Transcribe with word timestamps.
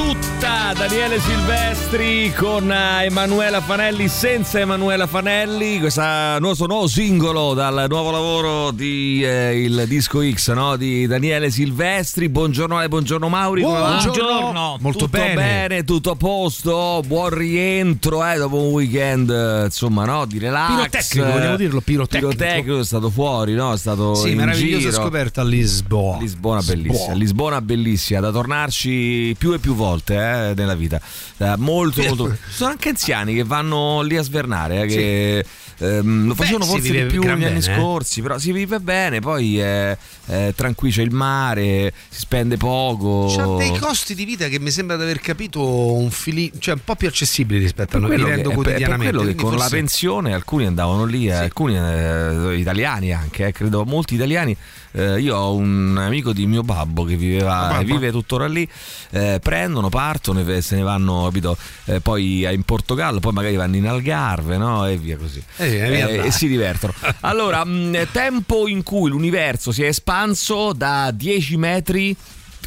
Tutta 0.00 0.72
Daniele 0.74 1.20
Silvestri 1.20 2.32
con 2.34 2.72
eh, 2.72 3.04
Emanuela 3.04 3.60
Fanelli 3.60 4.08
senza 4.08 4.58
Emanuela 4.58 5.06
Fanelli, 5.06 5.78
questo 5.78 6.00
nuovo, 6.38 6.66
nuovo 6.66 6.86
singolo 6.86 7.52
dal 7.52 7.84
nuovo 7.86 8.10
lavoro 8.10 8.70
di 8.70 9.22
eh, 9.22 9.62
il 9.62 9.84
Disco 9.86 10.22
X 10.26 10.52
no? 10.54 10.76
di 10.76 11.06
Daniele 11.06 11.50
Silvestri. 11.50 12.30
Buongiorno 12.30 12.78
Ale, 12.78 12.88
buongiorno 12.88 13.28
Mauri. 13.28 13.60
Buongiorno. 13.60 14.78
Molto 14.80 15.04
tutto 15.04 15.18
bene. 15.18 15.84
tutto 15.84 16.12
a 16.12 16.16
posto, 16.16 17.02
buon 17.06 17.28
rientro 17.28 18.24
eh, 18.26 18.38
dopo 18.38 18.56
un 18.56 18.72
weekend 18.72 19.28
eh, 19.28 19.64
insomma 19.66 20.06
no? 20.06 20.24
di 20.24 20.38
relax. 20.38 20.76
Pirotecnico, 21.12 21.30
vogliamo 21.30 21.56
dirlo, 21.56 21.80
pirotecnico. 21.82 22.28
Pirotecnico, 22.34 22.78
è 22.78 22.84
stato 22.84 23.10
fuori, 23.10 23.52
no? 23.52 23.74
È 23.74 23.78
stato 23.78 24.14
Sì, 24.14 24.30
in 24.30 24.38
meravigliosa 24.38 24.88
giro. 24.88 25.02
scoperta 25.02 25.42
a 25.42 25.44
Lisboa. 25.44 26.16
Lisbona 26.18 26.62
bellissima. 26.62 27.12
Lisbona 27.12 27.60
bellissima, 27.60 28.20
da 28.20 28.30
tornarci 28.30 29.36
più 29.38 29.52
e 29.52 29.58
più 29.58 29.74
volte 29.74 29.88
eh, 29.98 30.52
nella 30.54 30.74
vita. 30.74 31.00
Eh, 31.38 31.54
molto, 31.56 32.02
molto. 32.02 32.30
Ci 32.48 32.52
sono 32.52 32.70
anche 32.70 32.88
anziani 32.90 33.34
che 33.34 33.44
vanno 33.44 34.02
lì 34.02 34.16
a 34.16 34.22
svernare, 34.22 34.82
eh, 34.82 34.86
che 34.86 35.44
ehm, 35.78 36.26
lo 36.26 36.34
facevano 36.34 36.64
si 36.64 36.70
forse 36.70 36.90
di 36.92 37.04
più 37.04 37.22
negli 37.22 37.44
anni 37.44 37.58
eh. 37.58 37.62
scorsi, 37.62 38.20
però 38.22 38.38
si 38.38 38.52
vive 38.52 38.78
bene, 38.80 39.20
poi 39.20 39.58
è, 39.58 39.96
è 40.26 40.52
tranquillo, 40.54 40.94
c'è 40.94 41.02
il 41.02 41.12
mare, 41.12 41.92
si 42.08 42.20
spende 42.20 42.56
poco. 42.56 43.32
C'ha 43.36 43.46
dei 43.56 43.76
costi 43.78 44.14
di 44.14 44.24
vita 44.24 44.48
che 44.48 44.58
mi 44.58 44.70
sembra 44.70 44.96
di 44.96 45.02
aver 45.02 45.20
capito 45.20 45.92
un 45.94 46.10
filino, 46.10 46.52
cioè 46.58 46.74
un 46.74 46.80
po' 46.84 46.94
più 46.96 47.08
accessibili 47.08 47.60
rispetto 47.60 47.96
a 47.96 48.00
noi 48.00 48.10
quello, 48.10 48.24
che, 48.24 48.30
vivendo 48.30 48.48
per- 48.50 48.58
è 48.58 48.62
per 48.62 48.64
quotidianamente. 48.72 49.16
quello 49.16 49.30
che 49.30 49.36
con 49.42 49.52
la 49.52 49.58
forse- 49.58 49.76
pensione 49.76 50.34
alcuni 50.34 50.66
andavano 50.66 51.04
lì, 51.04 51.26
eh, 51.28 51.34
Sì. 51.34 51.42
alcuni 51.42 51.76
eh, 51.76 52.56
italiani 52.58 53.12
anche, 53.12 53.46
eh, 53.46 53.52
credo 53.52 53.84
molti 53.84 54.14
italiani. 54.14 54.56
Eh, 54.92 55.20
io 55.20 55.36
ho 55.36 55.54
un 55.54 55.96
amico 55.98 56.32
di 56.32 56.46
mio 56.46 56.62
babbo 56.62 57.04
che 57.04 57.16
viveva, 57.16 57.68
babbo. 57.70 57.84
vive 57.84 58.10
tuttora 58.10 58.46
lì, 58.48 58.68
eh, 59.10 59.38
prendono, 59.42 59.88
partono 59.88 60.40
e 60.40 60.60
se 60.62 60.76
ne 60.76 60.82
vanno, 60.82 61.24
capito, 61.24 61.56
eh, 61.84 62.00
poi 62.00 62.44
in 62.52 62.62
Portogallo, 62.62 63.20
poi 63.20 63.32
magari 63.32 63.56
vanno 63.56 63.76
in 63.76 63.86
Algarve 63.86 64.56
no? 64.56 64.86
e 64.86 64.96
via 64.96 65.16
così. 65.16 65.42
Eh, 65.56 65.66
Eh, 65.66 66.26
e 66.26 66.30
si 66.30 66.48
divertono. 66.48 66.92
Allora, 67.20 67.64
mh, 67.64 68.08
tempo 68.12 68.66
in 68.66 68.82
cui 68.82 69.10
l'universo 69.10 69.72
si 69.72 69.82
è 69.82 69.86
espanso 69.86 70.72
da 70.72 71.10
10 71.14 71.56
metri 71.56 72.16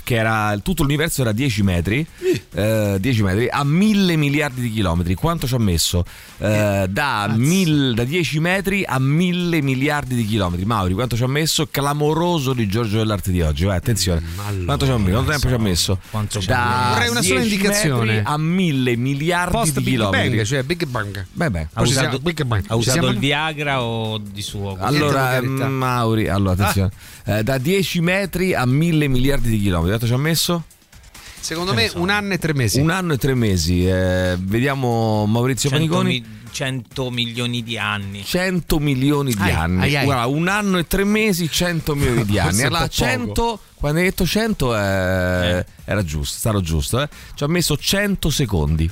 che 0.03 0.15
era 0.15 0.57
tutto 0.61 0.83
l'universo 0.83 1.21
era 1.21 1.31
10 1.31 1.63
metri, 1.63 2.05
eh, 2.53 2.97
10 2.99 3.23
metri 3.23 3.47
a 3.49 3.63
mille 3.63 4.15
miliardi 4.15 4.61
di 4.61 4.71
chilometri. 4.71 5.13
Quanto 5.15 5.47
ci 5.47 5.55
ha 5.55 5.59
messo? 5.59 6.03
Eh, 6.37 6.85
da, 6.89 7.31
mil- 7.35 7.93
da 7.95 8.03
10 8.03 8.39
metri 8.39 8.83
a 8.85 8.99
mille 8.99 9.61
miliardi 9.61 10.15
di 10.15 10.25
chilometri. 10.25 10.65
Mauri, 10.65 10.93
quanto 10.93 11.15
ci 11.15 11.23
ha 11.23 11.27
messo? 11.27 11.67
Clamoroso 11.71 12.53
di 12.53 12.67
Giorgio 12.67 12.97
dell'arte 12.97 13.31
di 13.31 13.41
oggi. 13.41 13.63
Vai, 13.65 13.77
attenzione. 13.77 14.21
allora, 14.45 14.65
quanto, 14.65 14.85
ci 14.85 14.91
ha 14.91 14.97
messo? 14.97 15.11
Quanto 15.13 15.31
tempo 15.31 15.47
ci 15.47 15.53
ha 15.53 15.57
messo? 15.57 15.99
Quanto 16.11 16.39
da 16.45 16.89
Vorrei 16.93 17.09
una 17.09 17.21
sola 17.21 17.39
10 17.39 17.53
indicazione. 17.55 18.05
metri 18.05 18.21
a 18.25 18.37
mille 18.37 18.95
miliardi 18.97 19.51
Post 19.51 19.73
di 19.77 19.83
Big 19.83 19.93
chilometri. 19.93 20.29
Bang, 20.35 20.43
cioè 20.45 20.63
Big 20.63 20.85
Bang. 20.85 21.25
Beh, 21.31 21.49
beh. 21.49 21.67
Ha 21.73 21.81
usato, 21.81 21.99
siamo- 22.09 22.19
Big 22.19 22.43
Bang. 22.43 22.63
ha 22.67 22.75
usato 22.75 23.07
il 23.07 23.17
Viagra 23.19 23.81
o 23.81 24.17
di 24.17 24.41
suo? 24.41 24.75
Allora, 24.79 25.41
mm, 25.41 25.61
Mauri, 25.61 26.27
allora 26.27 26.51
attenzione. 26.53 26.91
Ah. 27.25 27.37
Eh, 27.37 27.43
da 27.43 27.57
10 27.57 28.01
metri 28.01 28.53
a 28.53 28.65
mille 28.65 29.07
miliardi 29.07 29.49
di 29.49 29.59
chilometri. 29.59 29.92
Quanto 29.93 30.07
ci 30.07 30.13
ha 30.13 30.17
messo? 30.17 30.63
Secondo 31.39 31.73
me 31.75 31.91
un 31.95 32.09
anno 32.09 32.33
e 32.33 32.39
tre 32.39 32.53
mesi. 32.55 32.79
Un 32.79 32.89
anno 32.89 33.13
e 33.13 33.17
tre 33.19 33.35
mesi. 33.35 33.85
Eh, 33.87 34.35
vediamo 34.39 35.27
Maurizio 35.27 35.69
100, 35.69 35.85
Paniconi. 35.85 36.19
mi- 36.19 36.41
100 36.51 37.11
milioni 37.11 37.61
di 37.61 37.77
anni. 37.77 38.23
100 38.25 38.79
milioni 38.79 39.33
di 39.35 39.41
Ai, 39.41 39.51
anni. 39.51 39.81
ai, 39.83 39.95
ai. 39.97 40.05
Guarda, 40.05 40.25
un 40.25 40.47
anno 40.47 40.79
e 40.79 40.87
tre 40.87 41.03
mesi, 41.03 41.47
100 41.47 41.93
milioni 41.93 42.25
di 42.25 42.39
anni. 42.39 42.63
Allora, 42.63 42.87
po' 42.87 42.87
poco. 42.87 43.03
100, 43.03 43.59
quando 43.75 43.99
hai 43.99 44.05
detto 44.05 44.25
100 44.25 44.75
eh, 44.75 44.79
Eh. 45.59 45.65
era 45.85 46.03
giusto, 46.03 46.37
stato 46.39 46.61
giusto. 46.61 46.99
Eh? 46.99 47.09
Ci 47.35 47.43
ha 47.43 47.47
messo 47.47 47.77
100 47.77 48.31
secondi. 48.31 48.89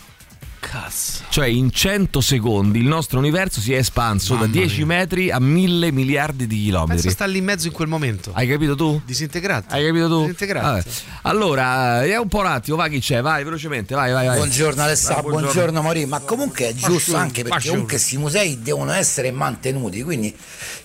Cazzo. 0.61 1.23
Cioè 1.29 1.47
in 1.47 1.72
100 1.72 2.22
secondi 2.22 2.77
il 2.79 2.85
nostro 2.85 3.17
universo 3.17 3.59
si 3.59 3.73
è 3.73 3.77
espanso 3.77 4.35
da 4.35 4.41
Mamma 4.41 4.51
10 4.51 4.77
mia. 4.77 4.85
metri 4.85 5.31
a 5.31 5.39
1000 5.39 5.91
miliardi 5.91 6.45
di 6.45 6.61
chilometri. 6.63 6.95
Pensa 7.01 7.09
sta 7.09 7.25
lì 7.25 7.39
in 7.39 7.44
mezzo 7.45 7.66
in 7.66 7.73
quel 7.73 7.88
momento. 7.88 8.31
Hai 8.33 8.47
capito 8.47 8.75
tu? 8.75 9.01
Disintegrato. 9.03 9.73
Hai 9.73 9.83
capito 9.85 10.07
tu? 10.07 10.19
Disintegrato. 10.22 10.67
Vabbè. 10.67 10.83
Allora, 11.23 12.03
è 12.05 12.16
un 12.17 12.27
po' 12.27 12.39
un 12.39 12.45
attimo, 12.45 12.77
vai 12.77 12.91
chi 12.91 12.99
c'è, 12.99 13.22
vai 13.22 13.44
velocemente, 13.44 13.95
vai, 13.95 14.11
vai, 14.13 14.27
vai. 14.27 14.38
Buongiorno 14.38 14.83
Alessandro, 14.83 15.22
buongiorno. 15.23 15.45
buongiorno 15.51 15.81
Maurizio, 15.81 16.07
ma 16.09 16.19
comunque 16.19 16.69
è 16.69 16.73
giusto 16.75 17.16
anche 17.16 17.41
perché 17.43 17.67
comunque 17.69 17.95
questi 17.95 18.17
musei 18.17 18.61
devono 18.61 18.91
essere 18.91 19.31
mantenuti, 19.31 20.03
quindi 20.03 20.33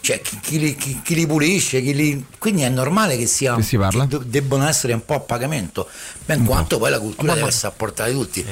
cioè, 0.01 0.21
chi, 0.23 0.39
chi 0.41 0.59
li, 0.59 0.75
chi- 0.75 1.01
chi 1.05 1.15
li 1.15 1.27
pulisce, 1.27 1.83
chi 1.83 1.95
li- 1.95 2.25
quindi 2.39 2.63
è 2.63 2.69
normale 2.71 3.17
che, 3.19 3.27
sia, 3.27 3.55
Che 3.57 3.63
si 3.63 3.77
parla? 3.77 4.07
de- 4.07 4.21
debbano 4.25 4.67
essere 4.67 4.95
un 4.95 5.05
po' 5.05 5.15
a 5.15 5.21
pagamento, 5.21 5.87
ben 6.25 6.45
quanto 6.47 6.79
poi 6.79 6.91
la 6.91 6.99
cultura 6.99 7.35
deve 7.35 7.49
essere 7.49 7.69
a 7.69 7.71
portata 7.77 8.09
di 8.09 8.15
tutti. 8.17 8.45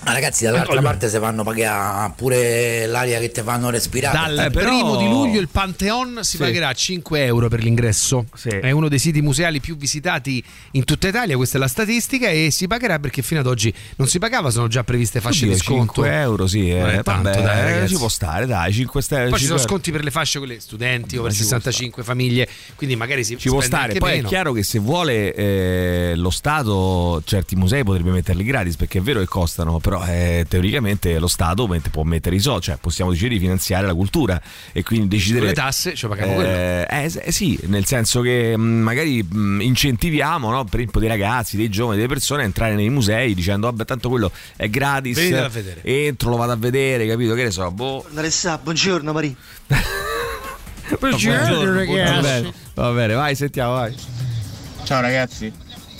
Ma 0.00 0.12
ragazzi, 0.12 0.44
dall'altra 0.44 0.80
parte 0.80 1.08
se 1.08 1.18
vanno 1.18 1.42
pagare 1.42 2.12
pure 2.16 2.86
l'aria 2.86 3.18
che 3.18 3.30
ti 3.30 3.42
fanno 3.42 3.68
respirare. 3.68 4.16
Dal 4.16 4.46
Eh, 4.46 4.50
però- 4.50 4.68
primo 4.68 4.96
di 4.96 5.06
luglio 5.06 5.40
il 5.40 5.48
Pantheon 5.48 6.20
si 6.22 6.36
Sì. 6.36 6.38
pagherà 6.38 6.72
5 6.72 7.24
euro 7.24 7.48
per 7.48 7.62
l'ingresso. 7.62 8.24
Sì. 8.34 8.48
È 8.48 8.70
uno 8.70 8.88
dei 8.88 8.98
siti 8.98 9.20
museali 9.20 9.60
più 9.60 9.76
visitati 9.76 10.42
in 10.72 10.84
tutta 10.84 11.08
Italia, 11.08 11.36
questa 11.36 11.56
è 11.58 11.60
la 11.60 11.68
statistica, 11.68 12.28
e 12.28 12.50
si 12.50 12.66
pagherà 12.66 12.98
perché 13.00 13.22
fino 13.22 13.40
ad 13.40 13.46
oggi 13.46 13.72
non 13.96 14.06
si 14.08 14.18
pagava, 14.18 14.50
sono 14.50 14.68
già 14.68 14.82
previste 14.84 15.20
fasce 15.20 15.44
Oddio, 15.44 15.56
di 15.56 15.60
sconto. 15.60 15.92
5 16.02 16.12
euro, 16.20 16.46
sì, 16.46 16.70
eh, 16.70 16.78
Non 16.80 16.88
è 16.90 17.02
tanto, 17.02 17.22
vabbè, 17.30 17.42
dai, 17.42 17.58
eh, 17.58 17.64
ragazzi. 17.64 17.92
ci 17.92 17.98
può 17.98 18.08
stare, 18.08 18.46
dai, 18.46 18.72
5 18.72 19.02
stelle. 19.02 19.28
Poi 19.30 19.38
ci 19.38 19.44
sono 19.46 19.58
5 19.58 19.74
sconti 19.76 19.90
per 19.92 20.04
le 20.04 20.10
fasce 20.10 20.38
quelle 20.38 20.60
studenti 20.60 21.16
o 21.16 21.22
per 21.22 21.30
Ma 21.32 21.36
ci 21.36 21.42
può 21.42 21.48
65 21.50 22.02
famiglie, 22.04 22.48
quindi 22.76 22.96
magari 22.96 23.24
si 23.24 23.36
Ci 23.36 23.48
può 23.48 23.60
stare, 23.60 23.94
poi 23.98 24.12
meno. 24.12 24.26
è 24.26 24.30
chiaro 24.30 24.52
che 24.52 24.62
se 24.62 24.78
vuole 24.78 25.34
eh, 25.34 26.12
lo 26.14 26.30
Stato 26.30 27.20
certi 27.24 27.56
musei 27.56 27.82
potrebbe 27.84 28.10
metterli 28.10 28.44
gratis 28.44 28.76
perché 28.76 28.98
è 28.98 29.02
vero 29.02 29.20
che 29.20 29.26
costano, 29.26 29.78
però 29.88 30.04
eh, 30.04 30.44
teoricamente 30.46 31.18
lo 31.18 31.28
Stato 31.28 31.66
mette- 31.66 31.88
può 31.88 32.02
mettere 32.02 32.36
i 32.36 32.40
soldi, 32.40 32.64
cioè 32.64 32.76
possiamo 32.76 33.10
decidere 33.10 33.36
di 33.36 33.40
finanziare 33.40 33.86
la 33.86 33.94
cultura 33.94 34.38
e 34.70 34.82
quindi 34.82 35.08
decidere... 35.08 35.46
Con 35.46 35.48
le 35.48 35.54
tasse 35.54 35.94
ci 35.94 36.06
paghiamo 36.06 36.34
quello. 36.34 36.46
Eh, 36.46 36.86
eh, 36.90 37.12
eh, 37.24 37.32
sì, 37.32 37.58
nel 37.68 37.86
senso 37.86 38.20
che 38.20 38.54
mh, 38.54 38.60
magari 38.60 39.22
mh, 39.22 39.62
incentiviamo 39.62 40.50
no, 40.50 40.64
per 40.64 40.80
esempio 40.80 41.00
dei 41.00 41.08
ragazzi, 41.08 41.56
dei 41.56 41.70
giovani, 41.70 41.96
delle 41.96 42.08
persone 42.08 42.42
a 42.42 42.44
entrare 42.44 42.74
nei 42.74 42.90
musei 42.90 43.32
dicendo 43.32 43.66
vabbè 43.66 43.86
tanto 43.86 44.10
quello 44.10 44.30
è 44.56 44.68
gratis, 44.68 45.16
a 45.32 45.48
vedere." 45.48 45.80
entro, 45.82 46.28
lo 46.28 46.36
vado 46.36 46.52
a 46.52 46.56
vedere, 46.56 47.06
capito? 47.06 47.32
Che 47.32 47.44
ne 47.44 47.50
so, 47.50 47.70
boh. 47.70 48.04
Alessà, 48.14 48.60
buongiorno 48.62 49.10
Maria. 49.10 49.34
Buongiorno, 51.00 51.84
Va 51.84 52.20
bene, 52.20 52.52
va 52.74 52.90
bene, 52.92 53.14
vai, 53.14 53.34
sentiamo, 53.34 53.72
vai. 53.72 53.94
Ciao 54.84 55.00
ragazzi, 55.00 55.52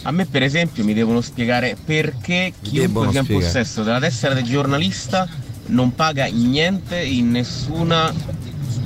a 0.02 0.10
me 0.10 0.26
per 0.26 0.42
esempio 0.42 0.84
mi 0.84 0.94
devono 0.94 1.20
spiegare 1.20 1.76
perché 1.84 2.52
debbono 2.60 3.10
chiunque 3.10 3.34
ha 3.34 3.36
in 3.38 3.42
possesso 3.44 3.82
della 3.82 3.98
tessera 4.00 4.34
del 4.34 4.44
giornalista 4.44 5.28
non 5.66 5.94
paga 5.94 6.24
niente 6.26 6.98
in 7.00 7.30
nessuna 7.30 8.10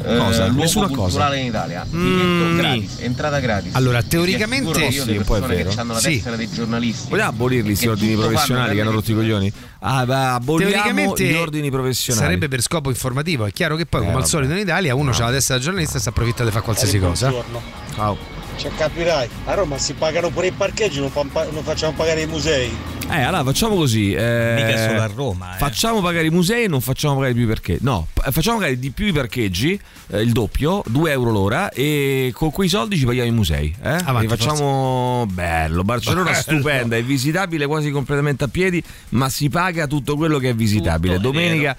eh, 0.05 0.17
Cosa? 0.17 0.47
luogo 0.47 0.63
Nessuna 0.63 0.87
culturale 0.89 1.37
cosa? 1.37 1.37
in 1.37 1.47
Italia. 1.47 1.87
Mm, 1.95 2.57
gratis, 2.59 2.97
entrata 3.03 3.39
gratis. 3.39 3.73
Allora, 3.77 4.03
teoricamente- 4.03 4.81
io 4.87 4.91
Sì, 5.05 5.13
le 5.13 5.19
un 5.19 5.25
po' 5.25 5.37
è 5.37 5.39
persone 5.39 5.57
vero. 5.63 5.71
che 5.71 5.79
hanno 5.81 5.93
la 5.93 5.99
Sì. 6.01 6.17
tessera 6.17 6.35
dei 6.35 6.51
giornalisti. 6.51 7.09
Vogliamo 7.11 7.29
abolirli 7.29 7.65
questi 7.67 7.85
che 7.85 7.91
ordini 7.93 8.15
professionali 8.17 8.75
che 8.75 8.81
hanno 8.81 8.91
rotto 8.91 9.13
i 9.13 9.15
coglioni? 9.15 9.53
Ah, 9.79 10.05
va, 10.05 10.35
aboliamo 10.35 10.73
Teoricamente 10.73 11.25
gli 11.25 11.35
ordini 11.35 11.71
professionali. 11.71 12.25
sarebbe 12.25 12.49
per 12.49 12.63
scopo 12.63 12.89
informativo. 12.89 13.45
È 13.47 13.53
chiaro 13.53 13.77
che 13.77 13.87
poi, 13.87 14.01
Eh, 14.01 14.05
come 14.07 14.17
al 14.17 14.23
vabbè. 14.23 14.33
solito 14.33 14.53
in 14.55 14.59
Italia, 14.59 14.93
uno 14.97 15.13
ha 15.13 15.19
la 15.21 15.31
testa 15.31 15.55
da 15.55 15.61
giornalista 15.61 15.99
e 15.99 16.01
si 16.01 16.09
approfitta 16.09 16.43
di 16.43 16.51
fare 16.51 16.65
qualsiasi 16.65 16.99
cosa. 16.99 17.29
Buongiorno. 17.29 17.63
Ciao. 17.95 18.42
Cioè 18.57 18.71
capirai, 18.77 19.29
a 19.47 19.55
Roma 19.55 19.79
si 19.79 19.95
pagano 19.95 20.31
pure 20.31 20.49
i 20.49 20.53
parcheggi, 20.53 21.01
non, 21.01 21.11
pa- 21.11 21.49
non 21.51 21.63
facciamo 21.63 21.93
pagare 21.95 22.21
i 22.23 22.27
musei. 22.27 22.71
Eh, 23.11 23.21
allora 23.23 23.43
facciamo 23.45 23.75
così. 23.75 24.13
eh, 24.13 24.53
Mica 24.55 24.87
solo 24.89 25.01
a 25.03 25.07
Roma, 25.13 25.55
eh. 25.55 25.59
Facciamo 25.59 26.01
pagare 26.01 26.27
i 26.27 26.31
musei 26.31 26.65
e 26.65 26.69
non 26.69 26.81
facciamo 26.81 27.15
pagare 27.17 27.35
più 27.35 27.43
i 27.43 27.47
parcheggi. 27.47 27.81
No, 27.83 28.07
facciamo 28.31 28.59
pagare 28.59 28.79
di 28.79 28.91
più 28.91 29.07
i 29.07 29.13
parcheggi, 29.13 29.79
eh, 30.11 30.21
il 30.21 30.31
doppio, 30.33 30.83
2 30.87 31.11
euro 31.11 31.31
l'ora, 31.31 31.71
e 31.71 32.31
con 32.35 32.51
quei 32.53 32.69
soldi 32.69 32.97
ci 32.97 33.05
paghiamo 33.05 33.29
i 33.29 33.33
musei. 33.33 33.75
Eh? 33.83 33.97
Avanti, 34.05 34.27
E 34.27 34.29
facciamo 34.29 35.27
bello. 35.29 35.83
Barcellona 35.83 36.33
stupenda, 36.35 36.97
è 36.97 37.03
visitabile 37.03 37.67
quasi 37.67 37.91
completamente 37.91 38.45
a 38.45 38.49
piedi, 38.49 38.83
ma 39.11 39.29
si 39.29 39.49
paga 39.49 39.87
tutto 39.87 40.17
quello 40.17 40.39
che 40.39 40.51
è 40.51 40.55
visitabile. 40.55 41.17
Tutto, 41.17 41.29
è 41.29 41.33
Domenica. 41.33 41.77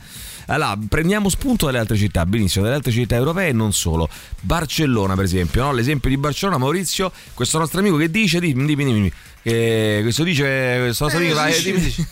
Allora, 0.48 0.78
prendiamo 0.90 1.30
spunto 1.30 1.66
dalle 1.66 1.80
altre 1.80 1.96
città, 1.98 2.26
benissimo, 2.26 2.64
dalle 2.64 2.76
altre 2.78 2.92
città 2.92 3.16
europee 3.16 3.50
e 3.50 3.54
non 3.54 3.74
solo. 3.74 4.10
Barcellona, 4.42 5.16
per 5.16 5.24
esempio, 5.26 5.64
no? 5.64 5.72
l'esempio 5.74 6.10
di 6.10 6.18
Barcellona, 6.18 6.58
Maurizio, 6.58 7.12
questo 7.34 7.58
nostro 7.58 7.80
amico 7.80 7.98
che 7.98 8.10
dice, 8.12 8.40
dimmi, 8.40 8.66
dimmi, 8.66 8.86
dimmi, 8.86 9.12
che 9.42 10.00
questo 10.04 10.24
dice, 10.24 10.80
questo 10.84 11.04
nostro 11.06 11.22
amico, 11.22 11.36
vai, 11.36 11.62
dimmi, 11.62 11.80
dimmi. 11.80 12.08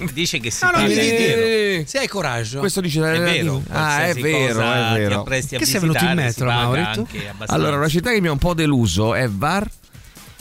Dice 0.14 0.40
che 0.40 0.50
si 0.50 0.64
No, 0.64 0.70
no, 0.70 0.78
devi 0.86 0.94
vero. 0.94 1.16
dire. 1.16 1.84
Se 1.86 1.98
hai 1.98 2.08
coraggio. 2.08 2.60
Questo 2.60 2.80
dice 2.80 3.00
È 3.00 3.20
vero, 3.20 3.62
Ah, 3.68 4.06
è 4.06 4.14
vero, 4.14 4.60
è 4.60 4.98
vero. 4.98 5.22
Che 5.24 5.42
sei 5.42 5.78
venuto 5.78 6.02
in 6.04 6.14
visitare, 6.14 6.14
metro, 6.14 6.50
abbastanza. 6.50 7.52
Allora, 7.52 7.76
una 7.76 7.88
città 7.88 8.10
che 8.10 8.20
mi 8.20 8.28
ha 8.28 8.32
un 8.32 8.38
po' 8.38 8.54
deluso 8.54 9.14
è 9.14 9.28
Var- 9.28 9.68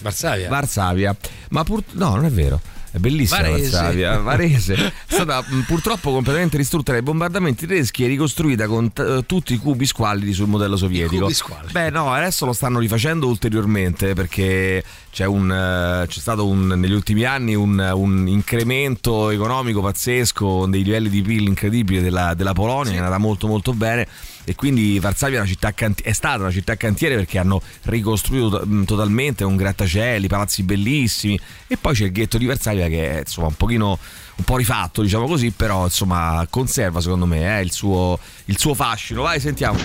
Varsavia. 0.01 0.47
Varsavia. 0.47 1.15
Ma 1.49 1.63
pur... 1.65 1.83
no, 1.91 2.15
non 2.15 2.25
è 2.25 2.29
vero. 2.29 2.61
È 2.91 2.97
bellissima 2.97 3.41
Varese. 3.41 3.69
Varsavia, 3.69 4.17
Varese. 4.21 4.73
È 4.75 4.91
stata 5.05 5.43
purtroppo 5.67 6.11
completamente 6.11 6.57
distrutta 6.57 6.91
dai 6.91 7.01
bombardamenti 7.01 7.67
tedeschi 7.67 8.03
e 8.03 8.07
ricostruita 8.07 8.67
con 8.67 8.91
t- 8.91 8.99
eh, 8.99 9.25
tutti 9.25 9.53
i 9.53 9.57
cubi 9.57 9.85
squallidi 9.85 10.33
sul 10.33 10.47
modello 10.47 10.75
sovietico. 10.77 11.25
Beh, 11.71 11.89
no, 11.91 12.11
adesso 12.11 12.45
lo 12.45 12.53
stanno 12.53 12.79
rifacendo 12.79 13.27
ulteriormente 13.27 14.13
perché 14.13 14.83
c'è, 15.11 15.25
un, 15.25 15.51
eh, 15.51 16.07
c'è 16.07 16.19
stato 16.19 16.47
un- 16.47 16.67
negli 16.67 16.93
ultimi 16.93 17.23
anni 17.25 17.53
un, 17.55 17.77
un 17.93 18.27
incremento 18.27 19.29
economico 19.29 19.81
pazzesco, 19.81 20.45
con 20.45 20.71
dei 20.71 20.83
livelli 20.83 21.09
di 21.09 21.21
PIL 21.21 21.47
incredibili 21.47 22.01
della, 22.01 22.33
della 22.33 22.53
Polonia, 22.53 22.91
che 22.91 22.97
è 22.97 23.01
andata 23.01 23.17
molto 23.17 23.47
molto 23.47 23.73
bene 23.73 24.07
e 24.49 24.55
quindi 24.55 24.97
Varsavia 24.99 25.43
è, 25.43 25.73
canti- 25.75 26.01
è 26.01 26.11
stata 26.11 26.39
una 26.41 26.51
città 26.51 26.75
cantiere 26.75 27.15
perché 27.15 27.37
hanno 27.37 27.61
ricostruito 27.83 28.49
to- 28.49 28.65
mh, 28.65 28.85
totalmente 28.85 29.43
un 29.43 29.55
grattacieli, 29.55 30.27
palazzi 30.27 30.63
bellissimi. 30.63 31.39
E 31.67 31.77
poi 31.77 31.93
c'è 31.93 32.05
il 32.05 32.11
ghetto 32.11 32.39
di 32.39 32.45
Varsavia 32.47 32.87
che 32.87 33.17
è 33.17 33.19
insomma 33.19 33.47
un 33.47 33.55
pochino 33.55 33.99
un 34.35 34.43
po' 34.43 34.57
rifatto 34.57 35.01
diciamo 35.01 35.27
così 35.27 35.51
però 35.51 35.83
insomma 35.83 36.47
conserva 36.49 37.01
secondo 37.01 37.25
me 37.25 37.59
eh, 37.59 37.61
il, 37.61 37.71
suo, 37.71 38.17
il 38.45 38.57
suo 38.57 38.73
fascino. 38.73 39.21
Vai 39.21 39.39
sentiamo. 39.39 39.77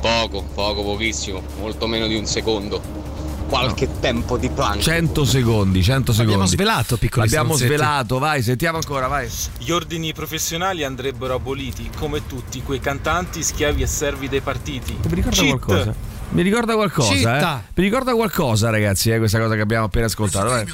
Poco, 0.00 0.42
poco, 0.42 0.82
pochissimo, 0.82 1.40
molto 1.60 1.86
meno 1.86 2.08
di 2.08 2.16
un 2.16 2.26
secondo. 2.26 3.11
Qualche 3.52 4.00
tempo 4.00 4.38
di 4.38 4.48
plank. 4.48 4.80
100 4.80 5.24
secondi 5.26 5.82
100 5.82 6.12
secondi 6.12 6.32
Abbiamo 6.32 6.48
svelato, 6.48 6.96
piccoli 6.96 7.28
stronzetti. 7.28 7.66
svelato 7.66 8.18
vai 8.18 8.42
sentiamo 8.42 8.78
ancora 8.78 9.08
vai 9.08 9.28
Gli 9.58 9.70
ordini 9.70 10.14
professionali 10.14 10.84
andrebbero 10.84 11.34
aboliti, 11.34 11.90
come 11.98 12.26
tutti 12.26 12.62
quei 12.62 12.80
cantanti 12.80 13.42
schiavi 13.42 13.82
e 13.82 13.86
servi 13.86 14.30
dei 14.30 14.40
partiti. 14.40 14.96
mi 15.06 15.14
ricorda 15.14 15.36
Cheat. 15.36 15.58
qualcosa 15.58 15.94
mi 16.30 16.40
ricorda 16.40 16.74
qualcosa 16.74 17.58
eh? 17.58 17.62
mi 17.74 17.84
ricorda 17.84 18.14
qualcosa 18.14 18.70
ragazzi 18.70 19.10
eh, 19.10 19.18
questa 19.18 19.38
cosa 19.38 19.54
che 19.54 19.60
abbiamo 19.60 19.84
appena 19.84 20.06
ascoltato 20.06 20.48
vai. 20.48 20.64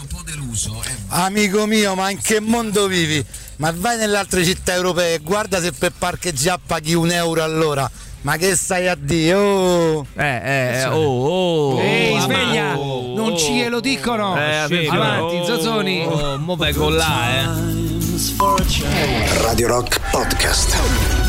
Amico 1.08 1.66
mio, 1.66 1.96
ma 1.96 2.10
in 2.10 2.20
che 2.20 2.38
mondo 2.38 2.86
vivi? 2.86 3.25
Ma 3.56 3.72
vai 3.76 3.96
nelle 3.96 4.16
altre 4.19 4.44
città 4.44 4.75
europee 4.75 5.14
e 5.14 5.19
guarda 5.19 5.60
se 5.60 5.72
per 5.72 5.92
parcheggiare 5.98 6.60
paghi 6.64 6.94
un 6.94 7.10
euro 7.10 7.42
all'ora. 7.42 7.90
Ma 8.22 8.36
che 8.36 8.56
stai 8.56 8.88
a 8.88 8.96
dire? 8.98 9.34
Oh! 9.34 10.06
eh 10.16 10.40
eh, 10.42 10.78
eh 10.80 10.84
oh 10.86 11.28
oh 11.74 11.80
Ehi, 11.80 12.16
oh, 12.16 12.20
sveglia! 12.20 12.76
oh, 12.76 13.14
non 13.14 13.32
oh. 13.32 13.36
ci 13.36 13.68
lo 13.68 13.80
dicono! 13.80 14.36
Eh, 14.36 14.56
attenzione. 14.56 14.96
Avanti, 14.96 15.36
Oh. 15.36 15.44
Zazzoni! 15.44 16.04
Oh, 16.06 16.38
mo 16.38 16.56
vengo 16.56 16.88
là, 16.90 17.28
eh. 17.30 17.46
Radio 19.42 19.68
Rock 19.68 20.00
Podcast. 20.10 21.27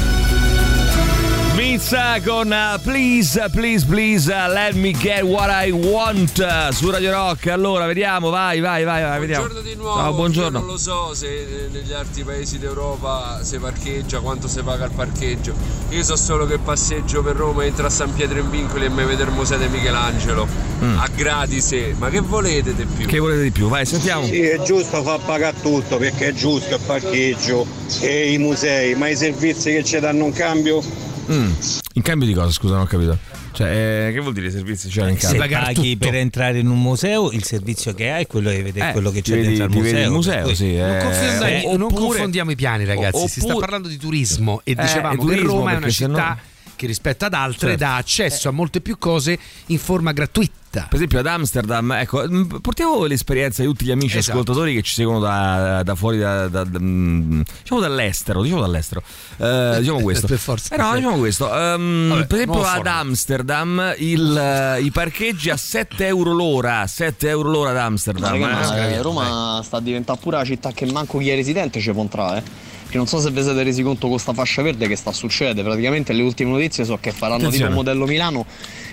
Mizza 1.59 2.21
con 2.25 2.49
uh, 2.49 2.79
Please, 2.81 3.49
Please, 3.51 3.85
Please, 3.85 4.31
uh, 4.31 4.49
Let 4.49 4.75
Me 4.75 4.93
Get 4.93 5.23
What 5.23 5.49
I 5.51 5.71
Want 5.71 6.37
uh, 6.39 6.71
su 6.71 6.89
Radio 6.89 7.11
Rock. 7.11 7.47
Allora, 7.47 7.85
vediamo, 7.85 8.29
vai, 8.29 8.61
vai, 8.61 8.85
vai, 8.85 9.03
vai 9.03 9.19
vediamo. 9.19 9.45
Buongiorno 9.45 9.69
di 9.69 9.75
nuovo. 9.75 9.97
Ciao, 9.97 10.09
Io 10.09 10.15
buongiorno. 10.15 10.59
non 10.59 10.67
lo 10.67 10.77
so 10.77 11.13
se 11.13 11.27
eh, 11.27 11.67
negli 11.69 11.91
altri 11.91 12.23
paesi 12.23 12.59
d'Europa 12.59 13.41
si 13.43 13.57
parcheggia, 13.57 14.21
quanto 14.21 14.47
si 14.47 14.61
paga 14.61 14.85
il 14.85 14.91
parcheggio. 14.95 15.53
Io 15.89 16.01
so 16.01 16.15
solo 16.15 16.45
che 16.45 16.59
passeggio 16.59 17.21
per 17.21 17.35
Roma, 17.35 17.65
entro 17.65 17.87
a 17.87 17.89
San 17.89 18.13
Pietro 18.13 18.39
in 18.39 18.49
Vincoli 18.49 18.85
e 18.85 18.89
mi 18.89 19.03
vedo 19.03 19.23
il 19.23 19.31
museo 19.31 19.57
di 19.57 19.67
Michelangelo. 19.67 20.47
A 20.79 21.09
gratis, 21.13 21.75
ma 21.97 22.07
che 22.07 22.21
volete 22.21 22.73
di 22.73 22.85
più? 22.85 23.03
Mm. 23.03 23.07
Che 23.09 23.19
volete 23.19 23.41
di 23.41 23.51
più? 23.51 23.67
Vai, 23.67 23.85
sentiamo. 23.85 24.25
Sì, 24.25 24.43
è 24.43 24.61
giusto 24.61 25.03
far 25.03 25.19
pagare 25.25 25.57
tutto 25.61 25.97
perché 25.97 26.27
è 26.27 26.33
giusto 26.33 26.75
il 26.75 26.81
parcheggio 26.85 27.67
e 27.99 28.31
i 28.31 28.37
musei, 28.37 28.95
ma 28.95 29.09
i 29.09 29.17
servizi 29.17 29.73
che 29.73 29.83
ci 29.83 29.99
danno 29.99 30.23
un 30.23 30.31
cambio? 30.31 31.07
Mm. 31.31 31.51
In 31.93 32.01
cambio 32.01 32.27
di 32.27 32.33
cosa? 32.33 32.51
Scusa, 32.51 32.73
non 32.73 32.83
ho 32.83 32.85
capito. 32.87 33.17
Cioè, 33.51 34.07
eh, 34.07 34.13
che 34.13 34.19
vuol 34.19 34.33
dire 34.33 34.47
i 34.47 34.51
servizi 34.51 34.87
c'erano 34.89 35.11
in 35.11 35.17
Se 35.17 35.23
cambio? 35.27 35.41
pagare 35.41 35.65
paghi 35.73 35.93
tutto. 35.93 36.05
per 36.05 36.15
entrare 36.17 36.59
in 36.59 36.67
un 36.67 36.79
museo, 36.81 37.31
il 37.31 37.43
servizio 37.43 37.93
che 37.93 38.09
hai 38.11 38.23
è 38.23 38.27
quello 38.27 38.49
di 38.49 38.61
vedere 38.61 38.89
Eh, 38.89 38.91
quello 38.93 39.11
che 39.11 39.21
c'è 39.21 39.33
vedi- 39.35 39.47
dentro 39.47 39.63
al 39.65 39.69
museo. 39.71 39.91
vedi 39.91 40.03
il 40.05 40.11
museo, 40.11 40.43
cui- 40.43 40.55
sì. 40.55 40.75
Non, 40.75 40.89
eh, 40.95 40.99
confondiamo, 41.03 41.71
non 41.71 41.81
oppure- 41.83 42.01
confondiamo 42.07 42.51
i 42.51 42.55
piani, 42.55 42.85
ragazzi. 42.85 43.27
si 43.27 43.39
sta 43.41 43.49
oppure- 43.49 43.59
parlando 43.59 43.87
di 43.89 43.97
turismo 43.97 44.61
e 44.63 44.71
Eh, 44.71 44.75
dicevamo 44.75 45.13
e 45.13 45.17
che 45.17 45.21
turismo, 45.23 45.47
Roma 45.53 45.71
è 45.71 45.75
una 45.75 45.89
città 45.89 46.37
che 46.75 46.87
rispetto 46.87 47.25
ad 47.25 47.33
altre 47.33 47.67
Certo. 47.69 47.83
dà 47.83 47.95
accesso 47.97 48.47
a 48.47 48.51
molte 48.51 48.79
più 48.81 48.97
cose 48.97 49.37
in 49.67 49.79
forma 49.79 50.11
gratuita. 50.13 50.57
Per 50.71 50.87
esempio 50.93 51.17
ad 51.19 51.25
Amsterdam, 51.25 51.91
ecco, 51.93 52.23
portiamo 52.61 53.03
l'esperienza 53.05 53.63
di 53.63 53.67
tutti 53.67 53.85
gli 53.85 53.91
amici 53.91 54.17
Esatto. 54.17 54.37
ascoltatori 54.37 54.75
che 54.75 54.83
ci 54.83 54.93
seguono 54.93 55.19
da, 55.19 55.81
da 55.81 55.95
fuori, 55.95 56.19
da, 56.19 56.47
da- 56.47 56.63
diciamo 56.63 57.81
dall'estero, 57.81 58.43
diciamo 58.43 58.61
dall'estero. 58.61 59.01
Eh, 59.37 59.77
diciamo 59.79 60.01
questo. 60.03 60.27
Per 60.27 60.37
forza. 60.37 60.75
Eh 60.75 60.77
no, 60.77 60.93
diciamo 60.95 61.17
questo. 61.17 61.51
Ehm, 61.51 62.09
Vabbè, 62.09 62.25
per 62.27 62.35
esempio 62.37 62.63
ad. 62.63 62.85
Amsterdam 62.85 63.95
il, 63.97 64.37
eh, 64.37 64.81
i 64.81 64.91
parcheggi 64.91 65.49
a 65.49 65.57
7 65.57 66.05
euro 66.05 66.33
l'ora, 66.33 66.85
7 66.85 67.27
euro 67.29 67.49
l'ora 67.49 67.71
ad 67.71 67.77
Amsterdam. 67.77 68.35
Eh. 68.35 68.39
ma, 68.39 68.89
eh, 68.89 69.01
Roma 69.01 69.61
sta 69.63 69.77
a 69.77 69.81
diventare 69.81 70.19
pure 70.21 70.37
la 70.37 70.45
città 70.45 70.71
che 70.71 70.85
manco 70.85 71.17
chi 71.17 71.29
è 71.29 71.35
residente 71.35 71.79
ci 71.79 71.91
può 71.91 72.03
entrare. 72.03 72.43
Che 72.89 72.97
non 72.97 73.05
so 73.05 73.19
se 73.19 73.29
vi 73.29 73.43
siete 73.43 73.61
resi 73.61 73.83
conto 73.83 74.07
con 74.07 74.17
sta 74.17 74.33
fascia 74.33 74.61
verde 74.63 74.87
che 74.87 74.95
sta 74.95 75.11
succedendo. 75.11 75.61
Praticamente 75.63 76.11
le 76.11 76.23
ultime 76.23 76.49
notizie 76.51 76.85
so 76.85 76.97
che 76.99 77.11
faranno 77.11 77.47
Attenzione. 77.47 77.67
tipo 77.67 77.79
un 77.79 77.85
modello 77.85 78.05
Milano 78.07 78.45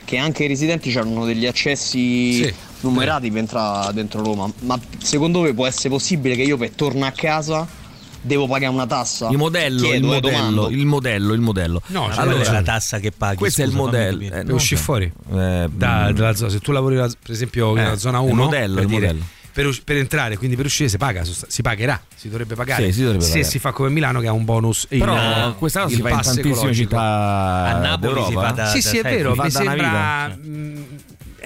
che 0.04 0.18
anche 0.18 0.44
i 0.44 0.48
residenti 0.48 0.96
hanno 0.98 1.24
degli 1.24 1.46
accessi 1.46 2.44
Sì. 2.44 2.54
numerati 2.80 3.30
per 3.30 3.38
entrare 3.38 3.92
dentro 3.94 4.22
Roma. 4.22 4.50
Ma 4.60 4.78
secondo 4.98 5.40
voi 5.40 5.54
può 5.54 5.66
essere 5.66 5.88
possibile 5.88 6.36
che 6.36 6.42
io 6.42 6.56
per 6.58 6.70
tornare 6.72 7.12
a 7.14 7.16
casa 7.16 7.66
devo 8.20 8.46
pagare 8.46 8.72
una 8.72 8.86
tassa? 8.86 9.28
Il 9.30 9.38
modello, 9.38 9.80
Chiedo, 9.80 9.96
il 9.96 10.12
eh, 10.12 10.20
modello, 10.30 10.68
il 10.68 10.84
modello, 10.86 11.32
il 11.32 11.40
modello. 11.40 11.82
No, 11.86 12.10
cioè, 12.12 12.22
allora, 12.22 12.52
la 12.52 12.62
tassa 12.62 12.98
che 12.98 13.12
paghi? 13.12 13.36
Questo 13.36 13.62
è 13.62 13.64
il 13.64 13.70
Scusa, 13.70 13.82
modello. 13.82 14.22
Eh, 14.24 14.42
non 14.42 14.54
uscire 14.56 14.76
so. 14.78 14.84
fuori 14.84 15.04
Eh, 15.06 15.68
da- 15.72 16.12
dalla 16.12 16.34
zona. 16.34 16.50
Se 16.50 16.58
tu 16.60 16.70
lavori 16.72 16.96
la- 16.96 17.08
per 17.08 17.30
esempio 17.30 17.70
Eh, 17.74 17.80
nella 17.80 17.96
zona 17.96 18.18
il 18.18 18.24
1, 18.30 18.42
modello, 18.44 18.74
per, 18.74 18.82
il 18.82 18.88
dire, 18.90 19.06
modello. 19.06 19.24
Per 19.56 19.74
per 19.84 19.96
entrare, 19.96 20.36
quindi 20.36 20.54
per 20.54 20.66
uscire 20.66 20.86
si 20.90 20.98
paga, 20.98 21.24
si 21.24 21.62
pagherà, 21.62 21.98
si 22.14 22.28
dovrebbe 22.28 22.54
pagare. 22.54 22.84
Sì, 22.84 22.92
si 22.92 23.00
dovrebbe 23.00 23.24
se 23.24 23.30
pagare. 23.30 23.48
si 23.50 23.58
fa 23.58 23.72
come 23.72 23.88
Milano 23.88 24.20
che 24.20 24.26
ha 24.26 24.32
un 24.32 24.44
bonus 24.44 24.86
in, 24.90 24.98
Però 24.98 25.16
eh, 25.16 25.54
questa 25.56 25.82
cosa 25.84 25.94
si 25.94 26.02
fa 26.02 26.10
in 26.10 26.20
tantissime 26.20 26.50
ecologico. 26.52 26.90
città 26.90 27.00
A 27.02 27.78
Napoli 27.78 28.12
d'Europa, 28.12 28.26
si 28.28 28.34
fa 28.34 28.50
eh. 28.50 28.54
da- 28.54 28.66
Sì, 28.66 28.82
sì, 28.82 28.98
è 28.98 29.02
vero, 29.02 29.34
mi 29.34 29.50
sembra 29.50 30.26
mh, 30.28 30.84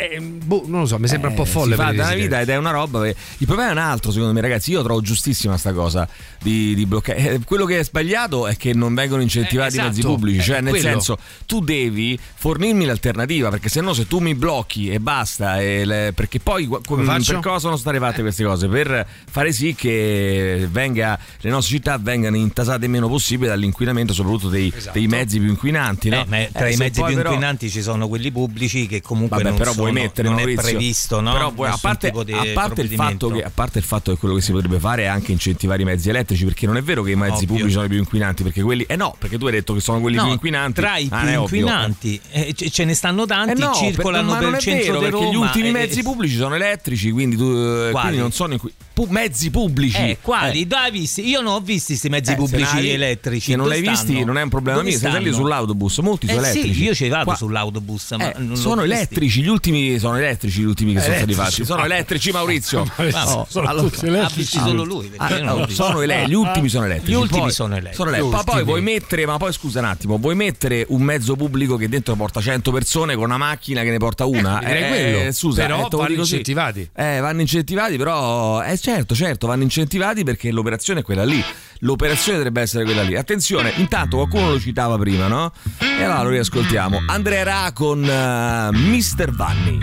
eh, 0.00 0.20
boh, 0.20 0.64
non 0.66 0.80
lo 0.80 0.86
so, 0.86 0.98
mi 0.98 1.08
sembra 1.08 1.28
un 1.30 1.34
po' 1.36 1.42
Eh, 1.42 1.46
folle 1.46 1.76
si 1.76 1.80
fa 1.82 1.90
una 1.90 2.14
vita 2.14 2.40
ed 2.40 2.48
è 2.48 2.56
una 2.56 2.70
roba 2.70 3.02
che- 3.02 3.14
il 3.38 3.46
problema 3.46 3.70
è 3.70 3.72
un 3.72 3.78
altro 3.78 4.10
secondo 4.10 4.32
me 4.32 4.40
ragazzi 4.40 4.70
io 4.70 4.82
trovo 4.82 5.00
giustissima 5.00 5.56
sta 5.56 5.72
cosa 5.72 6.08
di, 6.42 6.74
di 6.74 6.86
bloccare 6.86 7.18
Eh, 7.34 7.40
quello 7.44 7.64
che 7.64 7.78
è 7.80 7.84
sbagliato 7.84 8.46
è 8.46 8.56
che 8.56 8.72
non 8.74 8.94
vengono 8.94 9.22
incentivati 9.22 9.76
Eh, 9.76 9.80
i 9.80 9.84
mezzi 9.84 9.98
esatto, 10.00 10.14
pubblici 10.14 10.38
eh, 10.38 10.42
cioè 10.42 10.60
nel 10.60 10.70
quello. 10.70 10.88
senso 10.88 11.18
tu 11.46 11.60
devi 11.60 12.18
fornirmi 12.34 12.84
l'alternativa 12.84 13.50
perché 13.50 13.68
se 13.68 13.80
no 13.80 13.92
se 13.92 14.06
tu 14.06 14.18
mi 14.18 14.34
blocchi 14.34 14.88
e 14.90 15.00
basta 15.00 15.60
e 15.60 15.84
le- 15.84 16.12
perché 16.14 16.40
poi 16.40 16.66
Come 16.66 17.04
faccio? 17.04 17.32
per 17.34 17.42
cosa 17.42 17.58
sono 17.58 17.76
state 17.76 17.98
fatte 17.98 18.22
queste 18.22 18.44
cose 18.44 18.68
per 18.68 19.06
fare 19.30 19.52
sì 19.52 19.74
che 19.74 20.66
venga, 20.70 21.18
le 21.40 21.50
nostre 21.50 21.76
città 21.76 21.98
vengano 21.98 22.36
intasate 22.36 22.84
il 22.84 22.90
meno 22.90 23.08
possibile 23.08 23.48
dall'inquinamento 23.50 24.12
soprattutto 24.12 24.48
dei, 24.48 24.72
Esatto. 24.74 24.98
dei 24.98 25.06
mezzi 25.08 25.38
più 25.38 25.48
inquinanti 25.48 26.08
no? 26.08 26.20
Eh, 26.22 26.24
ma 26.26 26.46
tra 26.52 26.66
Eh, 26.66 26.72
i 26.72 26.76
mezzi 26.76 27.02
più 27.02 27.14
però- 27.14 27.30
inquinanti 27.30 27.70
ci 27.70 27.82
sono 27.82 28.08
quelli 28.08 28.30
pubblici 28.30 28.86
che 28.86 29.00
comunque 29.02 29.36
Vabbè, 29.38 29.48
non, 29.50 29.58
però 29.58 29.72
sono, 29.72 29.84
vuoi 29.90 30.02
mettere 30.02 30.28
non 30.28 30.38
è 30.38 30.42
Maurizio, 30.44 30.70
previsto, 30.70 31.20
no? 31.20 31.32
Però 31.32 31.50
vuoi- 31.50 31.68
a, 31.70 31.78
parte, 31.80 32.08
a 32.08 32.12
parte 32.12 32.32
il 32.32 32.52
fatto 32.54 32.74
provvedimento. 32.74 33.28
che, 33.30 33.42
a 33.42 33.50
parte 33.52 33.78
il 33.78 33.84
fatto 33.84 34.12
che 34.12 34.18
quello 34.18 34.34
che 34.34 34.40
si 34.40 34.52
potrebbe 34.52 34.78
fare 34.78 35.02
è 35.02 35.06
anche 35.06 35.32
incentivare 35.32 35.82
i 35.82 35.84
mezzi 35.84 36.08
elettrici, 36.08 36.44
perché 36.44 36.66
non 36.66 36.76
è 36.76 36.82
vero 36.82 37.02
che 37.02 37.10
i 37.12 37.16
mezzi 37.16 37.32
Ovvio. 37.44 37.46
pubblici 37.48 37.72
sono 37.72 37.84
i 37.84 37.88
più 37.88 37.98
inquinanti, 37.98 38.42
perché 38.42 38.62
quelli. 38.62 38.84
Eh 38.88 38.96
no, 38.96 39.14
perché 39.18 39.38
tu 39.38 39.46
hai 39.46 39.52
detto 39.52 39.74
che 39.74 39.80
sono 39.80 40.00
quelli 40.00 40.16
No, 40.16 40.22
più 40.24 40.32
inquinanti. 40.32 40.80
Tra 40.80 40.96
i 40.96 41.08
Ah, 41.10 41.20
più 41.20 41.28
è 41.28 41.36
inquinanti 41.36 42.20
eh, 42.30 42.54
ce 42.54 42.84
ne 42.84 42.94
stanno 42.94 43.24
Eh 43.24 43.26
tanti, 43.26 43.60
no, 43.60 43.72
circolano 43.74 44.32
per, 44.32 44.38
per 44.40 44.48
il 44.48 44.54
è 44.54 44.58
centro 44.60 44.84
vero, 44.92 44.98
di 44.98 45.04
perché 45.04 45.24
Roma. 45.24 45.30
gli 45.30 45.36
ultimi 45.36 45.68
e- 45.68 45.72
mezzi 45.72 46.02
pubblici 46.02 46.36
sono 46.36 46.54
elettrici, 46.54 47.10
quindi, 47.10 47.36
tu, 47.36 47.44
eh, 47.50 47.90
quindi 47.92 48.18
non 48.18 48.32
sono 48.32 48.52
inqui- 48.54 48.72
pu- 49.04 49.06
mezzi 49.10 49.50
pubblici. 49.50 49.96
Eh, 49.96 50.18
quali? 50.20 50.62
Eh. 50.62 50.66
Dove 50.66 50.82
hai 50.82 50.90
visti? 50.90 51.26
Io 51.28 51.40
non 51.40 51.54
ho 51.54 51.60
visti 51.60 51.86
questi 51.92 52.08
mezzi 52.08 52.32
Eh, 52.32 52.36
pubblici 52.36 52.76
hai- 52.76 52.90
elettrici. 52.90 53.50
Se 53.50 53.56
non 53.56 53.64
Dove 53.66 53.80
l'hai 53.80 53.88
visti, 53.88 54.24
non 54.24 54.36
è 54.38 54.42
un 54.42 54.48
problema 54.48 54.78
Dove 54.78 54.90
mio. 54.90 54.98
Lì 54.98 55.08
stanno? 55.08 55.32
sull'autobus, 55.32 55.98
molti 55.98 56.26
sono 56.26 56.40
Eh 56.40 56.44
elettrici. 56.50 56.74
sì, 56.74 56.82
io 56.84 56.94
ci 56.94 57.08
vado 57.08 57.24
Qua- 57.24 57.36
sull'autobus, 57.36 58.10
ma 58.12 58.32
Eh, 58.32 58.56
sono 58.56 58.82
elettrici, 58.82 59.42
gli 59.42 59.48
ultimi 59.48 59.98
sono 59.98 60.16
elettrici, 60.16 60.60
gli 60.60 60.64
ultimi 60.64 60.92
che 60.94 61.00
sono 61.00 61.14
stati 61.14 61.32
Elettrici, 61.32 61.50
fatti. 61.56 61.64
Sono 61.64 61.84
elettrici, 61.84 62.30
Maurizio. 62.30 62.84
Ma 63.12 63.34
Oh, 63.36 63.46
sono 63.48 63.68
allora- 63.68 63.96
Ha 64.00 64.06
elettrici. 64.06 64.38
visti 64.40 64.58
solo 64.58 64.84
lui. 64.84 65.10
Ah, 65.16 65.38
no, 65.38 65.64
visto. 65.66 65.82
sono 65.84 66.00
ele- 66.02 66.24
gli 66.28 66.34
ultimi 66.34 66.68
sono 66.68 66.84
elettrici. 66.84 67.12
Gli 67.12 67.14
ultimi 67.14 67.50
sono 67.50 67.72
elettrici. 67.74 67.96
sono 67.96 68.08
elettrici. 68.10 68.34
Ma 68.36 68.42
poi 68.44 68.64
vuoi 68.64 68.82
mettere, 68.82 69.26
ma 69.26 69.36
poi 69.36 69.52
scusa 69.52 69.78
un 69.80 69.84
attimo, 69.86 70.18
vuoi 70.18 70.34
mettere 70.34 70.84
un 70.88 71.02
mezzo 71.02 71.36
pubblico 71.36 71.76
che 71.76 71.88
dentro 71.88 72.14
porta 72.16 72.40
100 72.40 72.70
persone 72.72 73.14
con 73.14 73.24
una 73.24 73.36
macchina 73.38 73.82
che 73.82 73.90
ne 73.90 73.98
porta 73.98 74.24
una? 74.26 74.60
Eh, 74.60 74.66
direi 74.66 74.88
quello. 74.88 75.32
scusa, 75.32 75.62
Però 75.62 75.86
eh, 75.86 75.96
vanno 75.96 76.14
incentivati. 76.14 76.88
Eh, 76.94 77.20
vanno 77.20 77.40
incentivati, 77.40 77.96
però 77.96 78.62
eh, 78.62 78.76
certo, 78.90 79.14
certo, 79.14 79.46
vanno 79.46 79.62
incentivati 79.62 80.24
perché 80.24 80.50
l'operazione 80.50 81.00
è 81.00 81.02
quella 81.02 81.24
lì. 81.24 81.42
L'operazione 81.80 82.38
dovrebbe 82.38 82.60
essere 82.60 82.84
quella 82.84 83.02
lì. 83.02 83.16
Attenzione, 83.16 83.72
intanto 83.76 84.16
qualcuno 84.16 84.50
lo 84.50 84.58
citava 84.60 84.98
prima, 84.98 85.28
no? 85.28 85.52
E 85.78 86.02
allora 86.02 86.22
lo 86.22 86.30
riascoltiamo. 86.30 87.04
Andrea 87.06 87.44
Ra 87.44 87.70
con 87.72 88.04
eh, 88.04 88.70
Mr. 88.72 89.30
Vanni. 89.30 89.78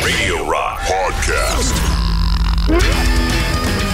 Radio 0.00 0.48
Rock 0.48 0.80
Podcast. 0.86 1.96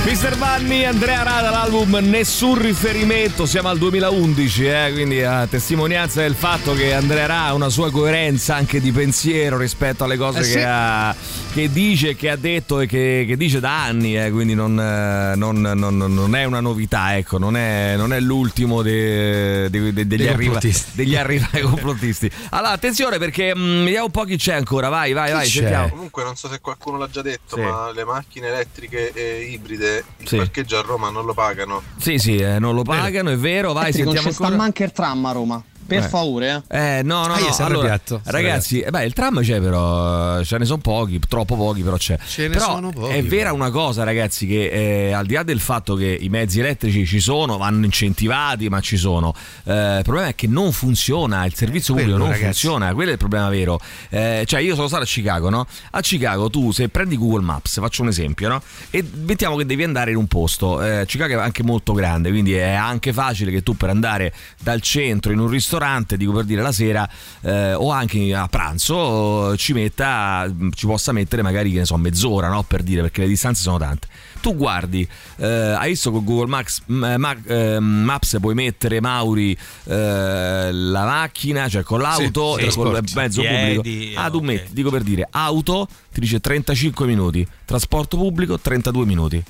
Mister 0.04 0.36
Vanni, 0.36 0.84
Andrea 0.84 1.22
Rada, 1.22 1.48
l'album 1.48 1.96
Nessun 2.02 2.60
riferimento, 2.60 3.46
siamo 3.46 3.68
al 3.70 3.78
2011, 3.78 4.64
eh, 4.66 4.90
quindi 4.92 5.22
a 5.22 5.46
testimonianza 5.46 6.20
del 6.20 6.34
fatto 6.34 6.74
che 6.74 6.92
Andrea 6.92 7.24
Rada 7.24 7.46
ha 7.46 7.54
una 7.54 7.70
sua 7.70 7.90
coerenza 7.90 8.54
anche 8.54 8.82
di 8.82 8.92
pensiero 8.92 9.56
rispetto 9.56 10.04
alle 10.04 10.18
cose 10.18 10.40
Eh 10.40 10.44
sì. 10.44 10.52
che, 10.52 10.64
ha, 10.64 11.16
che 11.54 11.70
dice, 11.70 12.16
che 12.16 12.30
ha 12.30 12.36
detto 12.36 12.80
e 12.80 12.86
che, 12.88 13.24
che 13.28 13.36
dice 13.36 13.60
da 13.60 13.84
anni, 13.84 14.18
eh, 14.18 14.32
quindi 14.32 14.54
non, 14.56 14.76
eh, 14.76 15.36
non- 15.36 15.60
non- 15.60 15.96
non 15.96 16.34
è 16.34 16.42
una 16.42 16.58
novità, 16.58 17.16
ecco, 17.16 17.38
non 17.38 17.56
è, 17.56 17.94
non 17.96 18.12
è 18.12 18.18
l'ultimo 18.18 18.82
de- 18.82 19.70
de- 19.70 19.92
de- 19.92 20.04
degli, 20.08 20.26
arriva- 20.26 20.58
degli 20.94 21.14
arrivati 21.14 21.60
complottisti. 21.60 22.28
Allora, 22.50 22.72
attenzione 22.72 23.18
perché 23.18 23.54
mm, 23.56 23.84
vediamo 23.84 24.06
un 24.06 24.10
po' 24.10 24.24
chi 24.24 24.36
c'è 24.36 24.54
ancora, 24.54 24.88
vai, 24.88 25.12
vai, 25.12 25.28
Chi 25.28 25.32
vai, 25.32 25.44
c'è? 25.44 25.50
sentiamo. 25.60 25.88
Comunque 25.90 26.24
non 26.24 26.34
so 26.34 26.48
se 26.48 26.58
qualcuno 26.60 26.98
l'ha 26.98 27.08
già 27.08 27.22
detto, 27.22 27.54
Sì. 27.54 27.62
ma 27.62 27.92
le 27.92 28.04
macchine 28.04 28.48
elettriche 28.48 29.12
e 29.12 29.42
ibride 29.52 30.04
il 30.18 30.26
Sì. 30.28 30.36
parcheggio 30.38 30.76
a 30.78 30.82
Roma 30.82 31.08
non 31.10 31.24
lo 31.24 31.34
pagano. 31.34 31.82
Sì, 31.98 32.18
sì, 32.18 32.34
eh, 32.36 32.58
non 32.58 32.74
lo 32.74 32.82
pagano, 32.82 33.30
è 33.30 33.36
vero, 33.36 33.72
vai, 33.72 33.84
non 33.84 33.92
sentiamo 33.92 34.26
ci 34.26 34.32
sta 34.34 34.42
ancora. 34.46 34.60
manca 34.60 34.82
il 34.82 34.90
tram 34.90 35.24
a 35.26 35.30
Roma. 35.30 35.62
Per 35.86 35.98
Eh. 35.98 36.08
favore, 36.08 36.64
eh. 36.68 36.98
Eh, 36.98 37.02
no, 37.02 37.26
no, 37.26 37.34
Ah, 37.34 37.38
no. 37.38 37.44
Allora, 37.44 37.52
sono 37.52 38.20
ragazzi, 38.24 38.80
eh, 38.80 38.90
beh, 38.90 39.04
il 39.04 39.12
tram 39.12 39.40
c'è, 39.42 39.60
però 39.60 40.42
ce 40.42 40.58
ne 40.58 40.64
sono 40.64 40.78
pochi, 40.80 41.18
troppo 41.28 41.56
pochi, 41.56 41.82
però 41.82 41.96
c'è. 41.96 42.18
Ce 42.26 42.48
ne 42.48 42.54
però 42.54 42.74
sono 42.74 42.90
pochi, 42.90 43.12
È 43.14 43.22
vera 43.22 43.52
una 43.52 43.70
cosa, 43.70 44.02
ragazzi, 44.04 44.46
che 44.46 45.08
eh, 45.08 45.12
al 45.12 45.26
di 45.26 45.34
là 45.34 45.42
del 45.42 45.60
fatto 45.60 45.94
che 45.94 46.16
i 46.20 46.28
mezzi 46.28 46.60
elettrici 46.60 47.04
ci 47.06 47.20
sono, 47.20 47.56
vanno 47.58 47.84
incentivati, 47.84 48.68
ma 48.68 48.80
ci 48.80 48.96
sono. 48.96 49.34
eh, 49.64 49.98
il 49.98 50.02
problema 50.04 50.28
è 50.28 50.34
che 50.34 50.46
non 50.46 50.72
funziona, 50.72 51.44
il 51.44 51.54
servizio 51.54 51.92
quello, 51.94 52.10
pubblico 52.12 52.28
non 52.30 52.38
ragazzi. 52.40 52.60
funziona, 52.66 52.94
quello 52.94 53.10
è 53.10 53.12
il 53.12 53.18
problema 53.18 53.48
vero. 53.48 53.78
Eh, 54.10 54.44
cioè, 54.46 54.60
io 54.60 54.74
sono 54.74 54.86
stato 54.88 55.02
a 55.02 55.06
Chicago, 55.06 55.50
no? 55.50 55.66
A 55.92 56.00
Chicago 56.00 56.48
tu, 56.50 56.70
se 56.72 56.88
prendi 56.88 57.16
Google 57.16 57.42
Maps, 57.42 57.78
faccio 57.80 58.02
un 58.02 58.08
esempio, 58.08 58.48
no? 58.48 58.62
E 58.90 59.04
mettiamo 59.24 59.56
che 59.56 59.66
devi 59.66 59.82
andare 59.84 60.10
in 60.12 60.16
un 60.16 60.26
posto. 60.26 60.82
eh, 60.82 61.04
Chicago 61.06 61.34
è 61.34 61.42
anche 61.42 61.62
molto 61.62 61.92
grande, 61.92 62.30
quindi 62.30 62.54
è 62.54 62.72
anche 62.72 63.12
facile 63.12 63.50
che 63.50 63.62
tu 63.62 63.76
per 63.76 63.90
andare 63.90 64.32
dal 64.60 64.80
centro 64.80 65.32
in 65.32 65.38
un 65.38 65.48
ristorante, 65.48 65.72
dico 66.16 66.32
per 66.32 66.44
dire 66.44 66.62
la 66.62 66.72
sera, 66.72 67.08
eh, 67.42 67.74
o 67.74 67.90
anche 67.90 68.34
a 68.34 68.46
pranzo, 68.48 69.56
ci 69.56 69.72
metta, 69.72 70.50
ci 70.74 70.86
possa 70.86 71.12
mettere 71.12 71.42
magari, 71.42 71.70
che 71.72 71.78
ne 71.78 71.84
so, 71.84 71.96
mezz'ora, 71.96 72.48
no? 72.48 72.62
Per 72.62 72.82
dire, 72.82 73.02
perché 73.02 73.22
le 73.22 73.28
distanze 73.28 73.62
sono 73.62 73.78
tante. 73.78 74.06
Tu 74.40 74.54
guardi, 74.54 75.06
eh, 75.36 75.46
hai 75.46 75.90
visto 75.90 76.10
con 76.10 76.22
Google 76.24 76.48
Maps, 76.48 76.82
m- 76.86 77.14
ma- 77.16 77.34
eh, 77.46 77.78
Maps 77.80 78.36
puoi 78.40 78.54
mettere 78.54 79.00
Mauri 79.00 79.56
eh, 79.84 80.70
la 80.72 81.04
macchina, 81.04 81.68
cioè 81.68 81.82
con 81.82 82.00
l'auto 82.00 82.56
Sì, 82.58 82.64
e 82.64 82.70
sì, 82.70 82.76
col 82.76 82.90
trasporti. 82.90 83.14
mezzo 83.14 83.40
Piedi, 83.40 83.74
pubblico. 83.76 84.20
Ah, 84.20 84.30
tu 84.30 84.36
ok. 84.38 84.42
metti, 84.42 84.72
dico 84.74 84.90
per 84.90 85.02
dire, 85.02 85.26
auto 85.30 85.88
ti 86.12 86.20
dice 86.20 86.40
35 86.40 87.06
minuti, 87.06 87.46
trasporto 87.64 88.16
pubblico 88.18 88.58
32 88.58 89.04
minuti. 89.06 89.42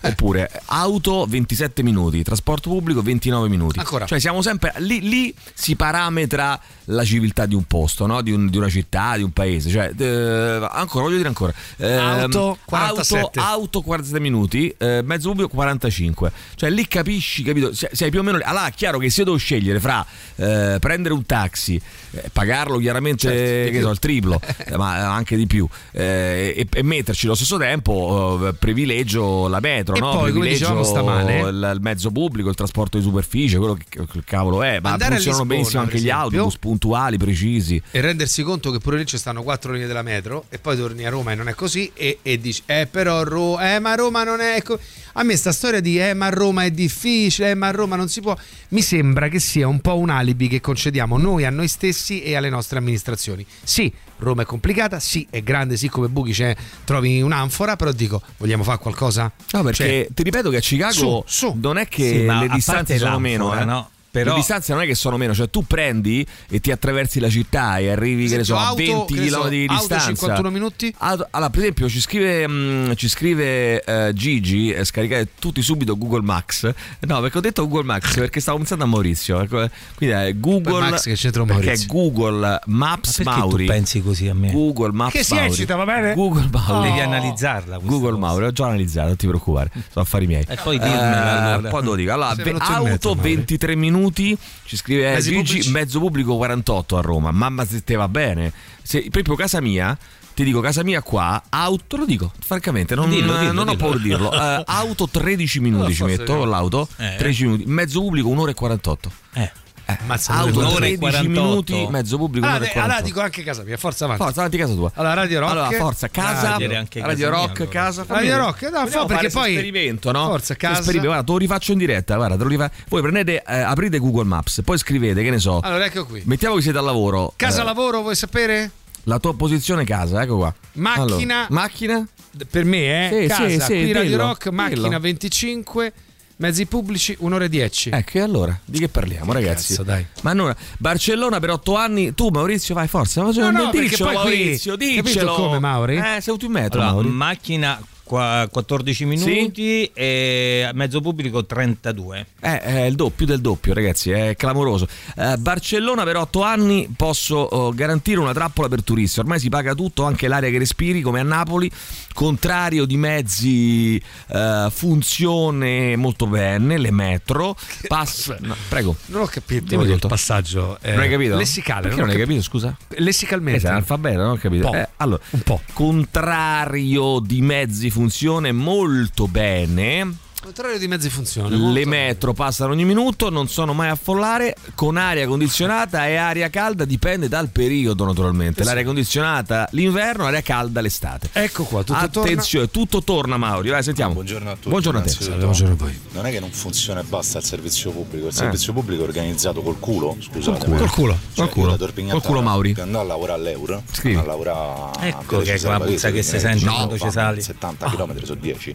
Eh. 0.00 0.08
Oppure 0.08 0.50
auto 0.66 1.26
27 1.28 1.82
minuti, 1.82 2.22
trasporto 2.22 2.68
pubblico 2.70 3.02
29 3.02 3.48
minuti. 3.48 3.78
Ancora. 3.78 4.04
Cioè 4.06 4.20
siamo 4.20 4.42
sempre 4.42 4.72
lì, 4.78 5.00
lì 5.08 5.34
si 5.54 5.74
parametra 5.76 6.60
la 6.90 7.04
civiltà 7.04 7.46
di 7.46 7.54
un 7.54 7.64
posto, 7.64 8.06
no? 8.06 8.20
di, 8.22 8.30
un- 8.30 8.48
di 8.48 8.56
una 8.56 8.68
città, 8.68 9.16
di 9.16 9.22
un 9.22 9.32
paese. 9.32 9.70
Cioè, 9.70 9.92
eh, 9.96 10.68
ancora, 10.70 11.04
voglio 11.04 11.16
dire 11.16 11.28
ancora. 11.28 11.52
Ehm, 11.78 11.98
Auto, 11.98 12.58
47. 12.64 13.40
Auto, 13.40 13.40
auto 13.40 13.80
47 13.82 14.20
minuti, 14.22 14.72
eh, 14.78 15.02
mezzo 15.02 15.28
pubblico 15.30 15.48
45. 15.48 16.30
Cioè 16.54 16.70
lì 16.70 16.86
capisci, 16.86 17.42
capito? 17.42 17.72
Se- 17.74 17.90
Sei 17.92 18.10
più 18.10 18.20
o 18.20 18.22
meno. 18.22 18.38
Allora, 18.42 18.66
è 18.68 18.72
chiaro 18.72 18.98
che 18.98 19.10
se 19.10 19.20
io 19.20 19.24
devo 19.26 19.36
scegliere 19.38 19.80
fra 19.80 20.04
eh, 20.36 20.76
prendere 20.78 21.14
un 21.14 21.24
taxi, 21.26 21.80
eh, 22.12 22.28
pagarlo 22.32 22.78
chiaramente 22.78 23.28
Certo, 23.28 23.70
che 23.72 23.80
so, 23.80 23.90
il 23.90 23.98
triplo, 23.98 24.40
eh, 24.58 24.76
ma 24.76 25.12
anche 25.12 25.36
di 25.36 25.46
più, 25.46 25.66
eh, 25.92 26.54
e, 26.56 26.66
e 26.70 26.82
metterci 26.82 27.26
allo 27.26 27.34
stesso 27.34 27.56
tempo, 27.58 28.48
eh, 28.48 28.52
privilegio 28.54 29.48
la 29.48 29.60
metro, 29.92 29.96
E 29.96 30.00
no? 30.00 30.18
poi, 30.20 30.32
come 30.32 30.48
dicevamo 30.48 30.82
stamane- 30.82 31.40
il, 31.40 31.70
il 31.74 31.80
mezzo 31.80 32.10
pubblico, 32.10 32.48
il 32.48 32.54
trasporto 32.54 32.96
di 32.98 33.04
superficie, 33.04 33.58
quello 33.58 33.74
che, 33.74 33.84
che 34.06 34.20
cavolo 34.24 34.62
è, 34.62 34.78
ma 34.80 34.90
funzionano 34.90 35.16
Lisbona, 35.16 35.44
benissimo 35.44 35.82
anche 35.82 36.00
gli 36.00 36.10
autobus 36.10 36.56
puntuali, 36.58 37.16
precisi. 37.16 37.80
E 37.90 38.00
rendersi 38.00 38.42
conto 38.42 38.70
che 38.70 38.78
pure 38.78 38.98
lì 38.98 39.06
ci 39.06 39.18
stanno 39.18 39.42
quattro 39.42 39.72
linee 39.72 39.86
della 39.86 40.02
metro 40.02 40.44
e 40.48 40.58
poi 40.58 40.76
torni 40.76 41.04
a 41.04 41.10
Roma 41.10 41.32
e 41.32 41.34
non 41.34 41.48
è 41.48 41.54
così 41.54 41.90
e, 41.94 42.18
e 42.22 42.38
dici 42.40 42.62
eh 42.66 42.86
però 42.90 43.22
Ro- 43.22 43.58
eh 43.60 43.78
ma 43.78 43.94
Roma 43.94 44.24
non 44.24 44.40
è 44.40 44.62
co-". 44.62 44.78
a 45.14 45.22
me 45.22 45.36
sta 45.36 45.52
storia 45.52 45.80
di 45.80 45.98
eh 46.00 46.14
ma 46.14 46.28
Roma 46.28 46.64
è 46.64 46.70
difficile 46.70 47.50
eh 47.50 47.54
ma 47.54 47.70
Roma 47.70 47.96
non 47.96 48.08
si 48.08 48.20
può 48.20 48.36
mi 48.70 48.82
sembra 48.82 49.28
che 49.28 49.38
sia 49.38 49.66
un 49.68 49.80
po' 49.80 49.96
un 49.98 50.10
alibi 50.10 50.48
che 50.48 50.60
concediamo 50.60 51.16
noi 51.18 51.44
a 51.44 51.50
noi 51.50 51.68
stessi 51.68 52.22
e 52.22 52.34
alle 52.36 52.48
nostre 52.50 52.78
amministrazioni 52.78 53.44
sì 53.62 53.92
Roma 54.18 54.42
è 54.42 54.44
complicata 54.44 54.98
sì 55.00 55.26
è 55.30 55.42
grande 55.42 55.76
sì 55.76 55.88
come 55.88 56.08
buchi 56.08 56.32
c'è 56.32 56.54
trovi 56.84 57.20
un'anfora 57.20 57.76
però 57.76 57.92
dico 57.92 58.20
vogliamo 58.38 58.62
fare 58.62 58.78
qualcosa 58.78 59.30
No, 59.52 59.62
perché 59.62 59.84
Cioè, 59.84 60.08
ti 60.14 60.22
ripeto 60.22 60.50
che 60.50 60.56
a 60.56 60.60
Chicago 60.60 60.92
su, 60.92 61.22
su. 61.26 61.58
non 61.60 61.76
è 61.78 61.86
che 61.88 62.08
Sì, 62.08 62.24
le 62.24 62.48
distanze 62.48 62.98
sono 62.98 63.18
meno, 63.18 63.58
eh. 63.58 63.64
no? 63.64 63.90
Però- 64.16 64.30
Le 64.30 64.36
distanze 64.38 64.72
non 64.72 64.82
è 64.82 64.86
che 64.86 64.94
sono 64.94 65.16
meno, 65.16 65.34
cioè 65.34 65.50
tu 65.50 65.66
prendi 65.66 66.26
e 66.48 66.60
ti 66.60 66.70
attraversi 66.70 67.20
la 67.20 67.28
città 67.28 67.76
e 67.78 67.90
arrivi 67.90 68.28
che 68.28 68.36
ne 68.38 68.44
so, 68.44 68.56
a 68.56 68.68
auto, 68.68 68.76
20 68.76 69.14
che 69.14 69.20
ne 69.20 69.28
so, 69.28 69.40
km 69.42 69.48
di 69.50 69.66
auto 69.68 69.74
distanza. 69.78 70.06
51 70.06 70.50
minuti 70.50 70.94
Auto- 70.98 71.26
allora, 71.30 71.50
per 71.50 71.60
esempio, 71.60 71.88
ci 71.88 72.00
scrive, 72.00 72.48
mm, 72.48 72.92
ci 72.94 73.08
scrive 73.08 73.82
eh, 73.84 74.12
Gigi, 74.14 74.70
eh, 74.72 74.84
scaricate 74.84 75.28
tutti 75.38 75.60
subito 75.62 75.98
Google 75.98 76.22
Maps. 76.22 76.70
No, 77.00 77.20
perché 77.20 77.38
ho 77.38 77.40
detto 77.40 77.66
Google 77.68 77.84
Maps 77.84 78.14
perché 78.16 78.40
stavo 78.40 78.56
pensando 78.58 78.84
a 78.84 78.86
Maurizio. 78.86 79.40
Ecco, 79.40 79.68
Quindi 79.96 80.14
è 80.14 80.34
Google. 80.38 80.90
Max 80.90 81.02
che 81.04 81.14
c'entra 81.14 81.42
perché 81.44 81.60
è 81.60 81.64
Maurizio? 81.64 81.86
Google 81.92 82.60
Maps 82.66 83.18
Ma 83.18 83.36
Mauri. 83.36 83.66
tu 83.66 83.72
pensi 83.72 84.02
così 84.02 84.28
a 84.28 84.34
me? 84.34 84.50
Google 84.50 84.92
Maps 84.92 85.12
Che 85.12 85.22
si 85.24 85.34
Mauri. 85.34 85.50
eccita, 85.50 85.76
va 85.76 85.84
bene? 85.84 86.14
Google 86.14 86.48
Mauri. 86.50 86.88
Devi 86.88 87.00
analizzarla. 87.00 87.78
Google 87.82 88.10
cosa. 88.12 88.20
Mauri, 88.20 88.44
ho 88.46 88.52
già 88.52 88.64
analizzato, 88.66 89.06
non 89.08 89.16
ti 89.16 89.26
preoccupare, 89.26 89.70
sono 89.72 90.04
affari 90.04 90.26
miei. 90.26 90.44
E 90.48 90.56
poi 90.62 90.78
dirmela, 90.78 91.52
allora. 91.52 91.68
poi 91.68 91.82
lo 91.84 91.94
dico. 91.94 92.12
Allora, 92.12 92.34
auto 92.58 93.14
Mauri. 93.14 93.34
23 93.34 93.74
minuti, 93.76 94.04
ci 94.12 94.76
scrive 94.76 95.14
eh, 95.14 95.20
Gigi, 95.20 95.34
pubblici? 95.36 95.70
mezzo 95.70 95.98
pubblico 96.00 96.36
48 96.36 96.96
a 96.96 97.00
Roma. 97.00 97.30
Mamma 97.30 97.64
se 97.64 97.82
te 97.84 97.94
va 97.96 98.08
bene. 98.08 98.52
Se, 98.82 99.06
proprio 99.10 99.34
casa 99.36 99.60
mia, 99.60 99.96
ti 100.34 100.44
dico 100.44 100.60
casa 100.60 100.82
mia 100.84 101.02
qua, 101.02 101.42
auto, 101.48 101.96
lo 101.96 102.04
dico, 102.04 102.30
francamente, 102.38 102.94
non, 102.94 103.08
Dillo, 103.08 103.38
dillo, 103.38 103.52
non 103.52 103.68
ho 103.68 103.72
dillo. 103.72 103.76
paura 103.76 103.98
di 103.98 104.02
dirlo. 104.08 104.30
Eh, 104.36 104.62
auto 104.66 105.08
13 105.08 105.60
minuti 105.60 105.94
ci 105.94 106.04
metto 106.04 106.44
l'auto, 106.44 106.88
Eh. 106.96 107.14
13 107.16 107.44
minuti, 107.44 107.64
mezzo 107.66 108.00
pubblico 108.00 108.28
1 108.28 108.40
ora 108.42 108.50
e 108.50 108.54
48. 108.54 109.10
Eh. 109.34 109.52
Ammazza, 109.86 110.32
Auto 110.34 110.58
un'ora 110.58 110.86
e 110.86 110.96
13 110.96 110.98
48. 110.98 111.28
minuti, 111.40 111.86
mezzo 111.90 112.16
pubblico 112.18 112.44
1 112.46 112.54
allora, 112.56 112.64
ora 112.70 112.74
e 112.74 112.78
allora 112.80 112.94
48. 113.00 113.06
dico 113.06 113.20
anche 113.20 113.42
casa 113.44 113.62
mia 113.62 113.76
forza 113.76 114.04
avanti 114.04 114.22
Forza, 114.22 114.38
avanti 114.40 114.56
casa 114.58 114.74
tua. 114.74 114.90
allora 114.94 115.14
Radio 115.14 115.38
Rock 115.40 115.50
Allora, 115.52 115.70
forza, 115.70 116.08
casa, 116.08 116.48
Ah, 116.50 116.54
anche 116.54 116.66
Radio 116.66 116.90
casa 117.00 117.14
mia, 117.16 117.28
Rock, 117.28 117.56
allora. 117.60 117.70
casa, 117.70 118.04
Radio. 118.08 118.36
Rock, 118.36 118.62
no, 118.70 118.86
fa 118.88 119.04
perché 119.06 119.30
poi- 119.30 119.50
esperimento, 119.54 120.10
no? 120.10 120.26
Forza, 120.26 120.54
casa. 120.56 120.72
Esperimento, 120.80 121.06
guarda, 121.08 121.24
te 121.24 121.32
lo 121.32 121.38
rifaccio 121.38 121.72
in 121.72 121.78
diretta, 121.78 122.16
guarda, 122.16 122.36
te 122.36 122.42
lo 122.42 122.48
rifa- 122.48 122.70
Voi 122.88 123.00
prendete, 123.02 123.42
eh, 123.46 123.60
aprite 123.60 123.98
Google 123.98 124.24
Maps, 124.24 124.62
poi 124.64 124.76
scrivete, 124.76 125.22
che 125.22 125.30
ne 125.30 125.38
so, 125.38 125.60
allora 125.60 125.84
ecco 125.84 126.04
qui 126.04 126.22
mettiamo 126.26 126.56
che 126.56 126.62
siete 126.62 126.78
al 126.78 126.84
lavoro. 126.84 127.32
casa 127.36 127.62
eh, 127.62 127.64
lavoro 127.64 128.00
vuoi 128.02 128.16
sapere? 128.16 128.70
La 129.04 129.20
tua 129.20 129.36
posizione 129.36 129.84
casa, 129.84 130.20
ecco 130.20 130.36
qua. 130.38 130.52
Macchina- 130.72 131.46
Allora, 131.46 131.46
macchina? 131.50 132.04
per 132.50 132.64
me 132.64 133.08
eh 133.08 133.22
Sì, 133.22 133.26
casa 133.28 133.48
sì, 133.48 133.60
sì, 133.60 133.66
qui 133.66 133.92
Radio 133.92 134.10
dillo, 134.10 134.26
Rock 134.26 134.48
macchina 134.48 134.88
dillo. 134.88 134.98
25 135.00 135.92
mezzi 136.38 136.66
pubblici 136.66 137.16
un'ora 137.20 137.44
e 137.44 137.48
10 137.48 137.90
Ecco, 137.90 138.18
e 138.18 138.20
allora, 138.20 138.58
di 138.64 138.78
che 138.78 138.88
parliamo, 138.88 139.32
ragazzi? 139.32 139.68
cazzo, 139.68 139.82
dai. 139.82 140.04
Ma 140.22 140.32
non, 140.32 140.54
Barcellona 140.78 141.40
per 141.40 141.50
otto 141.50 141.76
anni, 141.76 142.14
tu 142.14 142.28
Maurizio 142.28 142.74
vai 142.74 142.88
forza, 142.88 143.22
ma 143.22 143.30
No, 143.32 143.50
no, 143.50 143.70
diccelo 143.70 144.04
poi 144.04 144.14
qui- 144.14 144.36
Maurizio, 144.36 144.76
capito 144.76 145.02
diccelo. 145.02 145.34
come, 145.34 145.58
Mauri? 145.58 145.96
Eh, 145.96 146.20
sei 146.20 146.36
un 146.40 146.52
metro, 146.52 146.80
Allora, 146.80 146.94
Mauri. 146.94 147.08
macchina 147.08 147.80
qua- 148.02 148.48
14 148.50 149.04
minuti 149.04 149.90
e 149.92 150.70
mezzo 150.74 151.00
pubblico 151.00 151.44
32. 151.44 152.26
Eh, 152.40 152.60
è 152.60 152.80
il 152.84 152.94
doppio 152.94 153.26
del 153.26 153.40
doppio, 153.40 153.74
ragazzi, 153.74 154.10
è 154.10 154.36
clamoroso. 154.36 154.86
Eh, 155.16 155.36
Barcellona 155.38 156.04
per 156.04 156.16
otto 156.16 156.42
anni 156.42 156.88
posso 156.96 157.36
oh, 157.36 157.72
garantire 157.72 158.20
una 158.20 158.32
trappola 158.32 158.68
per 158.68 158.84
turisti. 158.84 159.18
Ormai 159.20 159.40
si 159.40 159.48
paga 159.48 159.74
tutto, 159.74 160.04
anche 160.04 160.28
l'aria 160.28 160.50
che 160.50 160.58
respiri, 160.58 161.00
come 161.00 161.18
a 161.20 161.24
Napoli. 161.24 161.70
Contrario 162.16 162.86
di 162.86 162.96
mezzi, 162.96 164.02
eh, 164.28 164.68
funzione 164.70 165.96
molto 165.96 166.26
bene, 166.26 166.78
le 166.78 166.90
metro. 166.90 167.54
Passa. 167.86 168.38
no, 168.40 168.56
prego. 168.70 168.96
non 169.08 169.20
ho 169.20 169.26
capito 169.26 169.74
il 169.82 169.98
passaggio 170.08 170.78
eh, 170.80 170.92
Non 170.92 171.00
hai 171.00 171.10
capito? 171.10 171.36
lessicale 171.36 171.82
Perché 171.82 171.96
non 171.96 172.06
non 172.06 172.14
hai 172.14 172.20
capi- 172.22 172.34
capito, 172.36 172.42
scusa? 172.50 172.74
lessicalmente 173.00 173.60
sei 173.60 173.68
analfabeto, 173.68 174.16
non 174.16 174.30
ho 174.30 174.36
capito. 174.36 174.64
Un 174.64 174.72
po'. 174.72 174.78
Eh, 174.78 174.88
allora, 174.96 175.22
Un 175.28 175.40
po'. 175.42 175.60
contrario 175.74 177.20
di 177.20 177.42
mezzi 177.42 177.90
funzione 177.90 178.50
molto 178.50 179.28
bene. 179.28 180.24
L'orario 180.54 180.78
di 180.78 180.86
mezzi 180.86 181.10
funziona. 181.10 181.48
Le 181.48 181.56
molto. 181.56 181.88
metro 181.88 182.32
passano 182.32 182.70
ogni 182.70 182.84
minuto, 182.84 183.30
non 183.30 183.48
sono 183.48 183.72
mai 183.72 183.88
a 183.88 183.96
follare, 183.96 184.54
con 184.76 184.96
aria 184.96 185.26
condizionata 185.26 186.06
e 186.06 186.14
aria 186.14 186.48
calda 186.50 186.84
dipende 186.84 187.26
dal 187.26 187.48
periodo 187.48 188.04
naturalmente. 188.04 188.62
L'aria 188.62 188.84
condizionata 188.84 189.66
l'inverno, 189.72 190.24
aria 190.24 190.42
calda 190.42 190.80
l'estate. 190.80 191.30
Ecco 191.32 191.64
qua, 191.64 191.82
tutto 191.82 191.98
Attenzione, 191.98 192.68
torna... 192.70 192.86
tutto 192.86 193.02
torna 193.02 193.36
Mauri, 193.36 193.70
vai 193.70 193.82
sentiamo. 193.82 194.12
Buongiorno 194.14 194.50
a 194.50 194.54
tutti. 194.54 194.68
Buongiorno 194.68 195.00
a 195.00 195.02
te. 195.02 195.08
Salve, 195.08 195.42
buongiorno 195.42 195.72
a 195.72 195.76
voi. 195.76 196.00
Non 196.12 196.26
è 196.26 196.30
che 196.30 196.38
non 196.38 196.50
funziona 196.52 197.00
e 197.00 197.04
basta 197.04 197.38
il 197.38 197.44
servizio 197.44 197.90
pubblico, 197.90 198.26
il 198.26 198.32
eh. 198.32 198.36
servizio 198.36 198.70
eh. 198.70 198.74
pubblico 198.76 199.02
è 199.02 199.06
organizzato 199.06 199.62
col 199.62 199.80
culo, 199.80 200.16
Scusa, 200.20 200.52
Col 200.52 200.60
culo, 200.60 200.76
col 200.76 200.86
cioè, 200.86 200.94
culo. 200.94 201.16
Cioè, 201.32 201.48
col 201.48 201.48
culo, 201.50 202.10
col 202.10 202.22
culo 202.22 202.42
Mauri. 202.42 202.76
Andò 202.78 203.00
a 203.00 203.04
lavorare 203.04 203.40
all'Euro, 203.40 203.82
Scrivi. 203.90 204.16
a 204.16 204.24
lavorare 204.24 205.08
Ecco 205.08 205.38
che 205.38 205.54
è 205.54 205.60
quella 205.60 205.80
puzza 205.80 206.10
che 206.12 206.22
si 206.22 206.38
sente 206.38 206.64
quando 206.64 206.96
ci 206.96 207.10
sali. 207.10 207.42
70 207.42 207.90
km 207.90 208.22
su 208.22 208.36
10. 208.36 208.74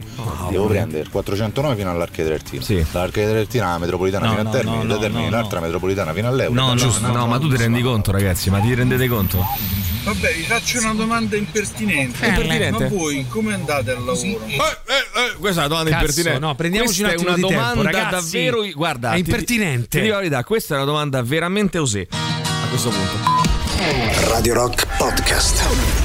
Devo 0.50 0.66
prendere 0.68 1.10
400 1.10 1.61
autonoma 1.62 1.76
fino 1.76 1.92
all'Arche 1.92 2.24
Trertina. 2.26 2.64
Sì. 2.64 2.86
Dall'Arche 2.92 3.28
Trertina 3.28 3.68
alla 3.68 3.78
metropolitana 3.78 4.26
no, 4.26 4.36
fino 4.36 4.50
a 4.50 4.52
Termini, 4.52 4.88
da 4.88 4.98
Termini 4.98 5.28
all'altra 5.28 5.60
metropolitana 5.60 6.14
fino 6.14 6.28
all'Euro. 6.28 6.54
No, 6.54 6.76
giusto, 6.76 7.12
no, 7.12 7.28
ma 7.28 7.40
tu 7.40 7.50
ti 7.50 7.58
rendi 7.58 7.82
conto 7.82 8.12
ragazzi, 8.12 8.50
ma 8.50 8.60
ti 8.60 8.74
rendete 8.74 9.08
conto? 9.08 9.46
Vabbè, 10.04 10.34
vi 10.34 10.44
faccio 10.44 10.80
una 10.80 10.94
domanda 10.94 11.36
impertinente. 11.38 12.26
Eh, 12.26 12.30
impertinente. 12.30 12.84
Ma 12.84 12.90
voi 12.90 13.26
come 13.28 13.54
andate 13.54 13.92
al 13.92 14.04
lavoro? 14.04 14.46
Eh, 14.48 14.56
eh, 14.56 14.58
eh, 14.58 15.36
questa 15.40 15.62
è 15.62 15.66
una 15.66 15.68
domanda 15.68 15.90
Cazzo, 15.92 16.02
impertinente. 16.02 16.40
No, 16.40 16.56
prendiamoci 16.56 17.04
questa 17.04 17.20
un 17.20 17.26
è 17.26 17.30
una 17.30 17.38
domanda 17.38 17.74
tempo, 17.74 17.82
ragazzi, 17.84 18.38
davvero. 18.38 18.72
Guarda, 18.74 19.12
è 19.12 19.18
impertinente. 19.18 19.88
Ti, 19.88 19.98
ti 19.98 20.02
dico 20.02 20.16
verità, 20.16 20.44
questa 20.44 20.74
è 20.74 20.78
una 20.78 20.86
domanda 20.86 21.22
veramente 21.22 21.78
osè. 21.78 22.08
A 22.10 22.68
questo 22.68 22.90
punto, 22.90 24.30
Radio 24.30 24.54
Rock 24.56 24.88
Podcast 24.98 26.00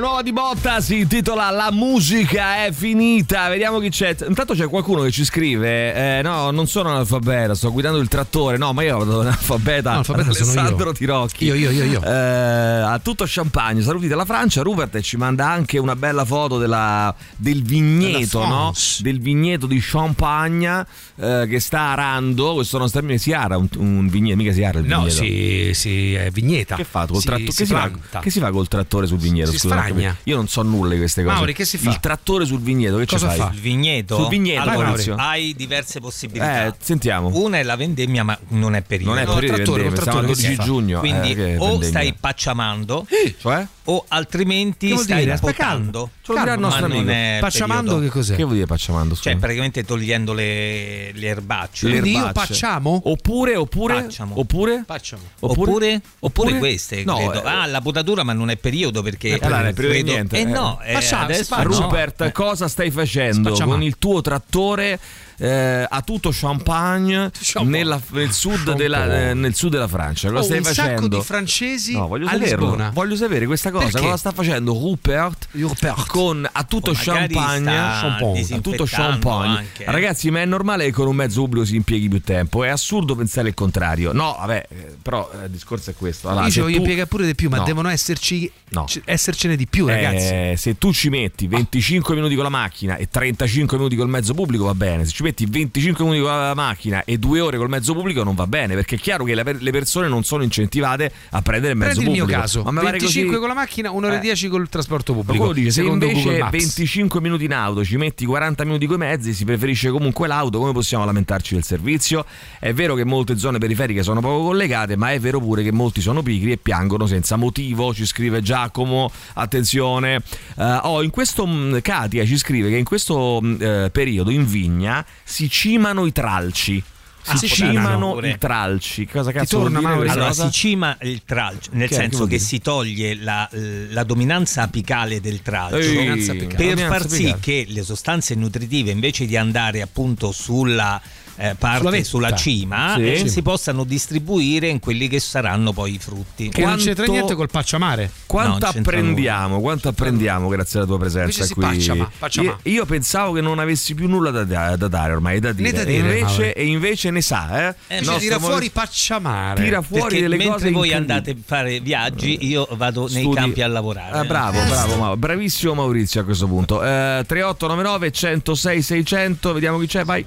nuova 0.00 0.22
di 0.22 0.32
Botta 0.32 0.80
si 0.80 1.00
intitola 1.00 1.50
La 1.50 1.70
musica 1.70 2.64
è 2.64 2.72
finita. 2.72 3.48
Vediamo 3.48 3.78
chi 3.78 3.88
c'è. 3.90 4.16
Intanto 4.26 4.54
c'è 4.54 4.68
qualcuno 4.68 5.02
che 5.02 5.10
ci 5.10 5.24
scrive: 5.24 6.18
eh, 6.18 6.22
No, 6.22 6.50
non 6.50 6.66
sono 6.66 6.90
analfabeta, 6.90 7.54
sto 7.54 7.72
guidando 7.72 7.98
il 7.98 8.08
trattore. 8.08 8.56
No, 8.56 8.72
ma 8.72 8.82
io 8.82 8.98
vado 8.98 9.20
analfabeta. 9.20 9.90
Analfabeta 9.92 10.32
sono 10.32 10.50
io. 10.52 10.58
Alessandro 10.60 10.92
Tirocchi. 10.92 11.44
Io, 11.44 11.54
io, 11.54 11.70
io, 11.70 11.84
io. 11.84 12.02
Eh, 12.02 12.08
a 12.10 12.98
tutto 13.02 13.24
champagne. 13.26 13.82
Saluti 13.82 14.08
dalla 14.08 14.24
Francia. 14.24 14.62
Rupert 14.62 15.00
ci 15.00 15.16
manda 15.16 15.48
anche 15.48 15.78
una 15.78 15.96
bella 15.96 16.24
foto 16.24 16.58
della- 16.58 17.14
del 17.36 17.62
vigneto, 17.62 18.46
no? 18.46 18.72
Del 19.00 19.20
vigneto 19.20 19.66
di 19.66 19.78
Champagne 19.80 20.86
eh, 21.16 21.46
che 21.48 21.60
sta 21.60 21.80
arando. 21.92 22.54
Questo 22.54 22.78
non 22.78 22.88
sta 22.88 23.00
si 23.16 23.32
ara 23.32 23.56
un, 23.56 23.68
un 23.76 24.08
vigneto, 24.08 24.36
mica 24.36 24.52
si 24.52 24.62
ara 24.64 24.78
il 24.78 24.86
No, 24.86 24.98
vigneto. 25.04 25.16
si, 25.22 25.70
si 25.74 26.14
è 26.14 26.30
vigneta. 26.30 26.76
Che 26.76 26.84
fa 26.84 27.06
col 27.06 27.20
Si- 27.20 27.26
trattore? 27.26 27.50
si 27.50 27.56
Che, 27.64 27.66
si 27.66 27.74
che 28.20 28.30
si 28.30 28.38
fa 28.40 28.50
col 28.50 28.68
trattore 28.68 29.06
sul 29.06 29.18
vigneto? 29.18 29.50
Si 29.50 29.58
Scusa, 29.58 29.74
capisco. 29.88 30.16
Io 30.24 30.36
non 30.36 30.48
so 30.48 30.62
nulla 30.62 30.92
di 30.92 30.98
queste 30.98 31.22
cose. 31.22 31.34
Mauri, 31.34 31.52
che 31.54 31.64
si 31.64 31.78
fa? 31.78 31.90
Il 31.90 32.00
trattore 32.00 32.44
sul 32.46 32.60
vigneto, 32.60 32.96
che 32.98 33.06
Cosa 33.06 33.30
fa? 33.30 33.50
Il 33.52 33.60
vigneto? 33.60 34.16
Sul 34.16 34.28
vigneto, 34.28 34.60
allora, 34.68 34.86
Maurizio. 34.88 35.14
hai 35.16 35.54
diverse 35.54 36.00
possibilità. 36.00 36.66
Eh, 36.66 36.74
sentiamo. 36.80 37.30
Una 37.34 37.58
è 37.58 37.62
la 37.62 37.76
vendemmia, 37.76 38.22
ma 38.24 38.38
non 38.48 38.74
è 38.74 38.82
periodo. 38.82 39.12
Non 39.14 39.22
è 39.22 39.26
No, 39.26 39.34
periodo 39.34 39.56
di 39.56 39.62
trattore, 39.62 39.82
vendemmia, 39.82 40.02
siamo 40.12 40.20
trattore 40.20 40.26
12 40.26 40.42
che 40.42 40.48
si 40.50 40.56
fa? 40.56 40.62
giugno. 40.64 40.98
Quindi 41.00 41.32
eh, 41.32 41.56
o 41.56 41.64
vendemmia. 41.66 41.88
stai 41.88 42.14
pacciamando 42.18 43.06
Cioè? 43.38 43.66
o 43.84 44.04
altrimenti 44.08 44.96
stai 44.96 45.20
dire? 45.20 45.32
Aspetta, 45.32 45.52
potando. 45.64 46.10
Ce 46.22 46.32
lo 46.32 46.38
dirà 46.40 46.52
il 46.54 46.60
Ma 46.60 46.66
nostro 46.66 46.86
non 46.88 46.96
amico. 46.98 47.10
è 47.12 47.38
Pacciamando 47.40 47.82
periodo. 47.92 48.00
che 48.04 48.10
cos'è? 48.10 48.36
Che 48.36 48.42
vuol 48.42 48.54
dire 48.54 48.66
pacciamando? 48.66 49.14
Cioè, 49.16 49.36
praticamente 49.36 49.84
togliendo 49.84 50.32
le, 50.34 51.10
le 51.12 51.26
erbacce. 51.26 51.88
Quindi 51.88 52.10
io 52.12 52.30
pacciamo? 52.32 53.00
Oppure, 53.06 53.56
oppure, 53.56 54.02
Pacciamo. 54.02 54.38
oppure, 54.38 54.82
Pacciamo. 54.86 55.22
Oppure, 55.40 55.64
oppure, 55.64 56.00
oppure- 56.20 56.58
queste, 56.58 57.04
No, 57.04 57.16
credo. 57.16 57.42
eh, 57.44 57.48
Ah, 57.48 57.66
la 57.66 57.80
potatura, 57.80 58.22
ma 58.24 58.32
non 58.34 58.50
è 58.50 58.56
periodo 58.56 59.02
perché. 59.02 59.28
Eh, 59.30 59.38
allora, 59.42 59.72
periodo 59.86 60.04
di 60.06 60.12
niente, 60.12 60.36
Eh 60.36 60.40
eh. 60.40 60.44
no, 60.44 60.80
eh, 60.82 60.92
Facciamo, 60.94 61.26
si 61.26 61.32
adesso 61.32 61.56
no. 61.56 61.62
Rupert, 61.62 62.20
Eh. 62.22 62.32
cosa 62.32 62.68
stai 62.68 62.90
facendo 62.90 63.48
Spacciamo. 63.48 63.72
con 63.72 63.82
il 63.82 63.98
tuo 63.98 64.20
trattore 64.20 64.98
eh, 65.38 65.86
a 65.88 66.02
tutto 66.02 66.30
champagne 66.32 67.30
Champagne. 67.40 67.78
nella- 67.78 68.00
nel, 68.10 68.32
sud 68.32 68.74
della, 68.74 69.28
eh, 69.30 69.34
nel 69.34 69.54
sud 69.54 69.70
della 69.72 69.88
Francia? 69.88 70.28
Cosa 70.28 70.40
Oh, 70.40 70.44
stai 70.44 70.58
un 70.58 70.64
facendo? 70.64 70.94
sacco 71.02 71.08
di 71.08 71.20
francesi 71.22 71.92
No, 71.92 72.08
voglio 72.08 72.26
a 72.26 72.30
saperlo. 72.32 72.64
Lisbona. 72.66 72.90
Voglio 72.92 73.16
sapere 73.16 73.46
questa 73.46 73.70
cosa. 73.70 73.84
Perché? 73.86 74.00
Cosa 74.00 74.16
sta 74.16 74.32
facendo 74.32 74.72
Rupert, 74.72 75.48
Rupert. 75.52 76.06
con 76.08 76.48
a 76.50 76.64
tutto 76.64 76.90
O 76.90 76.94
magari 76.94 77.32
champagne? 77.34 77.78
A 77.78 78.60
tutto 78.60 78.84
champagne. 78.86 79.58
anche. 79.58 79.84
Ragazzi, 79.86 80.30
ma 80.30 80.40
è 80.40 80.44
normale 80.44 80.84
che 80.86 80.92
con 80.92 81.06
un 81.06 81.16
mezzo 81.16 81.40
pubblico 81.42 81.64
si 81.64 81.76
impieghi 81.76 82.08
più 82.08 82.20
tempo. 82.22 82.64
È 82.64 82.68
assurdo 82.68 83.14
pensare 83.14 83.48
il 83.48 83.54
contrario. 83.54 84.12
No, 84.12 84.36
vabbè, 84.38 84.66
eh, 84.68 84.96
però 85.00 85.30
eh, 85.40 85.44
il 85.44 85.50
discorso 85.50 85.90
è 85.90 85.94
questo. 85.94 86.28
Allora, 86.28 86.46
Dicevo, 86.46 86.66
se 86.66 86.72
io 86.72 86.78
tu- 86.78 86.84
piega 86.84 87.06
pure 87.06 87.26
di 87.26 87.34
più, 87.34 87.48
ma 87.48 87.58
No. 87.58 87.64
devono 87.64 87.88
esserci 87.88 88.50
No. 88.70 88.84
c- 88.84 89.00
essercene 89.04 89.56
di 89.56 89.66
più, 89.66 89.86
ragazzi. 89.86 90.26
Eh, 90.32 90.54
se 90.58 90.76
tu 90.78 90.92
ci 90.92 91.08
metti 91.08 91.46
25 91.46 92.14
minuti 92.14 92.34
con 92.34 92.44
la 92.44 92.50
macchina 92.50 92.96
e 92.96 93.08
35 93.08 93.76
minuti 93.76 93.96
col 93.96 94.08
mezzo 94.08 94.34
pubblico 94.34 94.64
va 94.64 94.74
bene, 94.74 95.04
se 95.04 95.12
ci 95.12 95.22
metti 95.28 95.46
25 95.46 96.04
minuti 96.04 96.22
con 96.22 96.30
la 96.30 96.54
macchina 96.54 97.04
e 97.04 97.18
2 97.18 97.40
ore 97.40 97.56
col 97.58 97.68
mezzo 97.68 97.92
pubblico 97.94 98.22
non 98.22 98.34
va 98.34 98.46
bene, 98.46 98.74
perché 98.74 98.96
è 98.96 98.98
chiaro 98.98 99.24
che 99.24 99.34
le, 99.34 99.70
persone 99.70 100.08
non 100.08 100.24
sono 100.24 100.42
incentivate 100.42 101.12
a 101.30 101.42
prendere 101.42 101.72
il 101.72 101.78
mezzo 101.78 102.00
Prendi 102.00 102.10
il 102.10 102.16
mio 102.16 102.24
pubblico. 102.24 102.40
caso, 102.40 102.62
Ma 102.62 102.70
mi 102.70 102.76
pare 102.78 102.90
25 102.92 103.26
così- 103.28 103.38
con 103.38 103.48
la 103.48 103.54
macchina, 103.54 103.90
1 103.90 104.06
ora 104.06 104.14
e 104.14 104.18
Eh. 104.18 104.20
10 104.20 104.48
col 104.48 104.68
trasporto 104.68 105.12
pubblico. 105.12 105.44
Qualcuno 105.44 105.52
dice, 105.64 105.70
se 105.70 105.82
invece 105.82 106.38
Maps. 106.38 106.50
25 106.50 107.20
minuti 107.20 107.44
in 107.44 107.52
auto 107.52 107.84
ci 107.84 107.96
metti 107.96 108.24
40 108.24 108.64
minuti 108.64 108.86
coi 108.86 108.96
mezzi, 108.96 109.32
si 109.34 109.44
preferisce 109.44 109.90
comunque 109.90 110.26
l'auto, 110.26 110.58
come 110.58 110.72
possiamo 110.72 111.04
lamentarci 111.04 111.54
del 111.54 111.64
servizio? 111.64 112.24
È 112.58 112.72
vero 112.72 112.94
che 112.94 113.04
molte 113.04 113.36
zone 113.38 113.58
periferiche 113.58 114.02
sono 114.02 114.20
poco 114.20 114.44
collegate, 114.44 114.96
ma 114.96 115.12
è 115.12 115.20
vero 115.20 115.40
pure 115.40 115.62
che 115.62 115.72
molti 115.72 116.00
sono 116.00 116.22
pigri 116.22 116.52
e 116.52 116.56
piangono 116.56 117.06
senza 117.06 117.36
motivo, 117.36 117.92
ci 117.94 118.06
scrive 118.06 118.40
Giacomo, 118.42 119.10
attenzione. 119.34 120.22
Eh, 120.56 120.78
oh, 120.82 121.02
in 121.02 121.10
questo 121.10 121.46
mh, 121.46 121.80
Katia 121.82 122.24
ci 122.24 122.36
scrive 122.38 122.68
che 122.70 122.76
in 122.76 122.84
questo 122.84 123.40
eh, 123.58 123.90
periodo 123.92 124.30
in 124.30 124.46
vigna 124.46 125.04
si 125.24 125.48
cimano 125.50 126.06
i 126.06 126.12
tralci. 126.12 126.82
Si 127.20 127.34
Ah, 127.34 127.36
sì, 127.36 127.48
cimano 127.48 128.12
pure. 128.12 128.30
i 128.30 128.38
tralci. 128.38 129.06
Cosa 129.06 129.32
cazzo 129.32 129.58
vuol 129.58 129.70
torna, 129.72 129.78
dire 129.80 129.90
Mauro? 129.90 129.98
questa 129.98 130.14
Allora, 130.14 130.28
cosa? 130.34 130.44
si 130.46 130.52
cima 130.52 130.96
il 131.02 131.22
tralcio, 131.26 131.70
nel 131.74 131.88
Che- 131.88 131.94
senso 131.94 132.16
vuol 132.18 132.28
che, 132.30 132.36
dire? 132.36 132.48
si 132.48 132.58
toglie 132.60 133.14
la, 133.16 133.48
la 133.52 134.04
dominanza 134.04 134.62
apicale 134.62 135.20
del 135.20 135.42
tralcio 135.42 135.76
Ehi, 135.76 136.46
per 136.56 136.78
far 136.78 137.06
sì 137.08 137.34
che 137.38 137.66
le 137.68 137.82
sostanze 137.82 138.34
nutritive, 138.34 138.92
invece 138.92 139.26
di 139.26 139.36
andare 139.36 139.82
appunto 139.82 140.32
sulla 140.32 140.98
eh, 141.38 141.54
parte, 141.58 141.78
Sulla 142.04 142.26
sulla, 142.28 142.34
cima, 142.34 142.94
Sì. 142.96 143.16
Sì. 143.18 143.28
si 143.28 143.42
possano 143.42 143.84
distribuire 143.84 144.68
in 144.68 144.80
quelli 144.80 145.06
che 145.08 145.20
saranno 145.20 145.72
poi 145.72 145.94
i 145.94 145.98
frutti. 145.98 146.48
Che 146.48 146.64
non 146.64 146.76
c'entra 146.76 146.94
Quanto- 147.04 147.12
niente 147.12 147.34
col 147.34 147.48
pacciamare. 147.50 148.10
Quanto 148.26 148.66
No, 148.66 148.72
apprendiamo, 148.78 149.60
quanto 149.60 149.88
apprendiamo 149.88 150.48
grazie 150.48 150.80
alla 150.80 150.88
tua 150.88 150.98
presenza 150.98 151.46
qui. 151.46 151.62
pacciama, 151.62 152.10
pacciama. 152.18 152.58
Io, 152.64 152.72
io 152.72 152.84
pensavo 152.86 153.32
che 153.32 153.40
non 153.40 153.58
avessi 153.58 153.94
più 153.94 154.08
nulla 154.08 154.30
da, 154.30 154.44
da- 154.44 154.76
da 154.76 154.88
dare 154.88 155.12
ormai, 155.12 155.38
da 155.40 155.52
dire. 155.52 155.70
da 155.72 155.82
E 155.82 155.84
dire, 155.84 155.98
invece, 156.18 156.24
Mauro. 156.40 156.54
e 156.54 156.66
invece 156.66 157.10
ne 157.10 157.20
sa, 157.22 157.68
eh? 157.68 157.74
Eh, 157.86 157.94
nostro 158.00 158.18
tira 158.18 158.38
fuori 158.38 158.70
pacciamare. 158.70 159.62
tira 159.62 159.80
fuori 159.82 160.02
Perché 160.02 160.20
delle 160.20 160.36
mentre 160.36 160.54
cose 160.54 160.70
voi 160.72 160.92
andate 160.92 161.30
a 161.30 161.34
fare 161.44 161.80
viaggi, 161.80 162.38
io 162.46 162.66
vado 162.72 163.06
nei 163.08 163.22
Studi- 163.22 163.36
campi 163.36 163.62
a 163.62 163.68
lavorare. 163.68 164.18
Ah, 164.18 164.24
bravo, 164.24 164.60
Eh. 164.60 164.66
bravo, 164.66 164.96
Mauro. 164.96 165.16
bravissimo 165.16 165.74
Maurizio 165.74 166.20
a 166.20 166.24
questo 166.24 166.46
punto. 166.46 166.82
Eh, 166.82 167.22
3899 167.26 168.10
106 168.10 168.82
600, 168.82 169.52
vediamo 169.52 169.78
chi 169.78 169.86
c'è, 169.86 170.04
vai. 170.04 170.24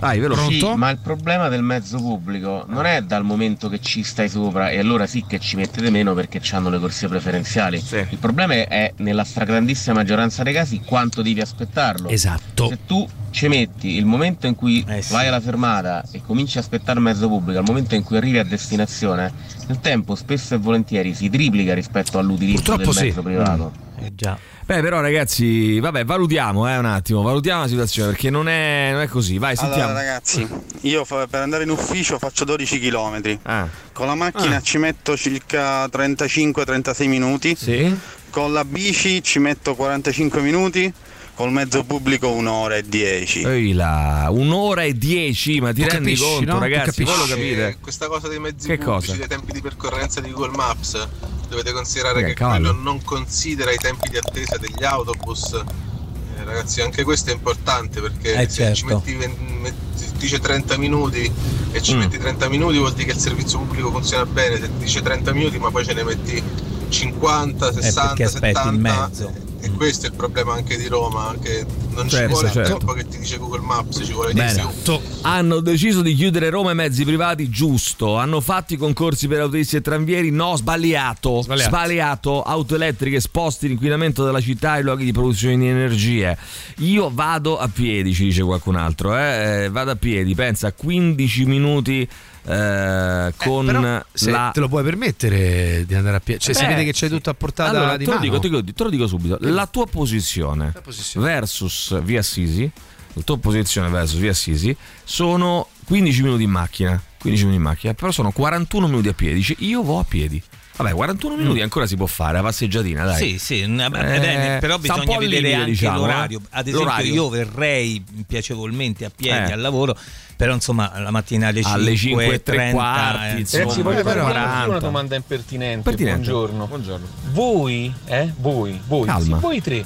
Veloce. 0.00 0.58
Sì, 0.58 0.72
ma 0.76 0.90
il 0.90 0.98
problema 0.98 1.48
del 1.48 1.62
mezzo 1.62 1.98
pubblico 1.98 2.64
non 2.68 2.86
è 2.86 3.02
dal 3.02 3.22
momento 3.24 3.68
che 3.68 3.80
ci 3.80 4.02
stai 4.02 4.28
sopra 4.28 4.70
e 4.70 4.78
allora 4.78 5.06
sì 5.06 5.24
che 5.26 5.38
ci 5.38 5.56
mettete 5.56 5.90
meno 5.90 6.14
perché 6.14 6.40
hanno 6.52 6.70
le 6.70 6.78
corsie 6.78 7.08
preferenziali. 7.08 7.82
Il 8.10 8.18
problema 8.18 8.54
è 8.54 8.92
nella 8.96 9.24
stragrandissima 9.24 9.96
maggioranza 9.96 10.42
dei 10.42 10.52
casi 10.52 10.80
quanto 10.84 11.22
devi 11.22 11.40
aspettarlo. 11.40 12.08
Esatto. 12.08 12.68
Se 12.68 12.78
tu 12.86 13.06
ci 13.30 13.46
metti 13.48 13.96
il 13.96 14.06
momento 14.06 14.46
in 14.46 14.54
cui 14.54 14.84
Eh 14.88 15.02
sì. 15.02 15.12
vai 15.12 15.28
alla 15.28 15.40
fermata 15.40 16.04
e 16.10 16.20
cominci 16.24 16.56
a 16.58 16.60
aspettare 16.60 16.98
il 16.98 17.04
mezzo 17.04 17.28
pubblico 17.28 17.58
al 17.58 17.64
momento 17.66 17.94
in 17.94 18.02
cui 18.02 18.16
arrivi 18.16 18.38
a 18.38 18.44
destinazione, 18.44 19.32
il 19.68 19.78
tempo 19.80 20.14
spesso 20.14 20.54
e 20.54 20.58
volentieri 20.58 21.14
si 21.14 21.28
triplica 21.28 21.74
rispetto 21.74 22.18
all'utilizzo 22.18 22.62
del 22.62 22.84
Purtroppo 22.86 22.92
sì. 22.92 23.04
mezzo 23.04 23.22
privato. 23.22 23.72
Eh, 23.98 24.12
già. 24.14 24.36
Beh, 24.70 24.82
però 24.82 25.00
ragazzi, 25.00 25.80
vabbè, 25.80 26.04
valutiamo 26.04 26.70
eh, 26.70 26.76
un 26.76 26.84
attimo, 26.84 27.22
valutiamo 27.22 27.62
la 27.62 27.66
situazione 27.66 28.10
perché 28.12 28.30
non 28.30 28.48
è, 28.48 28.90
non 28.92 29.00
è 29.00 29.08
così. 29.08 29.36
Vai, 29.36 29.56
sentiamo. 29.56 29.86
Allora 29.90 29.98
ragazzi, 29.98 30.46
io 30.82 31.04
fa- 31.04 31.26
per 31.26 31.40
andare 31.40 31.64
in 31.64 31.70
ufficio 31.70 32.20
faccio 32.20 32.44
12 32.44 32.78
km. 32.78 33.38
Ah. 33.42 33.66
Con 33.92 34.06
la 34.06 34.14
macchina 34.14 34.58
Ah. 34.58 34.60
ci 34.60 34.78
metto 34.78 35.16
circa 35.16 35.86
35-36 35.86 37.08
minuti. 37.08 37.56
Sì. 37.56 37.92
Con 38.30 38.52
la 38.52 38.64
bici 38.64 39.20
ci 39.24 39.40
metto 39.40 39.74
45 39.74 40.40
minuti. 40.40 40.94
Col 41.40 41.52
mezzo 41.52 41.84
pubblico 41.84 42.28
un'ora 42.28 42.76
e 42.76 42.82
10. 42.86 43.44
Ehi 43.44 43.72
là, 43.72 44.26
un'ora 44.30 44.82
e 44.82 44.92
dieci, 44.92 45.58
ma 45.58 45.72
ti 45.72 45.80
Tu 45.80 45.88
rendi 45.88 46.10
capisci, 46.12 46.34
conto, 46.34 46.52
no? 46.52 46.58
Ragazzi? 46.58 47.02
Voi 47.02 47.16
lo 47.16 47.24
capite? 47.24 47.66
Eh, 47.68 47.76
Questa 47.80 48.08
cosa 48.08 48.28
dei 48.28 48.38
mezzi 48.38 48.66
Che 48.66 48.76
pubblici, 48.76 49.06
cosa? 49.06 49.16
dei 49.16 49.26
tempi 49.26 49.52
di 49.52 49.62
percorrenza 49.62 50.20
di 50.20 50.32
Google 50.32 50.54
Maps, 50.54 51.08
dovete 51.48 51.72
considerare 51.72 52.16
Raga, 52.16 52.26
che 52.26 52.34
cavallo. 52.34 52.68
quello 52.74 52.82
non 52.82 53.02
considera 53.02 53.70
i 53.72 53.76
tempi 53.78 54.10
di 54.10 54.18
attesa 54.18 54.58
degli 54.58 54.84
autobus. 54.84 55.54
Eh, 55.54 56.44
ragazzi, 56.44 56.82
anche 56.82 57.04
questo 57.04 57.30
è 57.30 57.32
importante 57.32 58.02
perché 58.02 58.34
Eh, 58.34 58.46
se 58.46 58.74
ci 58.74 58.82
certo. 58.84 58.96
metti, 58.98 59.14
ven- 59.14 59.58
metti- 59.62 60.06
dice 60.18 60.40
30 60.40 60.76
minuti 60.76 61.32
e 61.72 61.80
ci 61.80 61.94
Mm. 61.94 61.98
metti 62.00 62.18
30 62.18 62.50
minuti 62.50 62.76
vuol 62.76 62.92
dire 62.92 63.06
che 63.06 63.12
il 63.14 63.18
servizio 63.18 63.60
pubblico 63.60 63.90
funziona 63.90 64.26
bene, 64.26 64.56
se 64.56 64.66
ti 64.76 64.84
dice 64.84 65.00
30 65.00 65.32
minuti 65.32 65.58
ma 65.58 65.70
poi 65.70 65.86
ce 65.86 65.94
ne 65.94 66.02
metti 66.04 66.42
50, 66.90 67.68
Eh, 67.68 67.72
60, 67.72 68.06
perché 68.08 68.24
aspetti 68.24 68.46
70 68.54 68.68
in 68.74 68.80
mezzo. 68.80 69.48
E 69.62 69.70
questo 69.72 70.06
è 70.06 70.08
il 70.08 70.14
problema 70.14 70.54
anche 70.54 70.78
di 70.78 70.86
Roma, 70.86 71.34
che 71.42 71.66
non 71.90 72.04
ci 72.08 72.16
Certo, 72.16 72.32
vuole 72.32 72.46
il 72.46 72.52
certo. 72.54 72.76
tempo 72.78 72.92
che 72.94 73.06
ti 73.06 73.18
dice 73.18 73.36
Google 73.36 73.60
Maps, 73.60 74.00
ci 74.02 74.12
vuole 74.14 74.32
Bene. 74.32 74.54
di 74.54 74.66
più. 74.82 74.98
Hanno 75.20 75.60
deciso 75.60 76.00
di 76.00 76.14
chiudere 76.14 76.48
Roma 76.48 76.70
ai 76.70 76.74
mezzi 76.76 77.04
privati, 77.04 77.50
giusto. 77.50 78.16
Hanno 78.16 78.40
fatto 78.40 78.72
i 78.72 78.78
concorsi 78.78 79.28
per 79.28 79.40
autisti 79.40 79.76
e 79.76 79.80
tranvieri, 79.82 80.30
no, 80.30 80.56
sbagliato. 80.56 81.42
Sbagliato. 81.42 81.68
Sbagliato. 81.68 82.42
Auto 82.42 82.74
elettriche 82.74 83.20
sposti 83.20 83.68
l'inquinamento 83.68 84.24
della 84.24 84.40
città 84.40 84.72
ai 84.72 84.82
luoghi 84.82 85.04
di 85.04 85.12
produzione 85.12 85.58
di 85.58 85.66
energie. 85.66 86.38
Io 86.78 87.10
vado 87.12 87.58
a 87.58 87.68
piedi, 87.68 88.14
ci 88.14 88.24
dice 88.24 88.42
qualcun 88.42 88.76
altro. 88.76 89.14
Eh? 89.14 89.64
Eh, 89.64 89.68
Vado 89.68 89.90
a 89.90 89.96
piedi, 89.96 90.34
pensa, 90.34 90.68
a 90.68 90.72
15 90.72 91.44
minuti 91.44 92.08
eh, 92.44 93.32
con 93.36 93.66
Però 93.66 94.04
se 94.12 94.30
la... 94.30 94.50
te 94.52 94.60
lo 94.60 94.68
puoi 94.68 94.82
permettere 94.82 95.84
di 95.86 95.94
andare 95.94 96.16
a 96.16 96.20
piedi, 96.20 96.40
cioè 96.40 96.54
si 96.54 96.64
Eh, 96.64 96.68
vede 96.68 96.84
che 96.84 96.92
c'è 96.92 97.08
tutto 97.08 97.30
a 97.30 97.34
portata 97.34 97.70
Allora, 97.70 97.96
di 97.96 98.04
te 98.04 98.10
lo, 98.10 98.16
mano. 98.16 98.28
dico, 98.30 98.38
te, 98.40 98.48
lo 98.48 98.60
dico, 98.60 98.76
te 98.76 98.84
lo 98.84 98.90
dico 98.90 99.06
subito. 99.06 99.38
La 99.40 99.66
tua 99.66 99.86
posizione, 99.86 100.72
versus 101.16 102.00
Via 102.02 102.20
Assisi, 102.20 102.70
la 103.12 103.22
tua 103.22 103.38
posizione 103.38 103.88
versus 103.88 104.18
Via 104.18 104.30
Assisi 104.30 104.74
sono 105.04 105.68
15 105.86 106.22
minuti 106.22 106.42
in 106.44 106.50
macchina. 106.50 107.02
15 107.20 107.44
minuti 107.44 107.62
in 107.62 107.68
macchina, 107.68 107.92
però 107.94 108.10
sono 108.12 108.30
41 108.32 108.86
minuti 108.86 109.08
a 109.08 109.12
piedi. 109.12 109.34
Dice 109.34 109.54
io 109.58 109.82
vo 109.82 109.98
a 109.98 110.04
piedi. 110.04 110.42
Vabbè, 110.76 110.92
41 110.94 111.36
minuti 111.36 111.60
ancora 111.60 111.86
si 111.86 111.96
può 111.96 112.06
fare, 112.06 112.34
la 112.34 112.42
passeggiatina, 112.42 113.04
dai. 113.04 113.18
Sì, 113.18 113.38
sì, 113.38 113.60
Eh, 113.60 114.56
però 114.60 114.78
bisogna 114.78 115.18
vedere 115.18 115.26
limite, 115.40 115.54
anche 115.54 115.70
diciamo, 115.72 115.98
l'orario. 115.98 116.38
eh. 116.38 116.46
Ad 116.50 116.66
esempio, 116.68 116.84
L'orario. 116.88 117.12
io 117.12 117.28
verrei 117.28 118.04
piacevolmente 118.26 119.04
a 119.04 119.10
piedi 119.14 119.50
Eh. 119.50 119.52
al 119.52 119.60
lavoro, 119.60 119.94
però 120.36 120.54
insomma 120.54 120.98
la 121.00 121.10
mattina 121.10 121.48
alle 121.48 121.62
5, 121.62 121.80
Alle 121.80 121.96
5 121.96 122.24
e 122.24 122.42
tre 122.42 122.56
30, 122.56 122.72
quarti, 122.74 123.40
insomma, 123.40 123.62
Ragazzi, 123.64 123.82
voglio 123.82 124.02
fare 124.02 124.20
però- 124.20 124.66
una- 124.70 124.78
domanda 124.78 125.16
impertinente. 125.16 125.82
Pertinente. 125.82 126.30
Buongiorno. 126.30 126.66
Buongiorno. 126.66 127.06
Voi, 127.32 127.94
eh? 128.06 128.32
Voi, 128.38 128.80
voi, 128.86 129.08
sì, 129.20 129.34
voi 129.38 129.60
tre, 129.60 129.84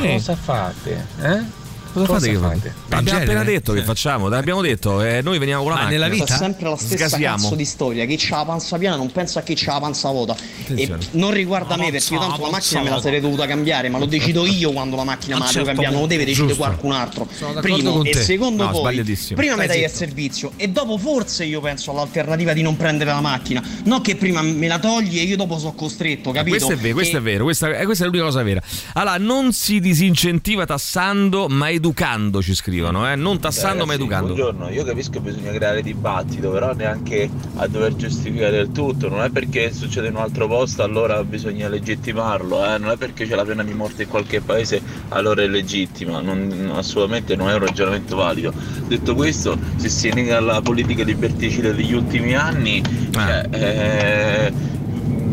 Eh. 0.00 0.12
cosa 0.12 0.36
fate? 0.36 1.06
Eh? 1.20 1.58
Cosa 1.92 2.14
fate 2.14 2.30
che 2.30 2.36
fate? 2.38 2.74
L'abbiamo 2.88 3.02
genere? 3.04 3.24
appena 3.24 3.44
detto 3.44 3.72
che 3.72 3.82
facciamo, 3.82 4.28
te 4.28 4.34
l'abbiamo 4.36 4.60
detto, 4.62 5.02
eh, 5.02 5.22
noi 5.22 5.38
veniamo 5.38 5.62
con 5.62 5.72
la 5.72 5.78
Ma 5.78 5.84
macchina. 5.84 6.00
nella 6.06 6.14
vita? 6.14 6.34
È 6.34 6.36
sempre 6.36 6.68
la 6.68 6.76
stessa 6.76 7.08
Sgasiamo. 7.08 7.42
cazzo 7.42 7.54
di 7.54 7.64
storia. 7.64 8.04
Chi 8.06 8.16
c'ha 8.16 8.36
la 8.36 8.44
panza 8.44 8.78
piana 8.78 8.96
non 8.96 9.10
pensa 9.10 9.40
a 9.40 9.42
chi 9.42 9.54
c'ha 9.56 9.72
la 9.74 9.80
panza 9.80 10.10
vuota. 10.10 10.36
E 10.74 10.88
non 11.12 11.32
riguarda 11.32 11.76
me 11.76 11.90
perché 11.90 12.14
io 12.14 12.20
tanto 12.20 12.42
la 12.42 12.50
macchina 12.50 12.82
me 12.82 12.90
la 12.90 13.00
sarei 13.00 13.20
dovuta 13.20 13.46
cambiare, 13.46 13.88
ma 13.88 13.98
lo 13.98 14.06
decido 14.06 14.46
io 14.46 14.72
quando 14.72 14.96
la 14.96 15.04
macchina 15.04 15.36
me 15.38 15.44
la 15.46 15.50
devo 15.52 15.64
cambiare, 15.64 15.92
non 15.92 16.00
lo 16.02 16.06
deve 16.06 16.24
decidere 16.24 16.54
qualcun 16.56 16.92
altro. 16.92 17.26
Primo 17.60 18.04
e 18.04 18.14
secondo 18.14 18.64
No, 18.64 18.70
poi, 18.70 19.02
prima 19.34 19.56
mi 19.56 19.64
Stai 19.64 19.66
dai 19.66 19.82
il 19.82 19.88
zitto. 19.88 19.96
servizio 19.98 20.52
e 20.56 20.68
dopo 20.68 20.96
forse 20.98 21.44
io 21.44 21.60
penso 21.60 21.90
all'alternativa 21.90 22.52
di 22.52 22.62
non 22.62 22.76
prendere 22.76 23.10
la 23.10 23.20
macchina. 23.20 23.62
Non 23.84 24.00
che 24.00 24.16
prima 24.16 24.42
me 24.42 24.66
la 24.68 24.78
togli 24.78 25.18
e 25.18 25.22
io 25.22 25.36
dopo 25.36 25.58
sono 25.58 25.72
costretto, 25.72 26.30
capito? 26.30 26.56
Questo 26.56 26.72
è 26.72 26.76
vero, 26.76 26.94
questo 26.94 27.12
Che- 27.14 27.18
è 27.18 27.22
vero, 27.22 27.44
questa, 27.44 27.76
eh, 27.76 27.84
questa 27.84 28.04
è 28.04 28.06
l'unica 28.06 28.24
cosa 28.24 28.42
vera. 28.42 28.62
Allora, 28.94 29.16
non 29.18 29.52
si 29.52 29.80
disincentiva 29.80 30.66
tassando, 30.66 31.48
ma 31.48 31.68
educando, 31.80 32.42
ci 32.42 32.54
scrivono, 32.54 33.10
eh? 33.10 33.16
non 33.16 33.40
tassando, 33.40 33.86
ma 33.86 33.92
Ragazzi, 33.92 34.02
educando. 34.02 34.34
Buongiorno, 34.34 34.68
io 34.68 34.84
capisco 34.84 35.12
che 35.12 35.20
bisogna 35.20 35.50
creare 35.50 35.82
dibattito, 35.82 36.50
però 36.50 36.74
neanche 36.74 37.28
a 37.56 37.66
dover 37.66 37.96
giustificare 37.96 38.58
il 38.58 38.70
tutto. 38.70 39.08
Non 39.08 39.22
è 39.22 39.30
perché 39.30 39.72
succede 39.72 40.08
in 40.08 40.16
un 40.16 40.20
altro 40.20 40.46
posto 40.46 40.82
allora 40.82 41.24
bisogna 41.24 41.68
legittimarlo, 41.68 42.64
eh? 42.66 42.78
non 42.78 42.90
è 42.90 42.96
perché 42.96 43.26
c'è 43.26 43.34
la 43.34 43.44
pena 43.44 43.64
di 43.64 43.72
morte 43.72 44.02
in 44.02 44.08
qualche 44.08 44.42
paese 44.42 44.80
allora 45.08 45.42
è 45.42 45.46
legittima, 45.46 46.20
non- 46.20 46.70
assolutamente 46.74 47.34
non 47.34 47.48
è 47.48 47.54
un 47.54 47.60
ragionamento 47.60 48.14
valido. 48.14 48.52
Detto 48.86 49.14
questo, 49.14 49.58
se 49.76 49.88
si 49.88 50.10
nega 50.12 50.38
la 50.40 50.60
politica 50.60 51.02
liberticida 51.02 51.72
degli 51.72 51.94
ultimi 51.94 52.34
anni, 52.34 52.82
cioè, 53.10 53.46
eh, 53.50 54.52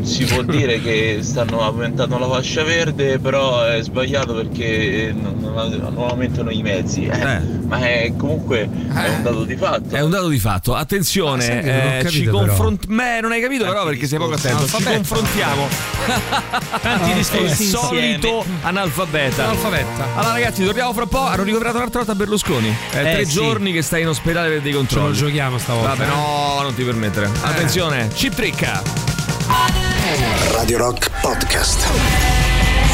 si 0.07 0.23
può 0.25 0.41
dire 0.41 0.81
che 0.81 1.19
stanno 1.21 1.61
aumentando 1.61 2.17
la 2.17 2.27
fascia 2.27 2.63
verde, 2.63 3.19
però 3.19 3.63
è 3.63 3.81
sbagliato 3.81 4.33
perché 4.33 5.13
non, 5.15 5.35
non, 5.39 5.93
non 5.93 6.09
aumentano 6.09 6.49
i 6.49 6.61
mezzi. 6.61 7.05
eh. 7.05 7.55
Ma 7.67 7.79
è, 7.81 8.13
comunque 8.17 8.61
è 8.61 9.09
un 9.09 9.23
dato 9.23 9.43
di 9.43 9.55
fatto. 9.57 9.95
È 9.95 10.01
un 10.01 10.09
dato 10.09 10.27
di 10.29 10.39
fatto. 10.39 10.73
Attenzione, 10.75 11.45
Ah, 11.47 11.53
non 11.55 11.65
eh, 11.65 11.99
capito, 12.03 12.09
ci 12.09 12.25
confrontiamo. 12.25 12.95
Beh, 12.95 13.19
non 13.21 13.31
hai 13.31 13.41
capito, 13.41 13.65
però, 13.65 13.85
perché 13.85 14.07
sei 14.07 14.17
poco 14.19 14.33
attento. 14.35 14.65
Ci 14.65 14.83
confrontiamo. 14.83 15.67
Tanti 16.81 17.09
Il 17.09 17.15
discorsi 17.15 17.65
solito 17.65 18.27
insieme. 18.37 18.59
analfabeta. 18.61 19.43
Analfabeta. 19.43 20.07
Allora, 20.15 20.33
ragazzi, 20.33 20.63
torniamo 20.63 20.93
fra 20.93 21.03
un 21.03 21.09
po'. 21.09 21.25
Hanno 21.25 21.43
ricoverato 21.43 21.77
un'altra 21.77 21.99
volta 21.99 22.15
Berlusconi. 22.15 22.75
È 22.91 22.97
Eh, 22.99 23.01
tre 23.13 23.25
sì. 23.25 23.33
giorni 23.33 23.71
che 23.73 23.81
stai 23.81 24.01
in 24.03 24.07
ospedale 24.07 24.47
per 24.49 24.61
dei 24.61 24.71
Ce 24.71 24.77
lo 24.77 24.83
controlli. 24.85 25.15
giochiamo 25.17 25.57
stavolta. 25.57 25.89
Vabbè, 25.89 26.03
eh. 26.03 26.07
no, 26.07 26.59
non 26.61 26.73
ti 26.73 26.83
permettere. 26.83 27.29
Attenzione, 27.41 28.07
chip 28.13 28.33
trick. 28.33 29.06
Radio 29.47 30.77
Rock 30.77 31.09
Podcast. 31.21 31.79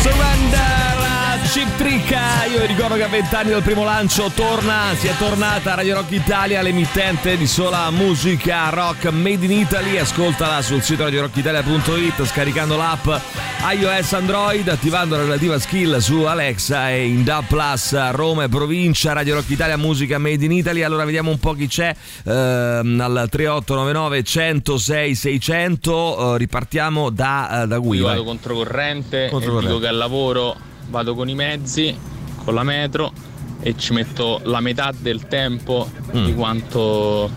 Surrender 0.03 0.82
Chip 1.53 1.75
Tricca. 1.77 2.45
Io 2.51 2.61
vi 2.61 2.65
ricordo 2.65 2.95
che 2.95 3.03
a 3.03 3.07
vent'anni 3.07 3.51
dal 3.51 3.61
primo 3.61 3.83
lancio 3.83 4.31
torna, 4.33 4.95
si 4.97 5.05
è 5.05 5.15
tornata 5.17 5.75
Radio 5.75 5.93
Rock 5.93 6.09
Italia, 6.09 6.63
l'emittente 6.63 7.37
di 7.37 7.45
sola 7.45 7.91
musica 7.91 8.69
rock 8.69 9.11
made 9.11 9.45
in 9.45 9.51
Italy. 9.51 9.97
Ascoltala 9.97 10.63
sul 10.63 10.81
sito 10.81 11.03
radiorockitalia.it 11.03 12.23
scaricando 12.25 12.75
l'app 12.75 13.07
iOS 13.71 14.13
Android, 14.13 14.67
attivando 14.67 15.15
la 15.15 15.21
relativa 15.21 15.59
skill 15.59 15.99
su 15.99 16.21
Alexa 16.23 16.89
e 16.89 17.05
in 17.05 17.23
DAB 17.23 17.45
Plus 17.45 18.09
Roma 18.09 18.45
e 18.45 18.49
provincia. 18.49 19.13
Radio 19.13 19.35
Rock 19.35 19.51
Italia, 19.51 19.77
musica 19.77 20.17
made 20.17 20.43
in 20.43 20.51
Italy. 20.53 20.81
Allora 20.81 21.05
vediamo 21.05 21.29
un 21.29 21.37
po' 21.37 21.53
chi 21.53 21.67
c'è 21.67 21.95
ehm, 22.25 22.99
al 22.99 23.27
3899 23.29 24.23
106 24.23 25.13
600. 25.15 26.33
Eh, 26.33 26.37
ripartiamo 26.39 27.11
da, 27.11 27.61
eh, 27.61 27.67
da 27.67 27.75
Io 27.75 27.81
Guido. 27.81 28.05
vado 28.05 28.23
controcorrente, 28.23 29.27
Controcorrente. 29.29 29.65
e 29.65 29.67
dico 29.67 29.79
che 29.79 29.87
al 29.87 29.97
lavoro 29.97 30.71
vado 30.89 31.15
con 31.15 31.29
i 31.29 31.35
mezzi, 31.35 31.95
con 32.43 32.53
la 32.53 32.63
metro 32.63 33.11
e 33.61 33.75
ci 33.77 33.93
metto 33.93 34.41
la 34.43 34.59
metà 34.59 34.91
del 34.97 35.27
tempo 35.27 35.89
Mm. 36.15 36.25
di 36.25 36.33
quanto 36.35 37.31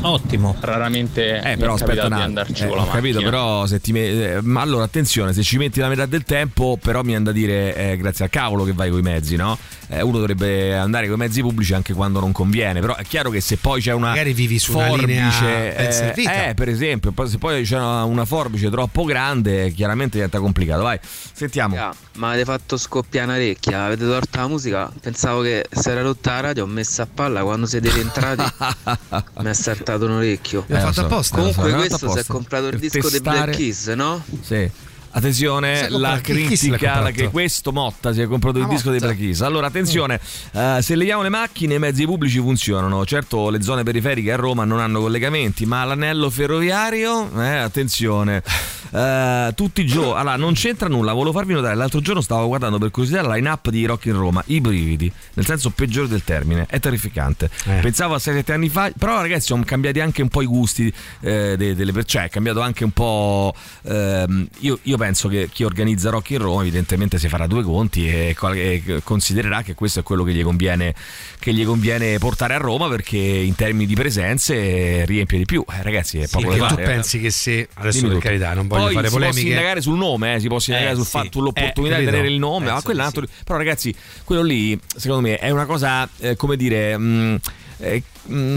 Ottimo. 0.00 0.56
raramente 0.60 1.40
Eh, 1.42 1.56
però 1.56 1.72
è 1.72 1.74
aspetta 1.74 2.02
un 2.02 2.08
di 2.08 2.12
attimo. 2.14 2.22
andarci 2.22 2.62
Eh, 2.64 2.66
con 2.66 2.76
la 2.76 2.82
ho 2.82 2.86
capito, 2.88 3.20
macchina. 3.20 3.30
però 3.30 3.66
se 3.66 3.80
ti 3.80 3.92
me- 3.92 4.32
eh, 4.34 4.40
ma 4.42 4.60
allora 4.60 4.84
attenzione, 4.84 5.32
se 5.32 5.42
ci 5.42 5.58
metti 5.58 5.78
la 5.80 5.88
metà 5.88 6.06
del 6.06 6.24
tempo, 6.24 6.76
però 6.80 7.02
mi 7.02 7.14
hanno 7.14 7.26
da 7.26 7.32
dire 7.32 7.74
eh, 7.92 7.96
grazie 7.96 8.24
al 8.24 8.30
cavolo 8.30 8.64
che 8.64 8.72
vai 8.72 8.90
con 8.90 8.98
i 8.98 9.02
mezzi, 9.02 9.36
no? 9.36 9.56
Eh, 9.88 10.02
uno 10.02 10.18
dovrebbe 10.18 10.76
andare 10.76 11.06
con 11.06 11.14
i 11.14 11.18
mezzi 11.18 11.40
pubblici 11.42 11.72
anche 11.72 11.92
quando 11.92 12.18
non 12.18 12.32
conviene, 12.32 12.80
però 12.80 12.96
è 12.96 13.04
chiaro 13.04 13.30
che 13.30 13.40
se 13.40 13.56
poi 13.56 13.80
c'è 13.80 13.92
una 13.92 14.08
Magari 14.08 14.32
vivi 14.32 14.58
su 14.58 14.76
una 14.76 14.86
forbice, 14.88 15.06
linea 15.06 15.30
ben 15.38 16.26
eh, 16.26 16.48
eh, 16.48 16.54
per 16.54 16.68
esempio, 16.68 17.12
se 17.26 17.38
poi 17.38 17.62
c'è 17.62 17.76
una, 17.76 18.02
una 18.04 18.24
forbice 18.24 18.68
troppo 18.68 19.04
grande, 19.04 19.70
chiaramente 19.72 20.14
diventa 20.16 20.40
complicato. 20.40 20.82
Vai, 20.82 20.98
sentiamo. 21.02 21.74
Raga, 21.76 21.94
ma 22.16 22.28
avete 22.30 22.44
fatto 22.44 22.76
scoppiare 22.76 23.26
una 23.28 23.36
orecchia, 23.36 23.84
avete 23.84 24.04
torto 24.04 24.38
la 24.38 24.48
musica? 24.48 24.92
Pensavo 25.00 25.42
che 25.42 25.66
si 25.70 25.88
era 25.88 26.02
rotta 26.02 26.32
la 26.32 26.40
radio, 26.40 26.64
ho 26.64 26.68
messo 26.68 27.02
a 27.02 27.08
palla 27.12 27.42
quando 27.42 27.66
siete 27.66 27.88
rientrati 27.90 28.42
mi 29.38 29.48
ha 29.48 29.54
saltato 29.54 30.04
un 30.06 30.12
orecchio. 30.12 30.64
Eh, 30.66 30.82
lo 30.82 30.92
so, 30.92 31.06
Comunque 31.30 31.70
lo 31.70 31.78
so, 31.78 31.78
questo 31.78 31.98
fatto 31.98 32.10
si 32.12 32.18
è 32.18 32.20
apposta. 32.20 32.32
comprato 32.32 32.64
il 32.66 32.70
Per 32.72 32.80
disco 32.80 33.00
dei 33.08 33.20
testare- 33.20 33.40
Black 33.44 33.56
Keys, 33.56 33.86
no? 33.88 34.24
Sì. 34.42 34.70
Attenzione, 35.16 35.88
la 35.88 36.20
critica 36.20 37.10
che 37.10 37.30
questo 37.30 37.72
Motta 37.72 38.12
si 38.12 38.20
è 38.20 38.26
comprato 38.26 38.58
il 38.58 38.64
Ah, 38.64 38.68
disco 38.68 38.90
dei 38.90 39.00
Motta. 39.00 39.14
Keys. 39.14 39.40
Allora, 39.40 39.68
attenzione, 39.68 40.20
eh, 40.52 40.78
se 40.82 40.94
leviamo 40.94 41.22
le 41.22 41.30
macchine, 41.30 41.76
i 41.76 41.78
mezzi 41.78 42.04
pubblici 42.04 42.38
funzionano. 42.38 43.06
Certo, 43.06 43.48
le 43.48 43.62
zone 43.62 43.82
periferiche 43.82 44.32
a 44.32 44.36
Roma 44.36 44.64
non 44.66 44.78
hanno 44.78 45.00
collegamenti, 45.00 45.64
ma 45.64 45.84
l'anello 45.84 46.28
ferroviario, 46.28 47.30
eh, 47.40 47.46
attenzione. 47.56 48.42
Eh, 48.90 49.52
tutti 49.54 49.80
i 49.82 49.86
giorni, 49.86 50.18
allora 50.20 50.36
non 50.36 50.54
c'entra 50.54 50.88
nulla. 50.88 51.12
Volevo 51.12 51.32
farvi 51.32 51.52
notare, 51.54 51.74
l'altro 51.74 52.00
giorno 52.00 52.20
stavo 52.20 52.46
guardando 52.46 52.78
per 52.78 52.90
curiosità 52.90 53.22
la 53.22 53.34
line-up 53.34 53.68
di 53.70 53.84
Rock 53.86 54.06
in 54.06 54.16
Roma, 54.16 54.42
i 54.46 54.60
brividi, 54.60 55.10
nel 55.34 55.44
senso 55.46 55.70
peggiore 55.70 56.08
del 56.08 56.24
termine, 56.24 56.66
è 56.68 56.78
terrificante. 56.80 57.48
Pensavo 57.80 58.14
a 58.14 58.18
6-7 58.18 58.52
anni 58.52 58.68
fa, 58.68 58.90
però 58.96 59.20
ragazzi, 59.20 59.46
sono 59.46 59.64
cambiati 59.64 60.00
anche 60.00 60.22
un 60.22 60.28
po' 60.28 60.42
i 60.42 60.46
gusti 60.46 60.92
eh, 61.20 61.54
de- 61.56 61.74
delle 61.74 61.92
persone, 61.92 62.04
cioè 62.06 62.22
è 62.24 62.28
cambiato 62.30 62.60
anche 62.60 62.84
un 62.84 62.90
po'. 62.92 63.54
ehm, 63.84 64.48
io, 64.60 64.78
io 64.82 64.96
penso 64.96 65.28
che 65.28 65.48
chi 65.52 65.64
organizza 65.64 66.10
Rock 66.10 66.30
in 66.30 66.38
Roma, 66.38 66.60
evidentemente, 66.62 67.18
si 67.18 67.28
farà 67.28 67.46
due 67.46 67.62
conti 67.62 68.08
e, 68.08 68.36
e 68.54 69.00
considererà 69.02 69.62
che 69.62 69.74
questo 69.74 70.00
è 70.00 70.02
quello 70.02 70.22
che 70.24 70.32
gli 70.32 70.42
conviene, 70.42 70.94
che 71.38 71.52
gli 71.52 71.64
conviene 71.64 72.18
portare 72.18 72.54
a 72.54 72.58
Roma 72.58 72.88
perché 72.88 73.16
in 73.16 73.54
termini 73.54 73.86
di 73.86 73.94
presenze 73.94 75.04
riempie 75.04 75.38
di 75.38 75.44
più. 75.44 75.64
Eh, 75.68 75.82
ragazzi, 75.82 76.18
è 76.18 76.26
Sì, 76.26 76.36
poco 76.40 76.52
tu 76.54 76.58
fare. 76.58 76.82
pensi 76.84 77.20
che 77.20 77.30
se 77.30 77.68
adesso 77.74 77.98
Dimmi 77.98 78.12
per 78.12 78.18
tutto. 78.18 78.28
carità 78.28 78.54
non 78.54 78.66
voglio 78.68 78.75
Poi 78.84 78.94
fare 78.94 79.06
si 79.08 79.12
può 79.16 79.20
polemiche 79.24 79.48
indagare 79.48 79.80
sul 79.80 79.96
nome, 79.96 80.34
eh, 80.34 80.40
si 80.40 80.46
può 80.48 80.58
indagare 80.66 80.90
Eh, 80.92 80.94
sul 80.94 81.04
sì. 81.04 81.10
fatto 81.10 81.40
l'opportunità 81.40 81.96
Eh, 81.96 82.00
di 82.00 82.04
tenere 82.06 82.28
il 82.28 82.38
nome, 82.38 82.64
ma 82.66 82.70
Penso 82.72 82.84
quello 82.84 83.00
è 83.00 83.02
di 83.02 83.08
un 83.16 83.22
altro- 83.22 83.36
però 83.44 83.58
ragazzi, 83.58 83.94
quello 84.24 84.42
lì 84.42 84.78
secondo 84.96 85.28
me 85.28 85.36
è 85.38 85.50
una 85.50 85.66
cosa 85.66 86.08
eh, 86.18 86.36
come 86.36 86.56
dire 86.56 86.96
mm, 86.98 87.34
eh, 87.78 88.02
mm, 88.30 88.56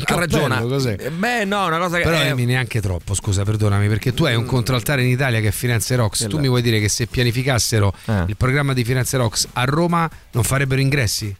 ragiona. 0.06 0.60
cos'è? 0.60 0.96
Eh, 0.98 1.10
Beh, 1.10 1.44
no, 1.44 1.66
una 1.66 1.78
cosa 1.78 1.98
che 1.98 2.04
Però 2.04 2.16
Emi 2.16 2.44
neanche 2.44 2.80
troppo, 2.80 3.14
scusa, 3.14 3.42
perdonami, 3.44 3.86
perché 3.88 4.14
tu 4.14 4.24
hai 4.24 4.34
un 4.34 4.46
contraltare 4.46 5.02
in 5.02 5.08
Italia 5.10 5.40
che 5.40 5.48
è 5.48 5.52
Firenze 5.52 5.94
Rocks. 5.96 6.26
Tu 6.28 6.38
mi 6.38 6.48
vuoi 6.48 6.62
dire 6.62 6.80
che 6.80 6.88
se 6.88 7.06
pianificassero 7.06 7.92
Eh. 8.06 8.24
il 8.28 8.36
programma 8.36 8.72
di 8.72 8.84
Firenze 8.84 9.16
Rocks 9.16 9.48
a 9.52 9.64
Roma 9.64 10.08
non 10.32 10.42
farebbero 10.44 10.80
ingressi? 10.80 11.34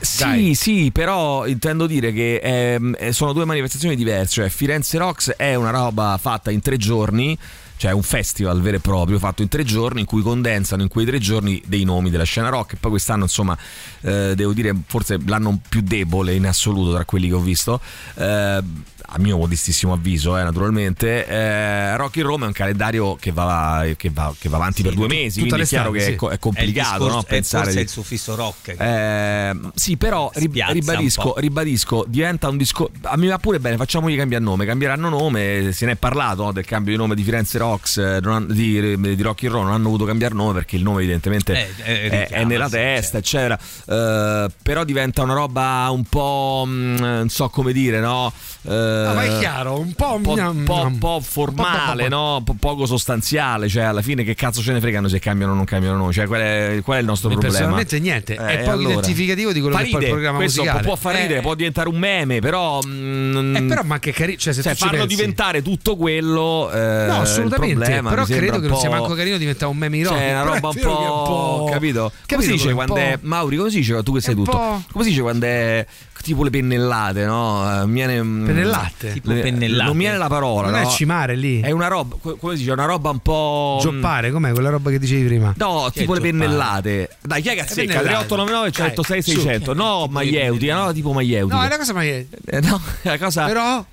Sì, 0.00 0.22
Dai. 0.22 0.54
sì, 0.54 0.90
però 0.92 1.46
intendo 1.46 1.86
dire 1.86 2.12
che 2.12 2.40
ehm, 2.42 2.96
eh, 2.98 3.12
sono 3.12 3.32
due 3.32 3.44
manifestazioni 3.44 3.96
diverse. 3.96 4.34
Cioè, 4.42 4.48
Firenze 4.48 4.98
Rocks 4.98 5.30
è 5.36 5.54
una 5.54 5.70
roba 5.70 6.18
fatta 6.20 6.50
in 6.50 6.60
tre 6.60 6.76
giorni 6.76 7.36
cioè 7.78 7.92
un 7.92 8.02
festival 8.02 8.60
vero 8.60 8.76
e 8.76 8.80
proprio 8.80 9.18
fatto 9.18 9.40
in 9.40 9.48
tre 9.48 9.64
giorni 9.64 10.00
in 10.00 10.06
cui 10.06 10.20
condensano 10.20 10.82
in 10.82 10.88
quei 10.88 11.06
tre 11.06 11.18
giorni 11.18 11.62
dei 11.64 11.84
nomi 11.84 12.10
della 12.10 12.24
scena 12.24 12.50
rock 12.50 12.74
e 12.74 12.76
poi 12.76 12.90
quest'anno 12.90 13.22
insomma 13.22 13.56
eh, 14.02 14.34
devo 14.34 14.52
dire 14.52 14.74
forse 14.86 15.18
l'anno 15.24 15.58
più 15.66 15.80
debole 15.80 16.34
in 16.34 16.46
assoluto 16.46 16.92
tra 16.92 17.04
quelli 17.06 17.28
che 17.28 17.34
ho 17.34 17.40
visto 17.40 17.80
eh, 18.16 18.62
a 19.10 19.18
mio 19.18 19.38
modestissimo 19.38 19.94
avviso, 19.94 20.36
eh, 20.36 20.42
naturalmente, 20.42 21.26
eh, 21.26 21.96
Rock 21.96 22.16
in 22.16 22.24
Rome 22.24 22.44
è 22.44 22.46
un 22.48 22.52
calendario 22.52 23.16
che 23.16 23.32
va, 23.32 23.86
che 23.96 24.10
va, 24.10 24.34
che 24.38 24.50
va 24.50 24.56
avanti 24.56 24.82
per 24.82 24.92
due 24.92 25.06
mesi, 25.06 25.40
quindi 25.40 25.62
è 25.62 25.64
chiaro 25.66 25.90
che 25.92 26.00
sì. 26.00 26.10
è, 26.10 26.14
co- 26.14 26.28
è 26.28 26.34
È 26.34 26.38
complicato 26.38 26.88
il 26.88 26.98
discorso- 26.98 27.14
no, 27.14 27.20
è 27.22 27.24
pensare 27.24 27.62
forse 27.64 27.78
di- 27.78 27.84
il 27.84 27.88
suffisso 27.88 28.34
rock. 28.34 28.74
eh, 28.78 29.58
sì, 29.74 29.96
però 29.96 30.30
rib- 30.34 30.62
ribadisco, 30.72 31.34
ribadisco, 31.38 32.04
diventa 32.06 32.48
un 32.50 32.58
discorso. 32.58 32.92
A 33.02 33.16
me 33.16 33.28
va 33.28 33.38
pure 33.38 33.60
bene, 33.60 33.76
facciamogli 33.78 34.14
cambiare 34.14 34.44
nome. 34.44 34.66
Cambieranno 34.66 35.08
nome, 35.08 35.72
se 35.72 35.86
ne 35.86 35.92
è 35.92 35.96
parlato 35.96 36.42
no, 36.42 36.52
del 36.52 36.66
cambio 36.66 36.92
di 36.92 36.98
nome 36.98 37.14
di 37.14 37.22
Firenze 37.22 37.56
Rocks, 37.56 37.67
eh, 37.98 38.18
non 38.22 38.32
han- 38.32 38.46
di, 38.48 38.98
di 39.16 39.22
Rock 39.22 39.42
in 39.42 39.50
Roll. 39.50 39.64
Non 39.64 39.72
hanno 39.74 39.84
voluto 39.84 40.04
cambiare 40.04 40.34
nome 40.34 40.52
perché 40.54 40.76
il 40.76 40.82
nome, 40.82 41.02
evidentemente, 41.02 41.52
Eh, 41.52 41.68
eh, 41.84 42.00
è, 42.08 42.20
richiama, 42.22 42.42
è 42.42 42.44
nella 42.44 42.64
sì, 42.66 42.70
testa, 42.72 43.18
eccetera. 43.18 43.58
Eh, 43.86 44.46
però 44.62 44.84
diventa 44.84 45.22
una 45.22 45.34
roba 45.34 45.88
un 45.90 46.04
po'. 46.04 46.64
mm, 46.66 46.96
non 46.96 47.28
so 47.28 47.48
come 47.48 47.72
dire, 47.72 48.00
no? 48.00 48.32
Eh, 48.62 48.70
No, 48.70 49.14
ma 49.14 49.24
è 49.24 49.38
chiaro, 49.38 49.78
un 49.78 49.92
po', 49.94 50.14
un 50.14 50.22
po', 50.22 50.32
un 50.32 50.62
po'- 50.64 50.82
un 50.84 50.98
po' 50.98 51.20
formale, 51.22 52.04
Un 52.04 52.08
po', 52.10 52.16
po', 52.16 52.16
po'. 52.16 52.22
no? 52.32 52.42
Po- 52.44 52.56
poco 52.58 52.86
sostanziale. 52.86 53.68
Cioè, 53.68 53.84
alla 53.84 54.02
fine, 54.02 54.22
che 54.24 54.34
cazzo 54.34 54.60
ce 54.60 54.72
ne 54.72 54.80
fregano 54.80 55.08
se 55.08 55.18
cambiano 55.18 55.52
o 55.52 55.54
non 55.56 55.64
cambiano 55.64 55.96
nome? 55.96 56.12
Cioè, 56.12 56.26
qual 56.26 56.40
è, 56.40 56.80
qual 56.84 56.98
è 56.98 57.00
il 57.00 57.06
nostro 57.06 57.28
me 57.28 57.34
problema? 57.36 57.56
personalmente 57.58 57.98
niente, 58.00 58.34
è 58.34 58.54
Eh, 58.54 58.58
poco 58.58 58.70
allora. 58.72 58.92
identificativo 58.94 59.52
di 59.52 59.60
quello 59.60 59.76
Fa 59.76 59.82
che 59.82 59.88
è 59.96 60.00
il 60.00 60.06
programma 60.08 60.36
questo 60.38 60.60
musicale. 60.60 60.84
Può 60.86 60.96
far 60.96 61.14
ridere, 61.16 61.38
Eh, 61.38 61.42
può 61.42 61.54
diventare 61.54 61.88
un 61.88 61.96
meme, 61.98 62.38
però. 62.40 62.80
mm, 62.86 63.56
Eh, 63.56 63.62
però 63.62 63.82
ma 63.84 63.94
anche 63.94 64.12
carino, 64.12 64.38
cioè 64.38 64.52
se 64.52 64.62
cioè, 64.62 64.72
tu 64.72 64.78
ci 64.78 64.84
farlo 64.84 64.98
pensi- 65.00 65.16
diventare 65.16 65.62
tutto 65.62 65.96
quello. 65.96 66.70
eh, 66.72 67.06
No, 67.06 67.22
il 67.22 67.26
assolutamente. 67.64 67.84
problema 68.02 68.08
Però 68.10 68.24
credo 68.24 68.58
che 68.60 68.64
un 68.66 68.70
non 68.72 68.78
sia 68.80 68.88
po'- 68.88 68.94
manco 68.96 69.14
carino 69.14 69.36
diventare 69.36 69.70
un 69.70 69.76
meme 69.76 69.96
ironico. 69.96 70.20
Cioè, 70.22 70.30
una 70.32 70.40
è 70.40 70.44
roba 70.44 70.68
un 70.68 70.74
che 70.74 70.80
è 70.80 70.82
po'. 70.84 71.68
Capito? 71.70 72.00
Come 72.00 72.12
Capito 72.26 72.42
si 72.42 72.50
dice 72.52 72.68
un 72.68 72.74
quando 72.74 72.94
po'- 72.94 73.00
è. 73.00 73.18
Mauri, 73.22 73.56
come 73.56 73.70
si 73.70 73.76
dice? 73.76 74.02
Tu 74.02 74.14
che 74.14 74.20
sei 74.20 74.34
un 74.34 74.44
tutto. 74.44 74.56
po'- 74.56 74.82
Come 74.92 75.04
si 75.04 75.10
dice 75.10 75.22
quando 75.22 75.46
è 75.46 75.86
tipo 76.20 76.42
le 76.44 76.50
pennellate, 76.50 77.24
no? 77.24 77.82
Eh, 77.82 77.86
mi 77.86 77.92
viene, 77.94 78.22
mm, 78.22 78.44
Pennellate? 78.44 79.12
Tipo 79.12 79.32
le- 79.32 79.40
pennellate. 79.40 79.84
Non 79.84 79.96
mi 79.96 80.02
viene 80.02 80.18
la 80.18 80.26
parola, 80.28 80.68
Non 80.68 80.80
no? 80.82 80.86
è 80.88 80.90
cimare 80.92 81.36
lì. 81.36 81.60
È 81.60 81.70
una 81.70 81.86
roba, 81.88 82.16
co- 82.20 82.36
come 82.36 82.52
si 82.54 82.60
dice? 82.60 82.72
Una 82.72 82.84
roba 82.84 83.08
un 83.10 83.20
po'. 83.20 83.78
Gioppare, 83.80 84.30
com'è 84.30 84.52
quella 84.52 84.68
roba 84.68 84.90
che 84.90 84.98
dicevi 84.98 85.24
prima? 85.26 85.54
No, 85.56 85.88
Chi 85.92 86.00
tipo 86.00 86.12
le 86.14 86.20
pennellate. 86.20 87.16
Dai, 87.22 87.40
chi 87.40 87.48
è 87.48 87.54
che 87.54 87.60
azzecca? 87.62 88.00
pennellate. 88.00 88.26
3899 88.26 88.70
106 88.72 89.20
Dai, 89.22 89.34
600. 89.34 89.72
su. 89.72 89.78
No, 89.78 90.06
Maieuti, 90.10 90.66
no, 90.66 90.92
tipo 90.92 91.12
Maieuti. 91.12 91.54
No, 91.54 91.62
è 91.62 91.66
una 91.66 91.76
cosa 91.78 91.92
ma 91.94 92.02
è... 92.02 92.26
Eh, 92.46 92.60
no, 92.60 92.80
è 93.02 93.08
una 93.08 93.18
cosa. 93.18 93.46
Però 93.46 93.84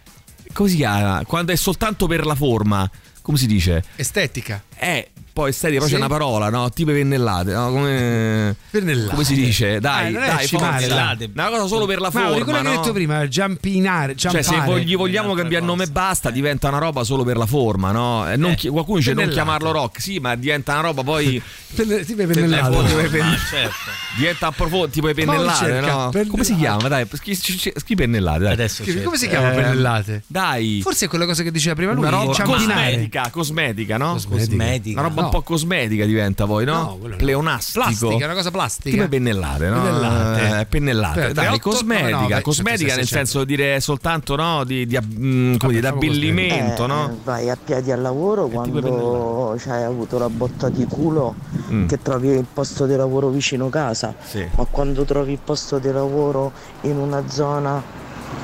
Come 0.52 0.70
si 0.70 0.76
chiama? 0.76 1.22
Quando 1.26 1.52
è 1.52 1.56
soltanto 1.56 2.08
per 2.08 2.26
la 2.26 2.36
forma. 2.36 2.90
Come 3.26 3.40
si 3.40 3.48
dice? 3.48 3.84
estetica. 3.96 4.62
Eh, 4.78 5.10
poi 5.36 5.50
estetica, 5.50 5.80
poi 5.80 5.90
Sì. 5.90 5.96
c'è 5.96 6.00
una 6.00 6.08
parola, 6.08 6.50
no? 6.50 6.70
Tipo 6.70 6.92
pennellate, 6.94 7.52
no? 7.52 7.70
Come, 7.72 8.56
Pennellate. 8.72 9.10
come 9.10 9.24
si 9.26 9.34
dice? 9.36 9.82
Dai, 9.82 10.08
Eh, 10.08 10.12
dai, 10.14 10.48
dai. 10.88 11.32
Una 11.34 11.50
cosa 11.50 11.68
solo 11.68 11.86
per 11.86 12.00
la 12.00 12.10
Ma 12.14 12.20
forma, 12.22 12.30
quello 12.30 12.46
che 12.46 12.52
no? 12.64 12.70
hai 12.70 12.78
detto 12.78 12.94
prima, 12.94 13.28
giampinare, 13.28 14.16
Cioè, 14.16 14.42
se 14.42 14.56
gli 14.84 14.96
vogliamo 14.96 15.34
cambiare 15.34 15.66
nome 15.66 15.84
e 15.84 15.88
basta, 15.88 16.30
diventa 16.30 16.70
una 16.70 16.78
roba 16.78 17.04
solo 17.04 17.24
per 17.26 17.36
la 17.36 17.46
forma, 17.46 17.92
no? 17.92 18.24
Non 18.38 18.52
Eh, 18.52 18.56
chi- 18.56 18.70
qualcuno 18.70 19.00
dice 19.00 19.10
non 19.14 19.26
pennellate. 19.26 19.44
chiamarlo 19.44 19.72
rock, 19.78 20.00
sì, 20.02 20.20
ma 20.20 20.36
diventa 20.36 20.72
una 20.72 20.82
roba 20.82 21.04
poi. 21.04 21.42
Tipo 21.76 21.92
i 21.92 21.96
Eh, 22.00 22.28
pennellate. 22.28 22.72
tipo 22.88 22.96
Ma 23.02 23.10
pen- 23.10 23.38
certo. 23.50 23.74
diventa 24.16 24.52
po' 24.52 24.88
tipo 24.88 25.10
i 25.10 25.14
pennellate, 25.14 25.68
no? 25.82 26.10
pennellate. 26.10 26.28
Come 26.28 26.44
si 26.46 26.56
chiama? 26.56 26.88
Dai, 26.88 27.06
scri- 27.12 27.36
scri- 27.36 27.74
scrivi 27.76 27.96
pennellate, 28.04 28.40
dai. 28.44 28.54
Adesso 28.54 28.84
Che-. 28.84 29.04
Come 29.04 29.18
si 29.18 29.28
chiama 29.28 29.52
Eh, 29.52 29.56
pennellate? 29.56 30.24
Dai. 30.28 30.80
Forse 30.82 31.06
è 31.06 31.08
quella 31.10 31.26
cosa 31.26 31.44
che 31.44 31.52
diceva 31.52 31.76
prima 31.76 31.92
lui. 31.92 32.06
Una 32.08 32.12
roba 32.18 32.34
ciampinare. 32.34 32.64
cosmetica, 32.92 33.30
cosmetica, 33.30 33.98
no? 33.98 34.18
Cosmetica. 34.30 35.00
Una 35.00 35.10
roba. 35.10 35.24
Un 35.26 35.32
po' 35.32 35.42
cosmetica 35.42 36.06
diventa 36.06 36.46
poi, 36.46 36.66
no? 36.66 36.98
No. 37.02 37.16
Pleonastico. 37.18 37.84
Plastica, 37.86 38.26
una 38.26 38.34
cosa 38.34 38.52
plastica. 38.52 38.96
Tipo 38.96 39.08
pennellate, 39.10 39.70
no? 39.70 39.82
Pennellate. 39.82 40.60
Eh, 40.60 40.66
pennellate. 40.66 41.20
Per- 41.20 41.32
Dai, 41.34 41.46
38, 41.46 41.70
cosmetica. 41.70 42.10
99, 42.12 42.42
cosmetica 42.42 42.96
nel 42.96 43.06
106, 43.06 43.18
senso 43.18 43.44
di 43.44 43.56
dire 43.56 43.80
soltanto, 43.80 44.36
no? 44.36 44.64
Di, 44.64 44.86
di, 44.86 44.96
ab- 44.96 45.18
mm, 45.18 45.56
come 45.58 45.74
dire, 45.74 45.82
d'abbellimento, 45.82 46.84
Eh, 46.84 46.88
no? 46.88 47.18
Vai 47.24 47.50
a 47.50 47.58
piedi 47.64 47.92
al 47.92 48.02
lavoro 48.02 48.48
quando 48.48 49.60
hai 49.68 49.84
avuto 49.84 50.18
la 50.18 50.30
botta 50.30 50.70
di 50.70 50.86
culo 50.86 51.36
Mm. 51.72 51.88
che 51.88 52.02
trovi 52.02 52.30
il 52.30 52.46
posto 52.52 52.86
di 52.86 52.96
lavoro 52.96 53.30
vicino 53.30 53.70
casa, 53.70 54.14
Sì. 54.24 54.46
ma 54.56 54.66
quando 54.70 55.04
trovi 55.04 55.32
il 55.34 55.40
posto 55.44 55.80
di 55.80 55.92
lavoro 55.92 56.52
in 56.82 56.98
una 56.98 57.24
zona 57.28 57.82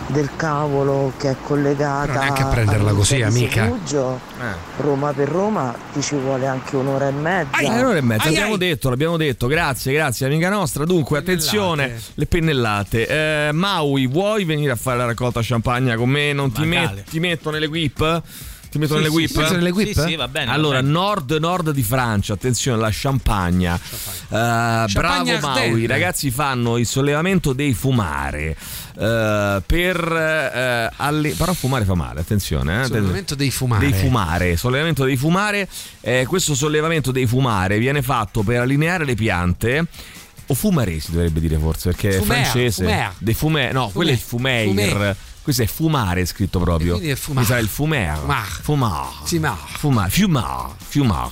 del 0.08 0.30
cavolo 0.36 1.14
che 1.18 1.30
è 1.32 1.36
collegata 1.42 2.06
Però 2.08 2.20
neanche 2.20 2.42
a 2.42 2.48
prenderla 2.48 2.92
così, 2.94 3.22
amica. 3.22 3.64
Sefugio, 3.64 4.20
Roma 4.78 5.14
per 5.14 5.28
Roma 5.30 5.74
ti 5.94 6.02
ci 6.02 6.16
vuole 6.16 6.48
anche 6.48 6.76
un'ora 6.76 7.08
e 7.08 7.12
mezza. 7.12 7.58
Eh, 7.60 7.68
un'ora 7.68 7.98
e 7.98 8.02
mezza, 8.02 8.24
Ai, 8.24 8.34
l'abbiamo 8.34 8.54
ai. 8.54 8.60
detto, 8.60 8.90
l'abbiamo 8.90 9.18
detto. 9.18 9.48
Grazie, 9.48 9.94
grazie, 9.94 10.26
amica 10.26 10.50
nostra. 10.50 10.84
Dunque, 10.86 11.18
attenzione, 11.18 12.00
le 12.16 12.26
pennellate. 12.26 13.48
Eh, 13.48 13.52
Maui, 13.54 14.08
vuoi 14.08 14.44
venire 14.44 14.72
a 14.72 14.76
fare 14.76 14.98
la 14.98 15.06
raccolta 15.06 15.40
champagne 15.44 15.96
con 15.96 16.10
me? 16.10 16.34
Non 16.34 16.52
ti, 16.52 16.66
met- 16.66 17.04
ti 17.10 17.20
metto 17.20 17.50
nelle 17.50 17.68
whip? 17.68 18.22
Ti 18.72 18.78
metto 18.78 18.94
Sì, 18.96 19.00
nelle 19.02 19.10
whip? 19.14 19.30
sì, 19.30 19.38
Metto 19.38 19.54
nelle 19.56 19.70
whip? 19.72 19.88
Sì, 19.92 20.02
sì, 20.08 20.16
va 20.16 20.28
bene. 20.30 20.46
va 20.46 20.54
Allora, 20.54 20.80
nord-nord 20.82 21.72
di 21.72 21.84
Francia, 21.84 22.32
attenzione, 22.34 22.80
la 22.80 22.88
Champagna. 22.90 23.76
Eh, 23.76 23.80
bravo 24.30 24.88
Champagne 24.88 25.40
Maui, 25.42 25.58
Ardenne. 25.60 25.80
i 25.82 25.86
ragazzi 25.88 26.32
fanno 26.32 26.78
il 26.78 26.86
sollevamento 26.86 27.52
dei 27.52 27.74
fumare. 27.74 28.56
eh, 28.98 29.62
per 29.66 29.98
eh, 30.14 30.90
alle- 30.96 31.32
però 31.34 31.52
fumare 31.54 31.84
fa 31.86 31.96
male, 31.96 32.20
attenzione. 32.22 32.82
Eh, 32.82 32.86
Sollevamento 32.86 33.36
dei 33.36 33.52
fumare. 33.52 33.90
dei 33.90 34.00
fumare, 34.00 34.56
sollevamento 34.58 35.04
dei 35.06 35.18
fumare. 35.18 35.68
Eh, 36.02 36.26
questo 36.28 36.56
sollevamento 36.56 37.12
dei 37.12 37.26
fumare 37.26 37.78
viene 37.78 38.02
fatto 38.02 38.42
per 38.42 38.60
allineare 38.62 39.04
le 39.06 39.16
piante. 39.16 39.86
O 40.48 40.54
fumare 40.54 41.00
si 41.00 41.12
dovrebbe 41.12 41.40
dire 41.40 41.58
forse 41.58 41.92
perché 41.92 42.10
è 42.10 42.18
Fumère, 42.20 42.44
francese. 42.44 42.84
fumère. 42.84 43.12
Dei 43.18 43.34
fumè, 43.34 43.72
no, 43.74 43.90
quello 43.94 44.10
è 44.12 44.14
il 44.14 44.20
fumeir. 44.20 45.16
Questo 45.44 45.64
è 45.64 45.66
fumare, 45.66 46.22
è 46.22 46.26
scritto 46.26 46.60
proprio. 46.60 46.94
Quindi 46.94 47.10
è 47.10 47.16
fumare. 47.16 47.48
Sarà 47.48 47.60
il 47.60 47.68
fumer. 47.68 48.20
Fumar. 48.62 49.10
Fumar. 49.24 49.58
Fumar. 49.78 50.12
Fumar. 50.12 50.76
Fumar. 50.78 51.32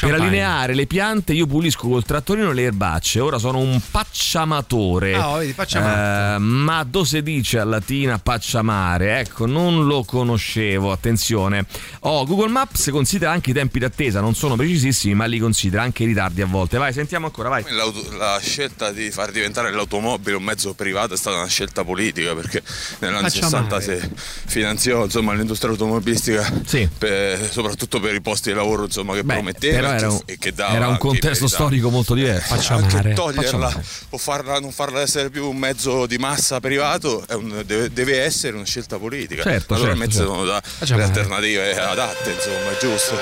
Per 0.00 0.12
allineare 0.12 0.74
le 0.74 0.86
piante 0.86 1.32
io 1.34 1.46
pulisco 1.46 1.86
col 1.86 2.04
trattorino 2.04 2.50
le 2.50 2.62
erbacce. 2.62 3.20
Ora 3.20 3.38
sono 3.38 3.58
un 3.58 3.80
pacciamatore. 3.92 5.14
Ah, 5.14 5.30
oh, 5.30 5.36
vedi, 5.38 5.52
pacciamatore. 5.52 6.34
Eh, 6.34 6.38
ma 6.38 6.82
dove 6.82 7.06
si 7.06 7.22
dice 7.22 7.60
a 7.60 7.64
latina 7.64 8.18
pacciamare? 8.18 9.20
Ecco, 9.20 9.46
non 9.46 9.86
lo 9.86 10.02
conoscevo. 10.02 10.90
Attenzione. 10.90 11.64
Oh, 12.00 12.26
Google 12.26 12.48
Maps 12.48 12.88
considera 12.90 13.30
anche 13.30 13.50
i 13.50 13.52
tempi 13.52 13.78
d'attesa. 13.78 14.20
Non 14.20 14.34
sono 14.34 14.56
precisissimi, 14.56 15.14
ma 15.14 15.26
li 15.26 15.38
considera 15.38 15.82
anche 15.82 16.02
i 16.02 16.06
ritardi 16.06 16.42
a 16.42 16.46
volte. 16.46 16.76
Vai, 16.76 16.92
sentiamo 16.92 17.26
ancora, 17.26 17.50
vai. 17.50 17.64
L'auto, 17.68 18.04
la 18.16 18.40
scelta 18.42 18.90
di 18.90 19.12
far 19.12 19.30
diventare 19.30 19.70
l'automobile 19.70 20.34
un 20.34 20.42
mezzo 20.42 20.74
privato 20.74 21.14
è 21.14 21.16
stata 21.16 21.36
una 21.36 21.46
scelta 21.46 21.84
politica 21.84 22.34
perché 22.34 22.60
nell'anzianità 22.98 23.42
66 23.48 23.94
diciamo 23.94 24.12
finanziò 24.46 25.04
insomma, 25.04 25.34
l'industria 25.34 25.70
automobilistica, 25.72 26.50
sì. 26.64 26.88
per, 26.96 27.50
soprattutto 27.50 28.00
per 28.00 28.14
i 28.14 28.20
posti 28.20 28.50
di 28.50 28.56
lavoro 28.56 28.84
insomma, 28.84 29.14
che 29.14 29.24
Beh, 29.24 29.34
prometteva 29.34 30.08
un, 30.08 30.20
e 30.26 30.38
che 30.38 30.52
dava. 30.52 30.74
Era 30.74 30.88
un 30.88 30.98
contesto 30.98 31.46
storico 31.48 31.90
molto 31.90 32.14
diverso. 32.14 32.54
Facciamo 32.54 32.80
anche 32.80 32.96
mare. 32.96 33.12
toglierla 33.14 33.68
Facciamo 33.68 33.84
o 34.10 34.18
farla, 34.18 34.60
non 34.60 34.72
farla 34.72 35.00
essere 35.00 35.30
più 35.30 35.48
un 35.48 35.56
mezzo 35.56 36.06
di 36.06 36.18
massa 36.18 36.60
privato 36.60 37.24
un, 37.30 37.62
deve, 37.64 37.90
deve, 37.92 38.22
essere 38.22 38.54
una 38.54 38.64
scelta 38.64 38.98
politica. 38.98 39.42
Certo, 39.42 39.74
allora 39.74 39.90
certo, 39.90 40.04
mezzo 40.04 40.18
certo. 40.18 40.44
da, 40.44 40.62
Facciamo 40.64 41.00
le 41.00 41.06
mare. 41.06 41.18
alternative 41.20 41.80
adatte, 41.80 42.30
insomma, 42.30 42.70
è 42.70 42.78
giusto. 42.78 43.18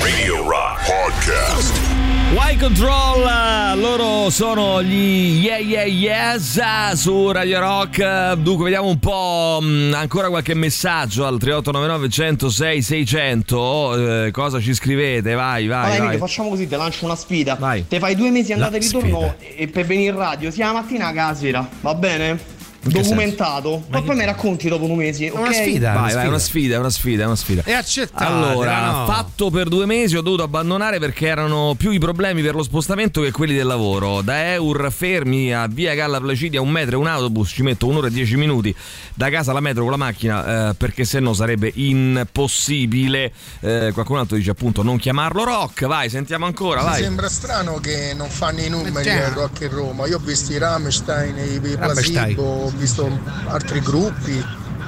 Radio 0.00 0.48
Rock 0.48 0.86
Podcast. 0.86 2.03
Y 2.36 2.56
Control, 2.58 3.78
loro 3.78 4.28
sono 4.28 4.82
gli 4.82 5.40
Yeah 5.44 5.58
Yeah 5.58 5.84
Yes 5.84 6.58
ah, 6.60 6.96
su 6.96 7.30
Radio 7.30 7.60
Rock. 7.60 8.32
Dunque, 8.32 8.64
vediamo 8.64 8.88
un 8.88 8.98
po' 8.98 9.60
mh, 9.62 9.92
ancora 9.94 10.28
qualche 10.30 10.54
messaggio 10.54 11.26
al 11.26 11.38
3899 11.38 12.08
106 12.08 12.82
600. 12.82 14.24
Eh, 14.24 14.30
cosa 14.32 14.58
ci 14.60 14.74
scrivete? 14.74 15.34
Vai, 15.34 15.68
vai, 15.68 15.82
Vai, 15.82 15.88
vai. 15.90 15.98
Emilio, 15.98 16.18
facciamo 16.18 16.48
così, 16.48 16.66
te 16.66 16.76
lancio 16.76 17.04
una 17.04 17.14
sfida. 17.14 17.54
Vai. 17.54 17.86
Te 17.86 18.00
fai 18.00 18.16
due 18.16 18.30
mesi 18.30 18.52
andata 18.52 18.74
e 18.74 18.80
ritorno 18.80 19.36
e 19.38 19.68
per 19.68 19.86
venire 19.86 20.10
in 20.10 20.16
radio 20.16 20.50
sia 20.50 20.66
la 20.66 20.72
mattina 20.80 21.10
che 21.12 21.16
la 21.18 21.34
sera, 21.34 21.68
va 21.82 21.94
bene? 21.94 22.53
In 22.84 22.92
Documentato. 22.92 23.84
Ma 23.88 24.02
poi 24.02 24.16
mi 24.16 24.24
racconti 24.24 24.68
dopo 24.68 24.86
due 24.86 24.96
mesi, 24.96 25.26
ok? 25.26 25.38
una 25.38 25.52
sfida. 25.52 25.92
Vai, 25.92 26.12
vai, 26.14 26.24
è 26.24 26.28
una 26.28 26.38
sfida, 26.38 26.74
è 26.74 26.78
una 26.78 26.90
sfida, 26.90 27.22
è 27.22 27.26
una 27.26 27.36
sfida. 27.36 27.62
E 27.64 27.72
accettate, 27.72 28.24
Allora, 28.24 28.90
no? 28.90 29.06
fatto 29.06 29.50
per 29.50 29.68
due 29.68 29.86
mesi, 29.86 30.16
ho 30.16 30.20
dovuto 30.20 30.42
abbandonare 30.42 30.98
perché 30.98 31.26
erano 31.26 31.74
più 31.76 31.90
i 31.90 31.98
problemi 31.98 32.42
per 32.42 32.54
lo 32.54 32.62
spostamento 32.62 33.20
che 33.22 33.30
quelli 33.30 33.54
del 33.54 33.66
lavoro. 33.66 34.20
Da 34.22 34.52
Eur 34.52 34.92
fermi 34.92 35.52
a 35.54 35.66
via 35.66 35.94
Galla 35.94 36.20
Placidia, 36.20 36.60
un 36.60 36.70
metro 36.70 36.96
e 36.96 36.98
un 36.98 37.06
autobus, 37.06 37.50
ci 37.50 37.62
metto 37.62 37.86
un'ora 37.86 38.08
e 38.08 38.10
dieci 38.10 38.36
minuti. 38.36 38.74
Da 39.14 39.30
casa 39.30 39.50
alla 39.50 39.60
metro 39.60 39.82
con 39.82 39.90
la 39.92 39.96
macchina, 39.96 40.70
eh, 40.70 40.74
perché 40.74 41.04
se 41.04 41.20
no 41.20 41.32
sarebbe 41.32 41.72
impossibile. 41.74 43.32
Eh, 43.60 43.90
qualcun 43.92 44.18
altro 44.18 44.36
dice 44.36 44.50
appunto 44.50 44.82
non 44.82 44.98
chiamarlo 44.98 45.44
rock. 45.44 45.86
Vai, 45.86 46.08
sentiamo 46.10 46.46
ancora, 46.46 46.80
Mi 46.80 46.86
vai. 46.88 47.02
sembra 47.02 47.28
strano 47.28 47.78
che 47.78 48.12
non 48.14 48.28
fanno 48.28 48.60
i 48.60 48.68
numeri 48.68 49.10
Rock 49.32 49.62
in 49.62 49.70
Roma. 49.70 50.06
Io 50.06 50.16
ho 50.16 50.20
visto 50.20 50.52
i 50.52 50.58
Rammstein, 50.58 51.36
i. 51.36 51.72
Placebo, 51.76 52.72
visto 52.74 53.08
altri 53.46 53.80
gruppi 53.80 54.36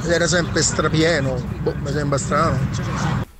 ed 0.04 0.10
era 0.10 0.26
sempre 0.26 0.62
strapieno. 0.62 1.34
Boh, 1.62 1.74
mi 1.82 1.90
sembra 1.90 2.18
strano. 2.18 2.58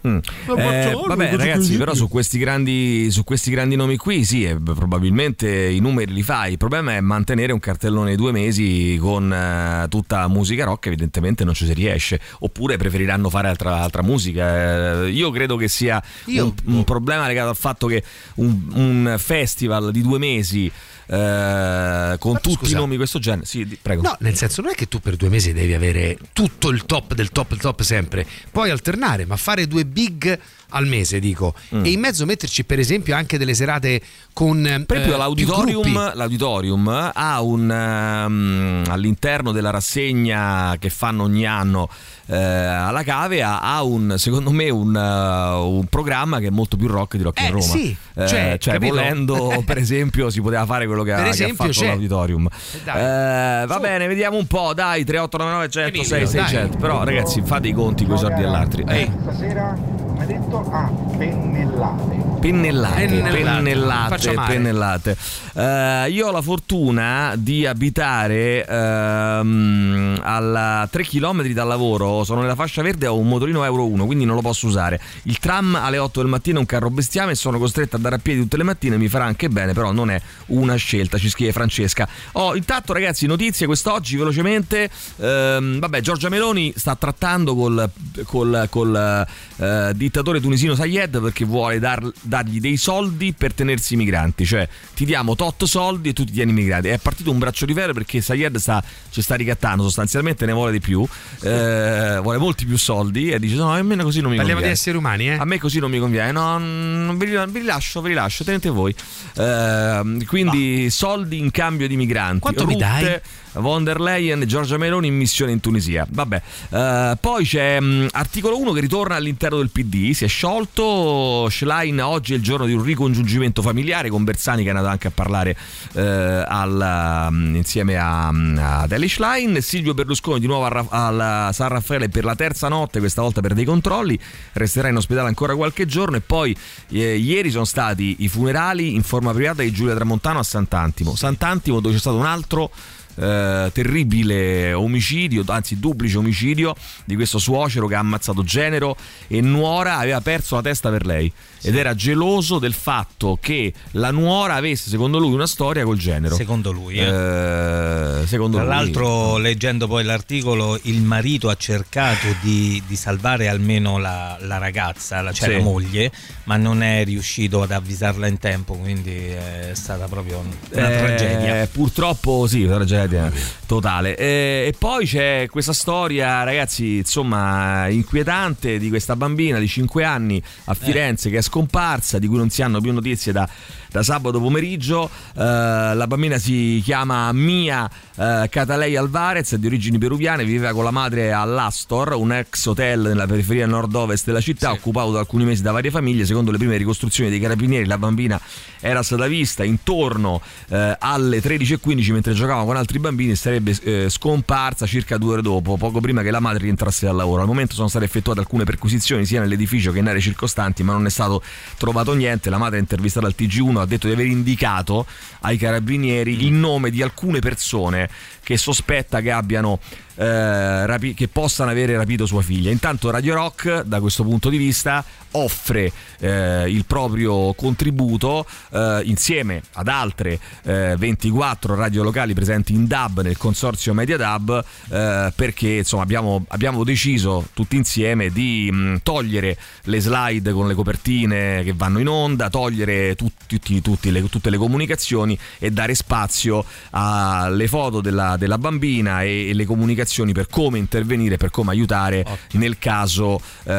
Mm. 0.06 0.18
Eh, 0.56 0.92
vabbè, 1.06 1.36
ragazzi, 1.36 1.76
però 1.76 1.92
su 1.92 2.08
questi, 2.08 2.38
grandi, 2.38 3.10
su 3.10 3.24
questi 3.24 3.50
grandi 3.50 3.74
nomi 3.74 3.96
qui, 3.96 4.24
sì, 4.24 4.44
eh, 4.44 4.56
probabilmente 4.56 5.66
i 5.66 5.80
numeri 5.80 6.12
li 6.12 6.22
fai. 6.22 6.52
Il 6.52 6.58
problema 6.58 6.94
è 6.94 7.00
mantenere 7.00 7.52
un 7.52 7.58
cartellone 7.58 8.10
di 8.10 8.16
due 8.16 8.30
mesi 8.30 8.96
con 9.00 9.32
eh, 9.32 9.86
tutta 9.88 10.28
musica 10.28 10.64
rock, 10.64 10.86
evidentemente 10.86 11.44
non 11.44 11.54
ci 11.54 11.66
si 11.66 11.72
riesce. 11.72 12.20
Oppure 12.40 12.76
preferiranno 12.76 13.28
fare 13.28 13.48
altra, 13.48 13.80
altra 13.82 14.02
musica. 14.02 15.02
Eh, 15.02 15.10
io 15.10 15.30
credo 15.30 15.56
che 15.56 15.66
sia 15.66 16.00
un, 16.26 16.52
un 16.66 16.84
problema 16.84 17.26
legato 17.26 17.48
al 17.48 17.56
fatto 17.56 17.88
che 17.88 18.04
un, 18.36 18.56
un 18.74 19.14
festival 19.18 19.90
di 19.90 20.02
due 20.02 20.18
mesi. 20.18 20.70
Eh, 21.06 22.16
con 22.18 22.40
tutti 22.40 22.56
scusa. 22.56 22.72
i 22.72 22.74
nomi 22.74 22.90
di 22.92 22.96
questo 22.96 23.18
genere, 23.18 23.46
sì, 23.46 23.78
prego. 23.80 24.02
No, 24.02 24.16
nel 24.20 24.36
senso 24.36 24.62
non 24.62 24.72
è 24.72 24.74
che 24.74 24.88
tu 24.88 25.00
per 25.00 25.16
due 25.16 25.28
mesi 25.28 25.52
devi 25.52 25.74
avere 25.74 26.18
tutto 26.32 26.70
il 26.70 26.84
top 26.84 27.14
del 27.14 27.30
top 27.30 27.48
del 27.50 27.58
top 27.58 27.82
sempre, 27.82 28.26
puoi 28.50 28.70
alternare, 28.70 29.24
ma 29.24 29.36
fare 29.36 29.66
due 29.66 29.84
big 29.84 30.38
al 30.70 30.86
mese, 30.86 31.18
dico, 31.20 31.54
Mm. 31.74 31.84
e 31.84 31.88
in 31.90 32.00
mezzo 32.00 32.24
metterci 32.26 32.64
per 32.64 32.78
esempio 32.78 33.14
anche 33.14 33.38
delle 33.38 33.54
serate 33.54 34.00
con 34.32 34.62
Per 34.62 34.96
esempio, 34.96 35.14
eh, 35.14 35.18
l'auditorium, 35.18 36.12
l'auditorium 36.14 37.10
ha 37.14 37.40
un 37.40 37.70
ehm, 37.70 38.82
all'interno 38.88 39.52
della 39.52 39.70
rassegna 39.70 40.76
che 40.78 40.90
fanno 40.90 41.22
ogni 41.22 41.46
anno 41.46 41.88
eh, 42.26 42.36
alla 42.36 43.02
cave 43.04 43.42
ha, 43.42 43.82
un 43.82 44.14
secondo 44.18 44.50
me 44.50 44.68
un, 44.68 44.94
eh, 44.96 45.54
un 45.78 45.86
programma 45.86 46.38
che 46.40 46.48
è 46.48 46.50
molto 46.50 46.76
più 46.76 46.88
rock 46.88 47.16
di 47.16 47.22
Rock 47.22 47.40
in 47.40 47.46
Eh, 47.46 47.50
Roma. 47.50 47.62
sì, 47.62 47.96
Eh, 48.14 48.26
cioè, 48.28 48.58
capito? 48.58 48.94
volendo, 48.94 49.62
per 49.64 49.78
esempio, 49.78 50.28
si 50.30 50.40
poteva 50.40 50.66
fare 50.66 50.86
quello 50.86 51.02
che, 51.04 51.12
ha, 51.12 51.16
Per 51.16 51.24
che 51.24 51.30
ha 51.30 51.32
esempio, 51.34 51.56
fatto 51.56 51.70
c'è. 51.80 51.86
l'auditorium. 51.86 52.48
dai. 52.84 53.62
Eh, 53.62 53.66
va 53.66 53.78
bene, 53.78 54.06
vediamo 54.08 54.36
un 54.38 54.46
po', 54.46 54.74
dai, 54.74 55.04
3899 55.04 55.68
100 55.70 55.88
Emilio, 55.88 56.26
600. 56.26 56.76
Però 56.78 57.04
ragazzi, 57.04 57.42
fate 57.44 57.68
i 57.68 57.72
conti 57.72 58.04
con 58.04 58.16
i 58.16 58.18
soldi 58.18 58.40
dell'altri. 58.40 58.84
Eh. 58.88 59.10
Stasera 59.22 60.05
mi 60.16 60.22
ha 60.22 60.24
detto 60.24 60.66
ah, 60.70 60.90
pennellate. 61.18 62.24
Pennellate, 62.40 63.06
Pennellate. 63.06 63.52
pennellate, 63.52 64.34
pennellate. 64.46 65.16
Eh, 65.54 66.10
io 66.10 66.28
ho 66.28 66.30
la 66.30 66.40
fortuna 66.42 67.34
di 67.36 67.66
abitare 67.66 68.64
ehm, 68.64 70.20
a 70.22 70.88
3 70.90 71.02
km 71.02 71.46
dal 71.48 71.66
lavoro, 71.66 72.24
sono 72.24 72.40
nella 72.40 72.54
fascia 72.54 72.82
verde, 72.82 73.06
ho 73.06 73.18
un 73.18 73.28
motorino 73.28 73.64
Euro 73.64 73.86
1, 73.86 74.06
quindi 74.06 74.24
non 74.24 74.36
lo 74.36 74.42
posso 74.42 74.66
usare. 74.66 75.00
Il 75.24 75.38
tram 75.38 75.74
alle 75.74 75.98
8 75.98 76.20
del 76.20 76.30
mattino 76.30 76.56
è 76.56 76.60
un 76.60 76.66
carro 76.66 76.88
bestiame 76.88 77.32
e 77.32 77.34
sono 77.34 77.58
costretto 77.58 77.96
ad 77.96 78.04
andare 78.04 78.16
a 78.16 78.18
piedi 78.18 78.40
tutte 78.40 78.56
le 78.56 78.64
mattine, 78.64 78.96
mi 78.96 79.08
farà 79.08 79.24
anche 79.24 79.48
bene, 79.48 79.72
però 79.72 79.92
non 79.92 80.10
è 80.10 80.20
una 80.46 80.76
scelta, 80.76 81.18
ci 81.18 81.28
scrive 81.28 81.52
Francesca. 81.52 82.08
Oh, 82.32 82.54
intanto 82.54 82.92
ragazzi, 82.92 83.26
notizie 83.26 83.66
quest'oggi 83.66 84.16
velocemente. 84.16 84.88
Ehm, 85.18 85.78
vabbè, 85.78 86.00
Giorgia 86.00 86.28
Meloni 86.28 86.72
sta 86.76 86.94
trattando 86.94 87.54
col, 87.54 87.90
col- 88.24 88.66
col, 88.70 89.26
eh, 89.56 89.92
dittatore 90.06 90.40
tunisino 90.40 90.74
Sayed 90.74 91.20
perché 91.20 91.44
vuole 91.44 91.78
dar- 91.78 92.10
dargli 92.22 92.60
dei 92.60 92.76
soldi 92.76 93.32
per 93.36 93.52
tenersi 93.52 93.94
i 93.94 93.96
migranti, 93.96 94.44
cioè 94.46 94.68
ti 94.94 95.04
diamo 95.04 95.34
tot 95.34 95.64
soldi 95.64 96.10
e 96.10 96.12
tu 96.12 96.24
ti 96.24 96.32
tieni 96.32 96.50
i 96.52 96.54
migranti. 96.54 96.88
È 96.88 96.98
partito 96.98 97.30
un 97.30 97.38
braccio 97.38 97.66
di 97.66 97.74
ferro 97.74 97.92
perché 97.92 98.20
Sayed 98.20 98.56
sta, 98.56 98.82
ci 99.10 99.20
sta 99.22 99.34
ricattando, 99.34 99.82
sostanzialmente 99.82 100.46
ne 100.46 100.52
vuole 100.52 100.72
di 100.72 100.80
più, 100.80 101.06
eh, 101.42 102.18
vuole 102.22 102.38
molti 102.38 102.64
più 102.66 102.76
soldi 102.78 103.30
e 103.30 103.38
dice 103.38 103.56
no, 103.56 103.72
almeno 103.72 104.02
così 104.04 104.20
non 104.20 104.30
mi 104.30 104.36
Parliamo 104.36 104.60
di 104.60 104.66
conviene. 104.68 104.72
esseri 104.72 104.96
umani, 104.96 105.28
eh? 105.30 105.34
A 105.34 105.44
me 105.44 105.58
così 105.58 105.78
non 105.80 105.90
mi 105.90 105.98
conviene, 105.98 106.32
no, 106.32 106.58
non 106.58 107.16
vi, 107.18 107.26
vi 107.26 107.58
rilascio, 107.58 108.00
vi 108.00 108.08
rilascio, 108.08 108.44
tenete 108.44 108.68
voi. 108.70 108.94
Ehm, 109.36 110.24
quindi 110.24 110.88
soldi 110.90 111.38
in 111.38 111.50
cambio 111.50 111.88
di 111.88 111.96
migranti. 111.96 112.40
Quanto 112.40 112.66
mi 112.66 112.76
dai? 112.76 113.00
Rutte, 113.02 113.22
Von 113.56 113.84
der 113.84 114.00
Leyen 114.00 114.42
e 114.42 114.46
Giorgia 114.46 114.76
Meloni 114.76 115.06
in 115.06 115.14
missione 115.16 115.50
in 115.52 115.60
Tunisia. 115.60 116.06
Vabbè, 116.08 116.42
Eh, 116.70 117.16
poi 117.20 117.44
c'è 117.46 117.80
mh, 117.80 118.08
articolo 118.12 118.58
1 118.58 118.72
che 118.72 118.80
ritorna 118.80 119.14
all'interno 119.14 119.56
del 119.58 119.70
PD. 119.70 119.95
Si 120.14 120.24
è 120.24 120.28
sciolto. 120.28 121.48
Schlein 121.48 122.00
oggi 122.00 122.34
è 122.34 122.36
il 122.36 122.42
giorno 122.42 122.66
di 122.66 122.72
un 122.72 122.82
ricongiungimento 122.82 123.62
familiare 123.62 124.10
con 124.10 124.24
Bersani 124.24 124.62
che 124.62 124.68
è 124.68 124.70
andato 124.70 124.88
anche 124.88 125.08
a 125.08 125.10
parlare 125.10 125.56
eh, 125.94 126.44
al, 126.46 127.28
mh, 127.30 127.54
insieme 127.56 127.96
a, 127.96 128.30
mh, 128.30 128.58
ad 128.60 128.92
Ellie 128.92 129.08
Schlein. 129.08 129.60
Silvio 129.62 129.94
Berlusconi 129.94 130.40
di 130.40 130.46
nuovo 130.46 130.66
a 130.66 131.50
San 131.52 131.68
Raffaele 131.68 132.08
per 132.08 132.24
la 132.24 132.34
terza 132.34 132.68
notte, 132.68 132.98
questa 132.98 133.22
volta 133.22 133.40
per 133.40 133.54
dei 133.54 133.64
controlli. 133.64 134.18
Resterà 134.52 134.88
in 134.88 134.96
ospedale 134.96 135.28
ancora 135.28 135.54
qualche 135.54 135.86
giorno. 135.86 136.16
E 136.16 136.20
poi 136.20 136.56
eh, 136.90 137.16
ieri 137.16 137.50
sono 137.50 137.64
stati 137.64 138.16
i 138.18 138.28
funerali 138.28 138.94
in 138.94 139.02
forma 139.02 139.32
privata 139.32 139.62
di 139.62 139.72
Giulia 139.72 139.94
Tramontano 139.94 140.38
a 140.38 140.42
Sant'Antimo. 140.42 141.14
Sant'Antimo 141.14 141.80
dove 141.80 141.94
c'è 141.94 142.00
stato 142.00 142.16
un 142.16 142.26
altro 142.26 142.70
eh, 143.16 143.70
terribile 143.72 144.72
omicidio, 144.72 145.42
anzi 145.46 145.78
duplice 145.78 146.18
omicidio 146.18 146.74
di 147.04 147.14
questo 147.14 147.38
suocero 147.38 147.86
che 147.86 147.94
ha 147.94 148.00
ammazzato 148.00 148.42
Genero 148.42 148.96
e 149.26 149.40
nuora 149.40 149.98
aveva 149.98 150.20
perso 150.20 150.54
la 150.56 150.62
testa 150.62 150.90
per 150.90 151.06
lei 151.06 151.32
ed 151.62 151.76
era 151.76 151.94
geloso 151.94 152.58
del 152.58 152.72
fatto 152.74 153.38
che 153.40 153.72
la 153.92 154.10
nuora 154.10 154.54
avesse 154.54 154.88
secondo 154.90 155.18
lui 155.18 155.32
una 155.32 155.46
storia 155.46 155.84
col 155.84 155.98
Genero. 155.98 156.34
Secondo 156.34 156.70
lui, 156.72 156.98
eh. 156.98 157.04
Eh, 157.06 158.26
secondo 158.26 158.56
Tra 158.58 158.66
lui. 158.66 158.74
l'altro, 158.74 159.36
leggendo 159.38 159.86
poi 159.86 160.04
l'articolo, 160.04 160.78
il 160.82 161.02
marito 161.02 161.48
ha 161.48 161.56
cercato 161.56 162.26
di, 162.40 162.82
di 162.86 162.96
salvare 162.96 163.48
almeno 163.48 163.98
la, 163.98 164.36
la 164.40 164.58
ragazza, 164.58 165.20
la, 165.22 165.32
cioè 165.32 165.48
Sì. 165.48 165.54
la 165.56 165.62
moglie, 165.62 166.10
ma 166.44 166.56
non 166.56 166.82
è 166.82 167.04
riuscito 167.04 167.62
ad 167.62 167.70
avvisarla 167.72 168.26
in 168.26 168.38
tempo, 168.38 168.74
quindi 168.74 169.14
è 169.14 169.70
stata 169.74 170.06
proprio 170.06 170.38
una 170.38 170.88
Eh, 170.92 170.96
tragedia. 170.98 171.66
Purtroppo 171.70 172.46
sì, 172.46 172.62
una 172.64 172.76
tragedia 172.76 173.30
totale. 173.66 174.16
Eh, 174.16 174.64
e 174.68 174.74
poi 174.78 175.06
c'è 175.06 175.46
questa 175.50 175.72
storia, 175.72 176.42
ragazzi, 176.42 176.96
insomma, 176.98 177.88
inquietante 177.88 178.78
di 178.78 178.88
questa 178.88 179.16
bambina 179.16 179.58
di 179.58 179.68
5 179.68 180.04
anni 180.04 180.42
a 180.64 180.74
Firenze 180.74 181.30
che 181.30 181.38
è 181.38 181.42
scomparsa, 181.46 182.18
di 182.18 182.26
cui 182.26 182.36
non 182.36 182.50
si 182.50 182.62
hanno 182.62 182.80
più 182.80 182.92
notizie 182.92 183.32
da, 183.32 183.48
da 183.96 184.02
sabato 184.02 184.40
pomeriggio. 184.40 185.08
Eh, 185.34 185.40
la 185.40 186.06
bambina 186.06 186.36
si 186.36 186.82
chiama 186.84 187.32
Mia 187.32 187.88
eh, 188.16 188.46
Catalei 188.50 188.94
Alvarez, 188.96 189.54
è 189.54 189.58
di 189.58 189.66
origini 189.66 189.96
peruviane, 189.96 190.44
viveva 190.44 190.72
con 190.72 190.84
la 190.84 190.90
madre 190.90 191.32
all'Astor, 191.32 192.12
un 192.12 192.32
ex 192.32 192.66
hotel 192.66 193.00
nella 193.00 193.26
periferia 193.26 193.66
nord-ovest 193.66 194.26
della 194.26 194.40
città, 194.40 194.72
occupato 194.72 195.12
da 195.12 195.20
alcuni 195.20 195.44
mesi 195.44 195.62
da 195.62 195.72
varie 195.72 195.90
famiglie. 195.90 196.26
Secondo 196.26 196.50
le 196.50 196.58
prime 196.58 196.76
ricostruzioni 196.76 197.30
dei 197.30 197.40
carabinieri, 197.40 197.86
la 197.86 197.96
bambina 197.96 198.38
era 198.80 199.02
stata 199.02 199.26
vista 199.26 199.64
intorno 199.64 200.42
eh, 200.68 200.96
alle 200.98 201.40
13.15 201.40 202.12
mentre 202.12 202.34
giocava 202.34 202.64
con 202.64 202.76
altri 202.76 202.98
bambini 202.98 203.32
e 203.32 203.36
sarebbe 203.36 203.74
eh, 203.82 204.10
scomparsa 204.10 204.86
circa 204.86 205.16
due 205.16 205.34
ore 205.34 205.42
dopo, 205.42 205.76
poco 205.76 206.00
prima 206.00 206.22
che 206.22 206.30
la 206.30 206.40
madre 206.40 206.64
rientrasse 206.64 207.06
dal 207.06 207.16
lavoro. 207.16 207.40
Al 207.40 207.48
momento 207.48 207.74
sono 207.74 207.88
state 207.88 208.04
effettuate 208.04 208.40
alcune 208.40 208.64
perquisizioni 208.64 209.24
sia 209.24 209.40
nell'edificio 209.40 209.90
che 209.90 210.00
in 210.00 210.06
aree 210.06 210.20
circostanti, 210.20 210.82
ma 210.82 210.92
non 210.92 211.06
è 211.06 211.10
stato 211.10 211.42
trovato 211.78 212.12
niente. 212.12 212.50
La 212.50 212.58
madre 212.58 212.78
intervistata 212.78 213.26
al 213.26 213.34
TG1 213.36 213.85
ha 213.86 213.88
detto 213.88 214.06
di 214.08 214.12
aver 214.12 214.26
indicato 214.26 215.06
ai 215.40 215.56
carabinieri 215.56 216.44
il 216.44 216.52
nome 216.52 216.90
di 216.90 217.02
alcune 217.02 217.38
persone 217.38 218.10
che 218.46 218.56
sospetta 218.56 219.20
che 219.20 219.32
abbiano 219.32 219.80
eh, 220.14 220.86
rapi- 220.86 221.14
che 221.14 221.26
possano 221.26 221.68
avere 221.72 221.96
rapito 221.96 222.26
sua 222.26 222.42
figlia. 222.42 222.70
Intanto 222.70 223.10
Radio 223.10 223.34
Rock, 223.34 223.82
da 223.82 223.98
questo 223.98 224.22
punto 224.22 224.48
di 224.48 224.56
vista, 224.56 225.04
offre 225.32 225.90
eh, 226.20 226.70
il 226.70 226.84
proprio 226.86 227.52
contributo 227.54 228.46
eh, 228.70 229.00
insieme 229.04 229.62
ad 229.72 229.88
altre 229.88 230.38
eh, 230.62 230.94
24 230.96 231.74
radio 231.74 232.02
locali 232.04 232.32
presenti 232.34 232.72
in 232.72 232.86
DAB 232.86 233.20
nel 233.22 233.36
consorzio 233.36 233.92
Media 233.92 234.16
DAB 234.16 234.64
eh, 234.90 235.32
perché 235.34 235.68
insomma 235.78 236.04
abbiamo, 236.04 236.44
abbiamo 236.48 236.84
deciso 236.84 237.48
tutti 237.52 237.76
insieme 237.76 238.30
di 238.30 238.70
mh, 238.72 238.98
togliere 239.02 239.58
le 239.82 240.00
slide 240.00 240.52
con 240.52 240.68
le 240.68 240.74
copertine 240.74 241.62
che 241.64 241.74
vanno 241.74 241.98
in 241.98 242.08
onda, 242.08 242.48
togliere 242.48 243.16
tutti- 243.16 243.34
tutti- 243.58 243.82
tutti 243.82 244.10
le- 244.12 244.28
tutte 244.30 244.48
le 244.50 244.56
comunicazioni 244.56 245.36
e 245.58 245.70
dare 245.72 245.94
spazio 245.94 246.64
alle 246.90 247.68
foto 247.68 248.00
della, 248.00 248.35
della 248.36 248.58
bambina 248.58 249.22
e, 249.22 249.48
e 249.48 249.54
le 249.54 249.64
comunicazioni 249.64 250.32
per 250.32 250.46
come 250.48 250.78
intervenire, 250.78 251.36
per 251.36 251.50
come 251.50 251.70
aiutare 251.70 252.24
nel 252.52 252.78
caso 252.78 253.40
eh, 253.64 253.72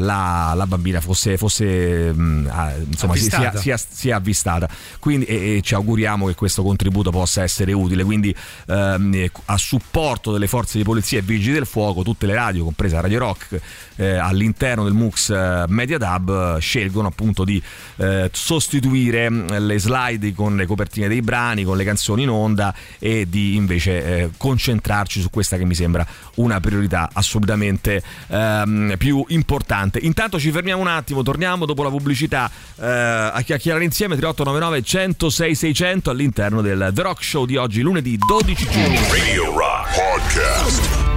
la, 0.00 0.52
la 0.54 0.66
bambina 0.66 1.00
fosse, 1.00 1.36
fosse 1.36 2.12
mh, 2.12 2.48
ah, 2.50 2.72
insomma, 2.76 3.14
si- 3.14 3.28
sia, 3.28 3.36
Avvistata. 3.36 3.58
sia, 3.58 3.76
sia 3.76 4.16
avvistata. 4.16 4.68
Quindi, 4.98 5.26
e, 5.26 5.56
e 5.56 5.60
ci 5.62 5.74
auguriamo 5.74 6.26
che 6.26 6.34
questo 6.34 6.62
contributo 6.62 7.10
possa 7.10 7.42
essere 7.42 7.72
utile. 7.72 8.04
Quindi 8.04 8.34
ehm, 8.66 9.14
eh, 9.14 9.30
a 9.46 9.56
supporto 9.56 10.32
delle 10.32 10.46
forze 10.46 10.78
di 10.78 10.84
polizia 10.84 11.18
e 11.18 11.22
vigili 11.22 11.54
del 11.54 11.66
fuoco, 11.66 12.02
tutte 12.02 12.26
le 12.26 12.34
radio, 12.34 12.64
compresa 12.64 13.00
Radio 13.00 13.18
Rock, 13.18 13.60
eh, 13.96 14.16
all'interno 14.16 14.84
del 14.84 14.92
MUX 14.92 15.30
eh, 15.30 15.64
Media 15.68 15.98
Dub, 15.98 16.56
eh, 16.56 16.60
scelgono 16.60 17.08
appunto 17.08 17.44
di 17.44 17.62
eh, 17.96 18.30
sostituire 18.32 19.28
le 19.30 19.78
slide 19.78 20.32
con 20.34 20.56
le 20.56 20.66
copertine 20.66 21.08
dei 21.08 21.22
brani, 21.22 21.64
con 21.64 21.76
le 21.76 21.84
canzoni 21.84 22.22
in 22.22 22.30
onda 22.30 22.74
e 22.98 23.26
di 23.28 23.56
invece 23.56 24.01
eh, 24.04 24.30
concentrarci 24.36 25.20
su 25.20 25.30
questa 25.30 25.56
che 25.56 25.64
mi 25.64 25.74
sembra 25.74 26.06
una 26.36 26.60
priorità 26.60 27.10
assolutamente 27.12 28.02
ehm, 28.28 28.94
più 28.98 29.24
importante. 29.28 29.98
Intanto 30.02 30.38
ci 30.38 30.50
fermiamo 30.50 30.80
un 30.80 30.88
attimo, 30.88 31.22
torniamo 31.22 31.66
dopo 31.66 31.82
la 31.82 31.90
pubblicità 31.90 32.50
eh, 32.76 32.86
a 32.86 33.40
chiacchierare 33.42 33.84
insieme 33.84 34.16
3899 34.16 34.82
106 34.82 35.54
600 35.54 36.10
all'interno 36.10 36.60
del 36.60 36.90
The 36.94 37.02
Rock 37.02 37.22
Show 37.22 37.44
di 37.44 37.56
oggi 37.56 37.80
lunedì 37.80 38.16
12 38.18 38.68
giugno. 38.70 39.00
Radio 39.10 39.56
Rock 39.56 39.94
Podcast. 39.94 41.11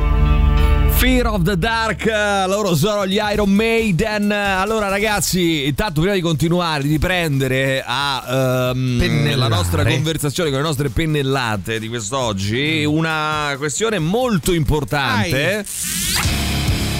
Fear 1.05 1.27
of 1.27 1.43
the 1.43 1.55
Dark, 1.55 2.05
loro 2.47 2.75
sono 2.75 3.05
gli 3.05 3.19
Iron 3.31 3.51
Maiden. 3.51 4.31
Allora, 4.31 4.87
ragazzi, 4.87 5.67
intanto 5.67 6.01
prima 6.01 6.15
di 6.15 6.21
continuare, 6.21 6.81
di 6.81 6.89
riprendere 6.89 7.83
a 7.85 8.71
ehm, 8.73 9.35
la 9.35 9.47
nostra 9.47 9.85
conversazione 9.85 10.49
con 10.49 10.57
le 10.57 10.65
nostre 10.65 10.89
pennellate 10.89 11.77
di 11.77 11.89
quest'oggi, 11.89 12.83
una 12.85 13.53
questione 13.55 13.99
molto 13.99 14.51
importante. 14.51 15.63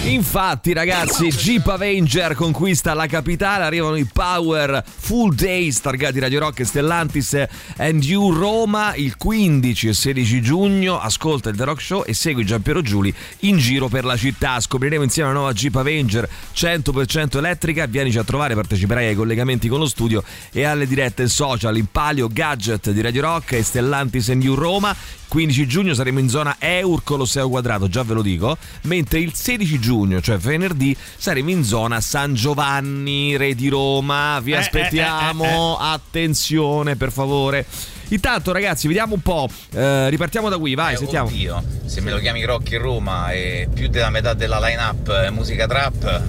Infatti, 0.06 0.72
ragazzi, 0.72 1.26
Jeep 1.26 1.66
Avenger 1.66 2.36
conquista 2.36 2.94
la 2.94 3.06
capitale. 3.06 3.64
Arrivano 3.64 3.96
i 3.96 4.04
Power 4.04 4.84
Full 4.86 5.34
Days 5.34 5.80
targati 5.80 6.20
Radio 6.20 6.38
Rock 6.38 6.60
e 6.60 6.64
Stellantis 6.64 7.44
and 7.76 8.04
You 8.04 8.32
Roma 8.32 8.94
il 8.94 9.16
15 9.16 9.88
e 9.88 9.92
16 9.92 10.40
giugno. 10.40 11.00
Ascolta 11.00 11.48
il 11.50 11.56
The 11.56 11.64
Rock 11.64 11.80
Show 11.80 12.04
e 12.06 12.14
segui 12.14 12.44
Giampiero 12.44 12.82
Giuli 12.82 13.12
in 13.40 13.58
giro 13.58 13.88
per 13.88 14.04
la 14.04 14.16
città. 14.16 14.60
Scopriremo 14.60 15.02
insieme 15.02 15.30
la 15.30 15.34
nuova 15.34 15.52
Jeep 15.52 15.74
Avenger 15.74 16.28
100% 16.54 17.38
elettrica. 17.38 17.86
Vienici 17.86 18.18
a 18.18 18.24
trovare, 18.24 18.54
parteciperai 18.54 19.08
ai 19.08 19.14
collegamenti 19.16 19.66
con 19.66 19.80
lo 19.80 19.86
studio 19.86 20.22
e 20.52 20.62
alle 20.62 20.86
dirette 20.86 21.26
social 21.26 21.76
in 21.76 21.86
palio 21.90 22.28
gadget 22.28 22.92
di 22.92 23.00
Radio 23.00 23.22
Rock 23.22 23.52
e 23.52 23.62
Stellantis 23.64 24.28
and 24.28 24.44
You 24.44 24.54
Roma. 24.54 24.94
15 25.28 25.66
giugno 25.66 25.92
saremo 25.92 26.20
in 26.20 26.28
zona 26.28 26.56
Eur 26.58 27.02
Colosseo 27.02 27.48
Quadrato, 27.48 27.88
già 27.88 28.02
ve 28.04 28.14
lo 28.14 28.22
dico, 28.22 28.56
mentre 28.82 29.18
il 29.18 29.34
16 29.34 29.78
giugno, 29.80 29.95
cioè 30.20 30.36
venerdì, 30.36 30.96
saremo 31.16 31.50
in 31.50 31.64
zona 31.64 32.00
San 32.00 32.34
Giovanni, 32.34 33.36
Re 33.36 33.54
di 33.54 33.68
Roma. 33.68 34.38
Vi 34.42 34.52
Eh, 34.52 34.56
aspettiamo, 34.56 35.76
attenzione 35.78 36.96
per 36.96 37.10
favore. 37.12 37.64
Intanto 38.08 38.52
ragazzi, 38.52 38.86
vediamo 38.86 39.14
un 39.14 39.20
po', 39.20 39.48
eh, 39.72 40.08
ripartiamo 40.10 40.48
da 40.48 40.58
qui, 40.58 40.74
vai, 40.74 40.94
Eh, 40.94 40.96
sentiamo. 40.98 41.26
Oddio, 41.28 41.62
se 41.86 42.00
me 42.00 42.10
lo 42.12 42.18
chiami 42.18 42.44
Rocky 42.44 42.76
Roma 42.76 43.32
e 43.32 43.68
più 43.72 43.88
della 43.88 44.10
metà 44.10 44.32
della 44.34 44.60
line-up 44.60 45.10
è 45.10 45.30
musica 45.30 45.66
trap, 45.66 46.22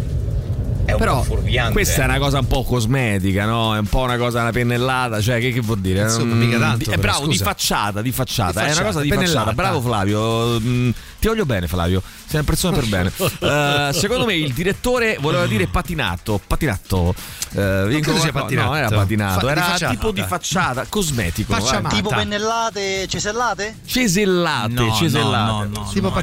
è 0.88 0.94
un 0.94 0.98
Però 1.00 1.18
po' 1.18 1.24
fuorviante. 1.24 1.74
questa 1.74 2.02
è 2.04 2.06
una 2.06 2.18
cosa 2.18 2.40
un 2.40 2.48
po' 2.48 2.64
cosmetica, 2.64 3.44
no? 3.46 3.76
È 3.76 3.78
un 3.80 3.88
po' 3.88 4.00
una 4.04 4.16
cosa, 4.18 4.40
una 4.42 4.52
pennellata, 4.52 5.20
cioè 5.22 5.40
che, 5.42 5.52
che 5.52 5.60
vuol 5.60 5.80
dire? 5.80 6.04
Insomma, 6.04 6.34
Mm, 6.34 6.40
mica 6.40 6.58
tanto, 6.58 6.78
di- 6.78 6.84
È 6.86 6.88
però, 6.98 7.02
bravo, 7.02 7.28
di 7.28 7.38
facciata, 7.38 8.02
di 8.02 8.12
facciata, 8.14 8.64
Di 8.64 8.70
è 8.70 8.72
una 8.72 8.84
cosa 8.84 9.02
di 9.02 9.10
facciata, 9.10 9.26
facciata. 9.28 9.44
pennellata. 9.50 9.54
Bravo 9.54 9.82
Flavio, 9.82 10.60
mm, 10.62 10.90
ti 11.20 11.28
voglio 11.28 11.46
bene 11.46 11.68
Flavio, 11.68 12.02
sei 12.26 12.36
una 12.40 12.44
persona 12.44 12.76
per 12.78 12.88
bene. 12.88 13.12
Eh, 13.48 13.90
secondo 13.94 14.26
me 14.26 14.36
il 14.36 14.54
direttore 14.54 15.18
voleva 15.20 15.46
dire 15.46 15.68
patinato, 15.68 16.40
patinato. 16.46 17.14
Eh, 17.54 17.86
vi 17.88 18.00
credo 18.00 18.20
sia 18.20 18.32
patinato. 18.32 18.70
No, 18.70 18.76
era 18.76 18.90
patinato, 18.90 19.40
Fa- 19.40 19.46
di 19.46 19.52
era 19.52 19.62
facciata. 19.64 19.92
tipo 19.94 20.12
di 20.12 20.22
facciata, 20.26 20.86
cosmetico. 20.88 21.54
Faccia 21.54 21.82
vai. 21.82 21.92
Tipo 21.92 22.10
pennellate, 22.10 23.08
cesellate? 23.08 23.80
Cesellate, 23.86 24.74
No, 24.74 24.94
cesellate. 24.94 25.52
no, 25.52 25.64
no, 25.64 25.82
no, 25.84 25.90
tipo 25.92 26.08
no. 26.08 26.14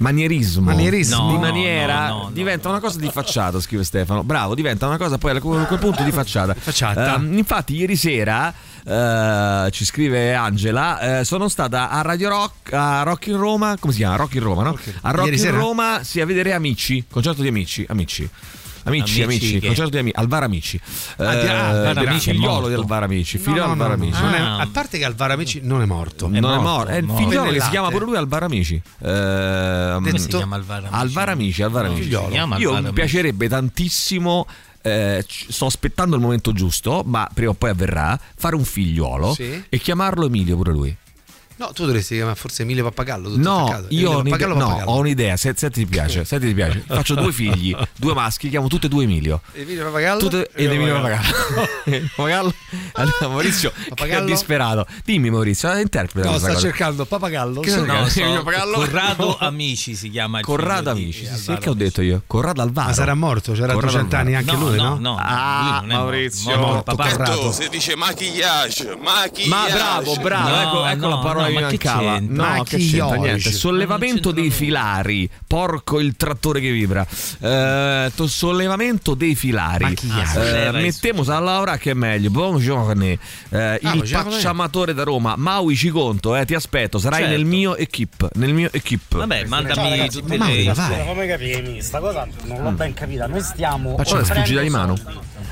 Manierismo. 0.00 0.64
Manierismo. 0.64 1.26
Di 1.28 1.32
No, 1.34 1.38
maniera 1.40 2.08
no, 2.08 2.14
no, 2.16 2.22
no. 2.24 2.30
diventa 2.32 2.68
una 2.70 2.80
cosa 2.80 2.98
di 2.98 3.10
facciata, 3.10 3.60
scrive 3.60 3.84
Stefano. 3.84 4.24
Bravo, 4.24 4.54
diventa 4.54 4.86
una 4.86 4.96
cosa 4.96 5.18
poi 5.18 5.36
a 5.36 5.40
quel 5.40 5.78
punto 5.78 6.02
di 6.02 6.10
facciata. 6.10 6.54
Facciata. 6.58 7.16
Ehm, 7.16 7.36
infatti, 7.36 7.74
ieri 7.76 7.96
sera. 7.96 8.52
eh, 8.82 9.68
ci 9.70 9.84
scrive 9.84 10.32
Angela 10.34 11.18
eh, 11.20 11.24
sono 11.24 11.48
stata 11.48 11.90
a 11.90 12.00
Radio 12.00 12.30
Rock 12.30 12.72
a 12.72 13.02
Rock 13.02 13.26
in 13.26 13.36
Roma 13.36 13.76
come 13.78 13.92
si 13.92 13.98
chiama? 13.98 14.16
Rock 14.16 14.34
in 14.36 14.42
Roma 14.42 14.62
no? 14.62 14.78
a 15.02 15.10
Rock 15.10 15.24
Ieri 15.26 15.36
in 15.36 15.42
sera? 15.42 15.58
Roma 15.58 16.00
sì 16.02 16.18
a 16.22 16.24
vedere 16.24 16.54
Amici 16.54 17.04
concerto 17.10 17.42
di 17.42 17.48
Amici 17.48 17.84
Amici 17.90 18.26
Amici, 18.84 19.22
Amici 19.22 19.22
amici, 19.22 19.58
che- 19.60 19.66
concerto 19.66 19.90
di 19.90 19.98
amici, 19.98 20.16
Alvaro 20.16 20.44
Amici. 20.46 20.80
Ah, 21.16 21.34
di- 21.34 21.46
ah, 21.46 21.68
Alvaro 21.68 22.00
Eh, 22.00 22.06
Amici 22.08 22.30
è 22.30 22.32
figliolo 22.32 22.52
morto. 22.52 22.68
di 22.68 22.74
Alvaro 22.74 23.04
Amici, 23.04 23.36
No, 23.36 23.42
figlio 23.42 23.54
di 23.54 23.60
no, 23.66 23.70
Alvaro 23.72 23.96
no, 23.96 24.02
Amici. 24.02 24.22
è- 24.22 24.38
a 24.40 24.68
parte 24.72 24.98
che 24.98 25.04
Alvaro 25.04 25.32
Amici 25.32 25.60
non 25.62 25.82
è 25.82 25.84
morto. 25.84 26.26
non 26.28 26.36
è 26.36 26.58
morto, 26.58 26.90
è 26.90 26.96
il 26.96 27.10
figliolo 27.16 27.50
che 27.50 27.60
si 27.60 27.68
chiama 27.70 27.88
pure 27.90 28.04
lui 28.04 28.16
Alvaro 28.16 28.46
Amici. 28.46 28.80
Detto- 28.98 30.18
si 30.18 30.26
chiama 30.28 30.56
Alvaro 30.56 30.86
Amici? 30.86 30.96
Alvaro 31.02 31.30
Amici, 31.32 31.62
Alvaro 31.62 31.86
No, 31.86 31.92
Amici. 31.92 32.08
figliolo. 32.08 32.56
Io 32.58 32.80
mi 32.82 32.92
piacerebbe 32.92 33.48
tantissimo. 33.48 34.46
eh, 34.82 35.22
sto 35.28 35.66
aspettando 35.66 36.16
il 36.16 36.22
momento 36.22 36.54
giusto, 36.54 37.02
ma 37.04 37.28
prima 37.34 37.50
o 37.50 37.54
poi 37.54 37.68
avverrà. 37.68 38.18
Fare 38.34 38.54
un 38.56 38.64
figliuolo 38.64 39.34
Sì. 39.34 39.62
e 39.68 39.78
chiamarlo 39.78 40.24
Emilio 40.24 40.56
pure 40.56 40.72
lui. 40.72 40.96
No, 41.60 41.72
tu 41.74 41.84
dovresti 41.84 42.14
chiamare 42.14 42.36
forse 42.36 42.62
Emilio 42.62 42.84
Pappagallo. 42.84 43.28
tutto 43.28 43.40
No, 43.48 43.64
attaccato. 43.66 43.86
io 43.90 44.12
ho 44.12 44.20
Emilio 44.20 44.20
un'idea, 44.20 44.30
Pappagallo, 44.38 44.54
no, 44.54 44.66
Pappagallo. 44.66 44.90
ho 44.90 44.98
un'idea. 44.98 45.36
Se, 45.36 45.52
se 45.54 45.70
ti 45.70 45.84
piace, 45.84 46.24
se 46.24 46.40
ti 46.40 46.54
piace, 46.54 46.84
faccio 46.88 47.14
due 47.14 47.32
figli, 47.32 47.76
due 47.96 48.14
maschi, 48.14 48.48
chiamo 48.48 48.66
tutti 48.68 48.86
e 48.86 48.88
due 48.88 49.04
Emilio. 49.04 49.42
Emilio 49.52 49.84
Pappagallo 49.84 50.18
Tutte- 50.20 50.50
ed 50.54 50.72
Emilio 50.72 50.94
Pappagallo. 50.94 51.34
Pappagallo. 52.16 52.54
Allora, 52.92 53.28
Maurizio 53.28 53.72
è 53.84 53.88
Pappagallo? 53.88 54.26
disperato. 54.26 54.86
Dimmi 55.04 55.28
Maurizio, 55.30 55.76
interpreta 55.76 56.30
No, 56.30 56.38
sta 56.38 56.48
cosa. 56.48 56.60
cercando 56.60 57.04
Pappagallo. 57.04 57.60
Che 57.60 57.76
no, 57.76 58.08
so, 58.08 58.20
Emilio 58.20 58.42
Pappagallo. 58.42 58.74
Corrado 58.76 59.36
Amici 59.38 59.94
si 59.94 60.08
chiama 60.10 60.40
Corrado 60.40 60.90
Amici, 60.90 61.26
sì, 61.26 61.36
sì, 61.36 61.54
che 61.58 61.68
ho 61.68 61.74
detto 61.74 62.00
io? 62.00 62.22
Corrado 62.26 62.62
Alvaro. 62.62 62.88
Ma 62.88 62.94
sarà 62.94 63.14
morto, 63.14 63.52
c'era 63.52 63.72
Corrado 63.74 63.92
200 63.92 64.16
anni 64.16 64.34
anche 64.34 64.52
No, 64.52 64.58
lui, 64.68 64.76
no, 64.76 64.88
no? 64.94 64.98
no, 64.98 65.16
Ah, 65.20 65.80
è 65.82 65.86
Maurizio. 65.86 66.56
morto. 66.58 66.94
Corrado. 66.96 67.52
si 67.52 67.68
dice 67.68 67.96
maquillage, 67.96 68.96
maquillage. 69.00 69.48
Ma 69.48 69.66
bravo, 69.72 70.16
bravo, 70.16 70.56
ecco, 70.60 70.86
ecco 70.86 71.08
la 71.08 71.18
parola 71.18 71.46
che 71.46 71.49
mi 71.50 71.60
ma 71.60 71.66
che 71.68 71.78
mancava. 71.84 72.18
No, 72.20 72.62
che 72.64 72.76
c'entra 72.78 73.16
niente. 73.16 73.52
Sollevamento 73.52 74.30
dei 74.32 74.50
filari. 74.50 75.28
Porco 75.46 75.98
il 76.00 76.16
trattore 76.16 76.60
che 76.60 76.70
vibra. 76.70 77.06
Eh, 77.40 78.10
to- 78.14 78.26
sollevamento 78.26 79.14
dei 79.14 79.34
filari. 79.34 79.84
Maquillage. 79.84 80.66
Eh, 80.66 80.70
mettiamo 80.72 81.22
a 81.26 81.38
Laura 81.38 81.76
che 81.76 81.90
è 81.92 81.94
meglio. 81.94 82.30
Buongiorno. 82.30 83.04
Eh, 83.04 83.18
Ah, 83.82 83.94
il 83.94 84.08
pacciamatore 84.10 84.94
da 84.94 85.02
Roma. 85.04 85.34
Maui 85.36 85.74
ci 85.76 85.88
conto, 85.90 86.36
eh, 86.36 86.44
ti 86.44 86.54
aspetto. 86.54 86.98
Sarai 86.98 87.20
Certo. 87.20 87.36
nel 87.36 87.44
mio 87.44 87.76
equip. 87.76 88.28
Nel 88.34 88.52
mio 88.52 88.68
equip. 88.72 89.16
Vabbè, 89.16 89.44
mandami 89.46 90.08
tutte 90.08 90.36
ma 90.36 90.46
le 90.48 90.72
vai. 90.72 91.06
Come 91.06 91.26
capire, 91.26 91.82
sta 91.82 91.98
cosa 91.98 92.26
non 92.44 92.62
l'ho 92.62 92.70
ben 92.72 92.92
capita. 92.94 93.26
Noi 93.26 93.42
stiamo 93.42 93.96
Faccio 93.96 94.14
una 94.14 94.24
sfuggita 94.24 94.60
di 94.60 94.70
mano. 94.70 94.96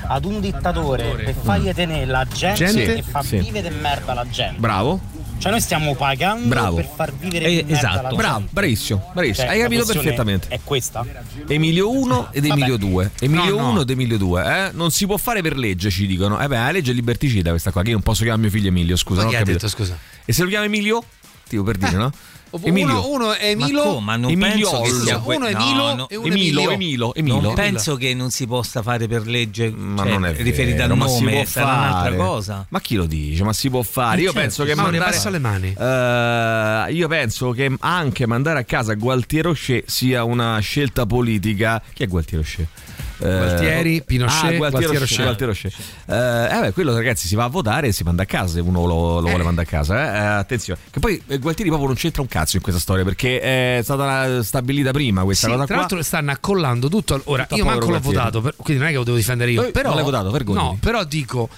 ad 0.07 0.25
un 0.25 0.39
dittatore 0.39 1.03
per 1.23 1.35
fargli 1.41 1.71
tenere 1.73 2.05
la 2.05 2.25
gente, 2.31 2.65
Gente? 2.65 2.95
e 2.97 3.03
fa 3.03 3.21
Sì. 3.21 3.37
vivere 3.37 3.69
merda 3.69 4.13
la 4.13 4.25
gente. 4.29 4.59
Bravo. 4.59 4.99
Cioè 5.39 5.51
noi 5.51 5.61
stiamo 5.61 5.95
pagando 5.95 6.47
Bravo. 6.49 6.75
per 6.75 6.89
far 6.93 7.13
vivere 7.13 7.45
Eh, 7.45 7.65
esatto. 7.67 8.15
Bravo, 8.15 8.45
bravissimo, 8.49 9.11
bravissimo. 9.13 9.47
Cioè, 9.47 9.55
Hai 9.55 9.61
capito 9.61 9.85
perfettamente. 9.85 10.47
È 10.49 10.59
questa? 10.63 11.05
Emilio 11.47 11.89
1 11.91 12.29
ed 12.33 12.45
Emilio 12.45 12.75
2. 12.77 13.11
Emilio 13.21 13.55
No, 13.55 13.61
no. 13.61 13.69
1 13.71 13.81
ed 13.81 13.89
Emilio 13.89 14.17
2. 14.17 14.43
Eh? 14.67 14.71
Non 14.73 14.91
si 14.91 15.05
può 15.05 15.15
fare 15.15 15.41
per 15.41 15.57
legge, 15.57 15.89
ci 15.89 16.05
dicono. 16.07 16.39
Eh 16.41 16.47
beh, 16.47 16.55
la 16.57 16.71
legge 16.71 16.91
è 16.91 16.93
liberticida 16.93 17.51
questa 17.51 17.71
qua. 17.71 17.81
Che 17.83 17.87
io 17.87 17.93
non 17.93 18.03
posso 18.03 18.23
chiamare 18.23 18.41
mio 18.41 18.51
figlio 18.51 18.67
Emilio, 18.67 18.97
scusa. 18.97 19.17
Ma 19.17 19.21
non 19.23 19.29
chi 19.31 19.35
ho 19.37 19.39
ha 19.39 19.45
capito. 19.45 19.65
detto, 19.65 19.75
scusa? 19.77 19.97
E 20.25 20.33
se 20.33 20.43
lo 20.43 20.49
chiama 20.49 20.65
Emilio? 20.65 21.03
Tipo 21.47 21.63
per 21.63 21.77
dire, 21.77 21.93
no? 21.93 22.11
Uno, 22.51 23.07
uno 23.07 23.33
è 23.33 23.49
Emilio. 23.49 23.83
Ma 23.83 23.89
come? 23.89 24.05
Ma 24.05 24.15
non 24.15 24.31
Emilio 24.31 24.69
penso 24.69 24.81
che 24.81 24.89
sia 24.89 25.15
Uno 25.17 25.23
que- 25.23 25.35
è 25.35 25.39
no, 25.39 25.47
Emilio 25.47 25.95
no. 25.95 26.09
e 26.09 26.15
uno 26.15 26.25
è 26.25 26.29
Emilio, 26.29 26.31
Emilio. 26.31 26.71
Emilio, 26.71 27.15
Emilio. 27.15 27.41
Non 27.41 27.53
penso 27.53 27.95
che 27.95 28.13
non 28.13 28.31
si 28.31 28.47
possa 28.47 28.81
fare 28.81 29.07
per 29.07 29.27
legge 29.27 29.69
Ma 29.69 30.03
cioè, 30.03 30.11
non 30.11 30.25
è 30.25 30.33
riferita 30.41 30.81
vero, 30.81 30.93
al 30.93 30.97
ma 30.99 31.07
si 31.07 31.19
nome, 31.23 31.31
può 31.33 31.45
sarà 31.45 31.65
fare. 31.67 31.87
un'altra 31.89 32.15
cosa. 32.15 32.65
Ma 32.69 32.81
chi 32.81 32.95
lo 32.95 33.05
dice? 33.05 33.43
Ma 33.43 33.53
si 33.53 33.69
può 33.69 33.81
fare. 33.83 34.17
Io 34.21 34.31
certo, 34.31 34.39
penso 34.39 34.63
che 34.63 34.75
mandare 34.75 35.11
passa 35.11 35.29
le 35.29 35.39
mani. 35.39 35.73
Eh, 35.77 36.93
io 36.93 37.07
penso 37.07 37.51
che 37.51 37.71
anche 37.79 38.25
mandare 38.25 38.59
a 38.59 38.63
casa 38.63 38.93
Gualtiero 38.95 39.49
Rocher 39.49 39.83
sia 39.85 40.23
una 40.23 40.59
scelta 40.59 41.05
politica. 41.05 41.81
Chi 41.93 42.03
è 42.03 42.07
Gualtiero 42.07 42.43
Rocher? 42.43 42.67
Eh, 43.21 43.37
Gualtieri, 43.37 44.01
Pinochet, 44.03 44.53
ah, 44.53 44.57
Gualtiero 44.57 44.87
Rocher, 44.93 44.99
Rocher. 44.99 45.23
Gualtiero 45.23 45.51
Rocher. 45.51 45.71
Eh, 46.07 46.57
eh 46.57 46.61
beh, 46.61 46.71
quello 46.73 46.93
ragazzi 46.95 47.27
si 47.27 47.35
va 47.35 47.43
a 47.43 47.47
votare 47.47 47.87
e 47.87 47.91
si 47.91 48.03
manda 48.03 48.23
a 48.23 48.25
casa 48.25 48.53
se 48.53 48.59
uno 48.61 48.85
lo, 48.85 49.19
lo 49.19 49.27
vuole 49.27 49.43
mandare 49.43 49.67
a 49.67 49.69
casa. 49.69 49.95
eh. 50.13 50.17
Eh, 50.19 50.25
attenzione, 50.39 50.79
che 50.91 50.99
poi 50.99 51.21
eh, 51.27 51.37
Gualtieri 51.37 51.69
proprio 51.69 51.89
non 51.89 51.97
c'entra 51.97 52.21
un 52.21 52.27
cazzo 52.27 52.55
in 52.55 52.61
questa 52.61 52.79
storia 52.81 53.03
perché 53.03 53.39
è 53.39 53.79
stata 53.83 54.41
stabilita 54.43 54.91
prima 54.91 55.23
questa 55.23 55.47
Sì, 55.47 55.51
cosa 55.53 55.65
tra 55.65 55.73
qua. 55.73 55.83
l'altro 55.83 56.01
stanno 56.03 56.31
accollando 56.31 56.87
tutto. 56.89 57.21
Ora, 57.25 57.43
Tutto 57.43 57.55
io 57.55 57.65
manco 57.65 57.79
l'ho 57.81 57.99
Gualtieri. 57.99 58.15
votato, 58.15 58.41
quindi 58.57 58.77
non 58.81 58.87
è 58.87 58.91
che 58.91 58.97
lo 58.97 59.03
devo 59.03 59.17
difendere 59.17 59.51
io. 59.51 59.63
Eh, 59.65 59.71
però, 59.71 59.87
non 59.89 59.95
l'hai 59.97 60.05
votato, 60.05 60.31
vergognati. 60.31 60.65
No, 60.65 60.77
però 60.79 61.03
dico. 61.03 61.49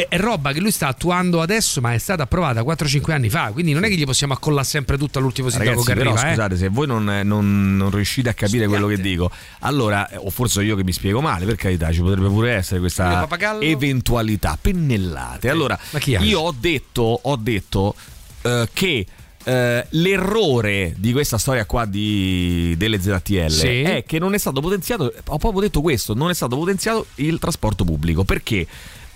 È, 0.00 0.06
è 0.08 0.18
roba 0.18 0.52
che 0.52 0.60
lui 0.60 0.70
sta 0.70 0.88
attuando 0.88 1.40
adesso, 1.40 1.80
ma 1.80 1.92
è 1.92 1.98
stata 1.98 2.22
approvata 2.22 2.62
4-5 2.62 3.10
anni 3.12 3.28
fa. 3.30 3.50
Quindi 3.52 3.72
non 3.72 3.84
è 3.84 3.88
che 3.88 3.96
gli 3.96 4.04
possiamo 4.04 4.32
accollare 4.32 4.66
sempre 4.66 4.96
tutto 4.96 5.18
all'ultimo 5.18 5.48
sindaco 5.48 5.70
Ragazzi, 5.70 5.88
che 5.88 5.94
però, 5.96 6.10
arriva. 6.12 6.26
eh. 6.28 6.34
scusate, 6.34 6.56
se 6.56 6.68
voi 6.68 6.86
non, 6.86 7.04
non- 7.24 7.76
non 7.76 7.90
riuscite 7.90 8.28
a 8.28 8.34
capire 8.34 8.66
quello 8.66 8.86
che 8.86 8.98
dico, 9.00 9.30
allora, 9.60 10.08
eh, 10.08 10.16
o 10.16 10.30
forse 10.30 10.62
io 10.62 10.76
che 10.76 10.84
mi 10.84 10.92
spiego 10.92 11.20
male, 11.20 11.44
per 11.46 11.56
carità, 11.56 11.90
ci 11.92 12.00
potrebbe 12.00 12.28
pure 12.28 12.52
essere 12.52 12.80
questa 12.80 13.26
eventualità, 13.66 14.56
pennellate. 14.60 15.48
Allora, 15.50 15.78
io 16.20 16.40
ho 16.40 16.54
detto, 16.58 17.02
ho 17.22 17.36
detto 17.36 17.94
eh, 18.42 18.68
che 18.72 19.06
eh, 19.44 19.86
l'errore 19.90 20.94
di 20.96 21.12
questa 21.12 21.38
storia 21.38 21.64
qua 21.64 21.86
di, 21.86 22.74
delle 22.76 23.00
ZTL 23.00 23.48
Sì. 23.48 23.80
è 23.80 24.04
che 24.06 24.18
non 24.18 24.34
è 24.34 24.38
stato 24.38 24.60
potenziato, 24.60 25.12
ho 25.26 25.38
proprio 25.38 25.60
detto 25.62 25.80
questo, 25.80 26.14
non 26.14 26.30
è 26.30 26.34
stato 26.34 26.56
potenziato 26.56 27.06
il 27.16 27.38
trasporto 27.38 27.84
pubblico. 27.84 28.24
Perché? 28.24 28.66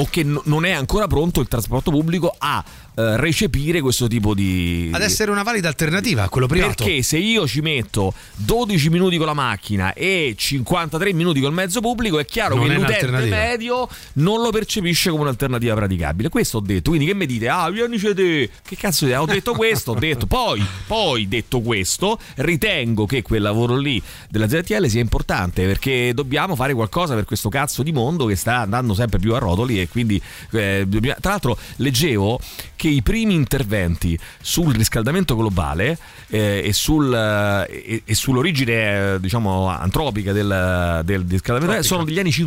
O 0.02 0.06
che 0.10 0.24
no- 0.24 0.42
non 0.46 0.64
è 0.64 0.72
ancora 0.72 1.06
pronto 1.06 1.40
il 1.40 1.46
trasporto 1.46 1.92
pubblico 1.92 2.34
a 2.36 2.62
eh, 2.94 3.16
recepire 3.16 3.80
questo 3.80 4.06
tipo 4.06 4.34
di... 4.34 4.90
Ad 4.92 5.02
essere 5.02 5.30
una 5.30 5.42
valida 5.42 5.68
alternativa 5.68 6.24
a 6.24 6.28
quello 6.28 6.46
privato. 6.46 6.84
Perché 6.84 7.02
se 7.02 7.16
io 7.16 7.46
ci 7.46 7.60
metto 7.60 8.12
12 8.36 8.90
minuti 8.90 9.16
con 9.16 9.26
la 9.26 9.34
macchina 9.34 9.94
e 9.94 10.34
53 10.36 11.12
minuti 11.14 11.40
col 11.40 11.52
mezzo 11.52 11.80
pubblico, 11.80 12.18
è 12.18 12.24
chiaro 12.24 12.56
Non 12.56 12.66
che 12.66 12.72
è 12.72 12.76
l'utente 12.76 13.28
medio 13.28 13.88
non 14.14 14.42
lo 14.42 14.50
percepisce 14.50 15.10
come 15.10 15.22
un'alternativa 15.22 15.74
praticabile. 15.74 16.28
Questo 16.28 16.58
ho 16.58 16.60
detto. 16.60 16.90
Quindi 16.90 17.06
che 17.06 17.14
mi 17.14 17.26
dite? 17.26 17.48
Ah, 17.48 17.70
vienici 17.70 18.12
te. 18.14 18.50
Che 18.62 18.76
cazzo 18.76 19.06
di... 19.06 19.12
Ho 19.12 19.24
detto 19.24 19.54
questo, 19.54 19.92
ho 19.92 19.98
detto. 19.98 20.26
Poi, 20.26 20.64
poi, 20.86 21.28
detto 21.28 21.60
questo, 21.60 22.18
ritengo 22.36 23.06
che 23.06 23.22
quel 23.22 23.42
lavoro 23.42 23.76
lì 23.76 24.02
della 24.28 24.48
ZTL 24.48 24.86
sia 24.86 25.00
importante 25.00 25.64
perché 25.66 26.12
dobbiamo 26.14 26.54
fare 26.56 26.74
qualcosa 26.74 27.14
per 27.14 27.24
questo 27.24 27.48
cazzo 27.48 27.82
di 27.82 27.92
mondo 27.92 28.26
che 28.26 28.36
sta 28.36 28.58
andando 28.58 28.94
sempre 28.94 29.18
più 29.18 29.34
a 29.34 29.38
rotoli 29.38 29.80
e 29.80 29.88
quindi 29.88 30.20
eh, 30.50 30.86
tra 31.20 31.30
l'altro 31.30 31.56
leggevo 31.76 32.40
che 32.82 32.88
i 32.88 33.00
primi 33.00 33.34
interventi 33.34 34.18
sul 34.40 34.74
riscaldamento 34.74 35.36
globale 35.36 35.96
eh, 36.26 36.62
e, 36.64 36.72
sul, 36.72 37.14
eh, 37.14 38.02
e- 38.04 38.12
sull'origine 38.12 39.12
eh, 39.14 39.20
diciamo 39.20 39.68
antropica 39.68 40.32
del, 40.32 41.02
del 41.04 41.24
riscaldamento 41.28 41.84
sono 41.84 42.02
degli 42.02 42.18
anni 42.18 42.32
50 42.32 42.40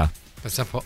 Pensa 0.00 0.02
un 0.02 0.08
po'. 0.12 0.19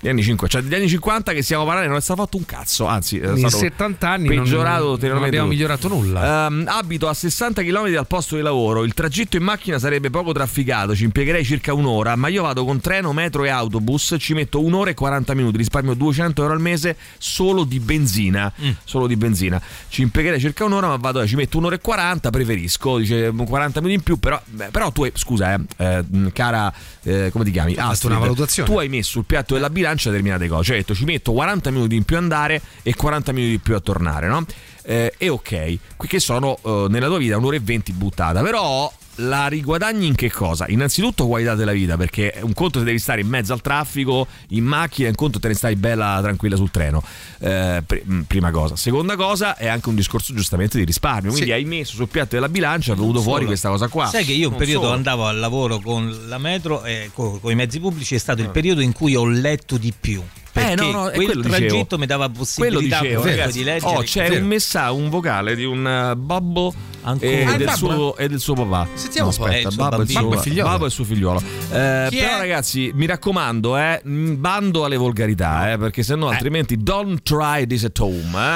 Gli 0.01 0.09
anni 0.09 0.23
50, 0.23 0.59
cioè 0.59 0.63
degli 0.69 0.79
anni 0.81 0.89
50 0.89 1.33
che 1.33 1.43
stiamo 1.43 1.65
parlando 1.65 1.89
non 1.89 1.99
è 1.99 2.01
stato 2.01 2.23
fatto 2.23 2.37
un 2.37 2.45
cazzo, 2.45 2.87
anzi 2.87 3.19
è 3.19 3.29
In 3.31 3.39
stato 3.39 3.57
70 3.59 4.09
anni 4.09 4.29
non- 4.35 4.45
peggiorato 4.45 4.83
non 4.85 4.93
ulteriormente. 4.93 5.29
abbiamo 5.29 5.49
migliorato 5.49 5.89
nulla. 5.89 6.47
Ehm, 6.47 6.65
abito 6.69 7.09
a 7.09 7.15
60 7.15 7.63
km 7.63 7.91
dal 7.91 8.07
posto 8.07 8.37
di 8.37 8.43
lavoro, 8.43 8.85
il 8.85 8.95
tragitto 8.95 9.37
in 9.37 9.43
macchina 9.43 9.79
sarebbe 9.79 10.11
poco 10.11 10.33
trafficato, 10.33 10.95
ci 10.97 11.05
impiegherei 11.05 11.45
circa 11.45 11.73
un'ora, 11.75 12.17
ma 12.17 12.29
io 12.29 12.43
vado 12.43 12.65
con 12.65 12.81
treno, 12.81 13.13
metro 13.13 13.45
e 13.45 13.49
autobus, 13.51 14.17
ci 14.19 14.35
metto 14.35 14.61
un'ora 14.63 14.91
e 14.91 14.95
40 14.95 15.35
minuti, 15.35 15.57
risparmio 15.57 15.95
200 15.95 16.43
euro 16.43 16.55
al 16.55 16.61
mese 16.61 16.97
solo 17.19 17.65
di 17.65 17.79
benzina, 17.81 18.53
Mm. 18.61 18.71
solo 18.85 19.07
di 19.07 19.17
benzina. 19.17 19.61
Ci 19.89 20.03
impiegherei 20.03 20.41
circa 20.41 20.65
un'ora, 20.65 20.89
ma 20.89 20.97
vado, 20.97 21.27
ci 21.27 21.37
metto 21.37 21.59
un'ora 21.59 21.75
e 21.77 21.81
40, 21.81 22.31
preferisco, 22.31 22.99
dice 22.99 23.31
40 23.35 23.81
minuti 23.81 23.99
in 23.99 24.03
più, 24.03 24.19
però, 24.19 24.41
beh, 24.45 24.69
però 24.71 24.91
tu 24.91 25.05
hai, 25.05 25.13
scusa, 25.15 25.55
eh, 25.55 25.61
eh, 25.77 26.05
cara, 26.33 26.73
eh, 27.03 27.29
come 27.31 27.45
ti 27.45 27.51
chiami? 27.51 27.75
Astrid, 27.77 28.11
una 28.13 28.21
valutazione. 28.21 28.69
Tu 28.69 28.79
hai 28.79 28.89
messo 28.89 29.11
sul 29.11 29.25
piatto 29.25 29.44
della 29.53 29.69
bilancia 29.69 30.09
determinate 30.09 30.49
cose, 30.49 30.65
cioè 30.65 30.77
hai 30.77 30.81
detto 30.81 30.95
ci 30.95 31.05
metto 31.05 31.33
40 31.33 31.71
minuti 31.71 31.95
in 31.95 32.05
più 32.05 32.17
a 32.17 32.21
andare 32.21 32.63
e 32.83 32.95
40 32.95 33.33
minuti 33.33 33.53
in 33.53 33.61
più 33.61 33.75
a 33.75 33.81
tornare, 33.81 34.27
no? 34.29 34.47
Eh, 34.83 35.13
e 35.19 35.29
ok, 35.29 35.79
qui 35.97 36.09
che 36.09 36.21
sono 36.21 36.59
eh, 36.65 36.87
nella 36.89 37.09
tua 37.09 37.19
vita 37.19 37.37
un'ora 37.37 37.57
e 37.57 37.61
20 37.61 37.93
buttata, 37.93 38.41
però 38.41 38.91
la 39.17 39.47
riguadagni 39.47 40.07
in 40.07 40.15
che 40.15 40.31
cosa? 40.31 40.67
Innanzitutto 40.69 41.27
qualità 41.27 41.55
della 41.55 41.73
vita, 41.73 41.97
perché 41.97 42.33
è 42.33 42.41
un 42.41 42.53
conto 42.53 42.79
se 42.79 42.85
devi 42.85 42.99
stare 42.99 43.21
in 43.21 43.29
mezzo 43.29 43.53
al 43.53 43.61
traffico, 43.61 44.27
in 44.49 44.65
macchina, 44.65 45.07
è 45.07 45.11
un 45.11 45.17
conto 45.17 45.39
te 45.39 45.49
ne 45.49 45.55
stai 45.55 45.77
bella 45.77 46.19
tranquilla 46.23 46.57
sul 46.57 46.71
treno. 46.71 47.03
Eh, 47.39 47.83
mh, 48.05 48.21
prima 48.23 48.51
cosa. 48.51 48.77
Seconda 48.77 49.17
cosa 49.17 49.57
è 49.57 49.67
anche 49.69 49.89
un 49.89 49.95
discorso 49.95 50.35
giustamente 50.35 50.79
di 50.79 50.85
risparmio, 50.85 51.31
quindi 51.31 51.51
Sì. 51.51 51.53
hai 51.57 51.65
messo 51.65 51.95
sul 51.95 52.09
piatto 52.09 52.35
della 52.35 52.49
bilancia, 52.49 52.93
è 52.93 52.97
venuto 52.97 53.21
fuori 53.21 53.45
questa 53.47 53.69
cosa 53.69 53.89
qua. 53.89 54.07
Sai 54.07 54.25
che 54.25 54.33
io 54.33 54.49
un 54.51 54.57
periodo 54.57 54.85
solo. 54.85 54.95
andavo 54.97 55.27
al 55.27 55.39
lavoro 55.39 55.79
con 55.81 56.27
la 56.29 56.39
metro 56.39 56.85
e 56.85 57.11
con, 57.13 57.39
i 57.45 57.55
mezzi 57.55 57.81
pubblici 57.81 58.15
è 58.15 58.19
stato 58.19 58.43
il 58.43 58.51
periodo 58.51 58.81
in 58.81 58.93
cui 58.93 59.15
ho 59.15 59.27
letto 59.27 59.77
di 59.77 59.93
più. 59.99 60.23
Perché 60.55 60.71
Eh, 60.71 60.75
no, 60.77 60.91
no, 60.93 61.09
è 61.09 61.15
quel 61.15 61.27
quello 61.27 61.43
tragitto 61.43 61.75
dicevo. 61.75 61.99
mi 61.99 62.07
dava 62.07 62.25
Quello 62.27 62.39
possibilità 62.39 63.01
dicevo, 63.01 63.25
ragazzi. 63.25 63.59
di 63.59 63.65
leggere. 63.65 63.97
Oh, 63.97 64.03
c'è 64.03 64.29
Vero. 64.29 64.41
un 64.41 64.47
messaggio, 64.47 64.95
un 64.95 65.09
vocale 65.11 65.57
di 65.57 65.65
un 65.65 65.85
eh, 65.87 66.15
babbo 66.17 66.73
Ancora? 67.03 67.31
e, 67.31 67.45
Ah, 67.45 67.57
del 67.57 67.71
suo, 67.71 68.17
e 68.17 68.29
del 68.29 68.39
suo 68.39 68.55
papà. 68.55 68.87
Sentiamo 68.95 69.33
No, 69.37 69.45
aspetta, 69.45 69.69
Eh, 69.69 69.75
babbo, 69.75 70.03
e 70.03 70.13
Babbo 70.13 70.35
e 70.35 70.39
figliolo. 70.39 70.69
babbo 70.69 70.87
e 70.87 70.91
suo 70.91 71.05
figliolo. 71.05 71.41
Eh, 71.41 72.07
però 72.09 72.09
è? 72.09 72.39
ragazzi, 72.39 72.93
mi 72.95 73.05
raccomando, 73.07 73.77
eh, 73.77 74.01
bando 74.05 74.85
alle 74.85 74.97
volgarità, 74.97 75.73
eh, 75.73 75.77
perché 75.79 76.05
sennò 76.05 76.29
altrimenti 76.29 76.77
don't 76.77 77.21
try 77.23 77.67
this 77.67 77.83
at 77.83 77.99
home. 77.99 78.15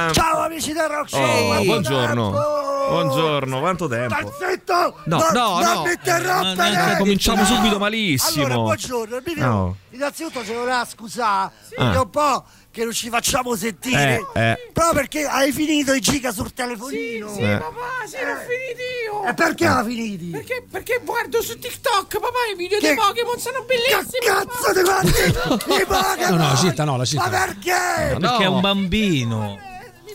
eh. 0.09 0.12
Ciao 0.12 0.38
amici 0.44 0.72
del 0.72 0.86
Rock 0.88 1.09
Show! 1.09 1.20
Oh, 1.59 1.64
buongiorno. 1.64 2.66
Buongiorno, 2.88 3.59
quanto 3.61 3.86
tempo? 3.88 4.14
Zitto! 4.38 4.94
No, 5.05 5.18
non, 5.18 5.26
no, 5.34 5.61
non 5.61 5.72
no. 5.74 5.82
mi 5.84 5.90
interrompere! 5.92 6.70
No, 6.74 6.80
no, 6.84 6.90
no, 6.92 6.96
cominciamo 6.96 7.40
No. 7.42 7.46
subito 7.46 7.78
malissimo. 7.78 8.44
Allora, 8.46 8.61
buongiorno, 8.62 9.20
No. 9.36 9.76
Innanzitutto 9.90 10.44
ci 10.44 10.53
voleva 10.55 10.86
scusare, 10.88 11.51
Ah. 11.76 11.88
È 11.95 11.99
un 11.99 12.11
po' 12.11 12.45
che 12.70 12.84
non 12.84 12.93
ci 12.93 13.09
facciamo 13.09 13.57
sentire. 13.57 14.24
Eh, 14.34 14.41
eh. 14.51 14.70
Però 14.72 14.93
perché 14.93 15.24
hai 15.26 15.51
finito 15.53 15.93
i 15.93 16.01
giga 16.01 16.30
sul 16.32 16.53
telefonino? 16.53 17.32
sì, 17.32 17.41
Eh. 17.41 17.57
papà, 17.59 18.07
si 18.07 18.16
era 18.16 18.36
finiti 18.36 18.82
io. 19.05 19.24
E 19.24 19.34
perché 19.34 19.64
l'ha 19.66 19.84
finiti? 19.84 20.26
Perché, 20.26 20.64
perché 20.70 21.01
guardo 21.05 21.43
su 21.43 21.59
TikTok, 21.59 22.18
papà, 22.20 22.39
i 22.53 22.57
video 22.57 22.78
Che- 22.78 22.86
dei 22.89 22.97
Pokémon 22.97 23.39
sono 23.39 23.64
bellissimi. 23.64 24.18
Che 24.20 24.26
cazzo 24.26 24.72
ti 24.72 24.82
guardi? 24.82 25.11
I 25.82 25.84
Pokémon! 25.86 26.36
No, 26.39 26.49
no, 26.49 26.57
zitta, 26.57 26.84
no, 26.84 26.97
la 26.97 27.05
zitta. 27.05 27.22
Ma 27.22 27.28
perché? 27.28 28.12
No. 28.12 28.18
Perché 28.18 28.43
è 28.45 28.47
un 28.49 28.61
bambino. 28.61 29.59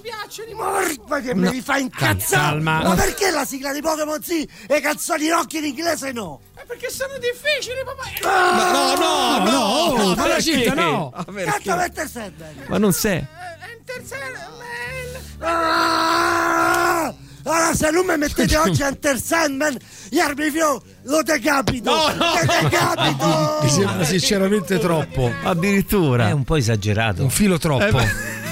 Mi 0.03 0.09
piacciono 0.09 0.49
i 0.49 0.99
Ma 1.07 1.19
che 1.21 1.33
me 1.33 1.49
li 1.49 1.61
fa 1.61 1.77
incazzare? 1.77 2.41
Calma. 2.43 2.83
Ma 2.83 2.95
perché 2.95 3.31
la 3.31 3.45
sigla 3.45 3.71
di 3.71 3.79
Pokémon 3.81 4.21
sì 4.21 4.45
e 4.67 4.81
canzoni 4.81 5.29
rock 5.29 5.53
in 5.53 5.63
inglese 5.63 6.11
no? 6.11 6.41
Eh, 6.57 6.63
Perché 6.67 6.89
sono 6.89 7.13
difficili, 7.19 7.77
papà. 7.85 8.29
Ah, 8.29 8.95
No, 8.97 9.41
no, 9.45 9.49
no, 9.49 9.59
oh, 9.59 9.95
ma 10.15 10.15
la 10.15 10.23
perché? 10.35 10.41
zitta, 10.41 10.73
no. 10.73 11.11
Ah? 11.15 11.23
Cazzo 11.23 11.75
mette 11.77 12.07
Sandman! 12.07 12.53
Ma 12.67 12.77
non 12.77 12.91
sei. 12.91 13.25
Enter 13.71 14.03
Sandman. 14.05 15.21
Ah! 15.39 17.13
Allora 17.45 17.73
se 17.75 17.89
non 17.91 18.05
mi 18.05 18.17
mettete 18.17 18.55
oggi 18.57 18.81
Enter 18.83 19.19
Sandman, 19.21 19.77
io 20.11 20.33
mi 20.35 20.49
fio, 20.49 20.81
lo 21.03 21.21
decapito! 21.23 21.91
No, 21.93 22.07
no. 22.13 22.33
Lo 22.33 22.69
decapito! 22.69 23.59
Mi 23.63 23.69
sembra 23.69 24.03
sinceramente 24.05 24.79
troppo. 24.79 25.31
Addirittura. 25.43 26.27
È 26.27 26.31
un 26.31 26.43
po' 26.43 26.55
esagerato. 26.55 27.21
Un 27.23 27.29
filo 27.29 27.57
troppo. 27.57 27.99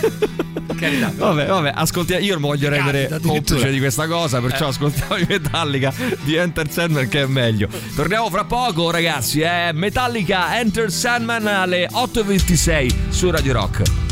Carità. 0.77 1.13
Vabbè, 1.15 1.45
vabbè, 1.45 1.71
ascoltiamo. 1.75 2.23
Io 2.23 2.33
non 2.33 2.41
voglio 2.41 2.69
rendere 2.69 3.05
addirittura. 3.05 3.33
complice 3.33 3.71
di 3.71 3.79
questa 3.79 4.07
cosa, 4.07 4.39
perciò 4.41 4.67
ascoltiamo 4.67 5.17
i 5.17 5.25
Metallica 5.27 5.93
di 6.23 6.35
Enter 6.35 6.69
Sandman 6.69 7.07
che 7.07 7.21
è 7.21 7.25
meglio. 7.25 7.67
Torniamo 7.95 8.29
fra 8.29 8.45
poco, 8.45 8.89
ragazzi. 8.89 9.41
È 9.41 9.71
Metallica 9.73 10.57
Enter 10.59 10.91
Sandman 10.91 11.45
alle 11.47 11.87
8.26 11.91 13.09
su 13.09 13.29
Radio 13.29 13.53
Rock. 13.53 14.10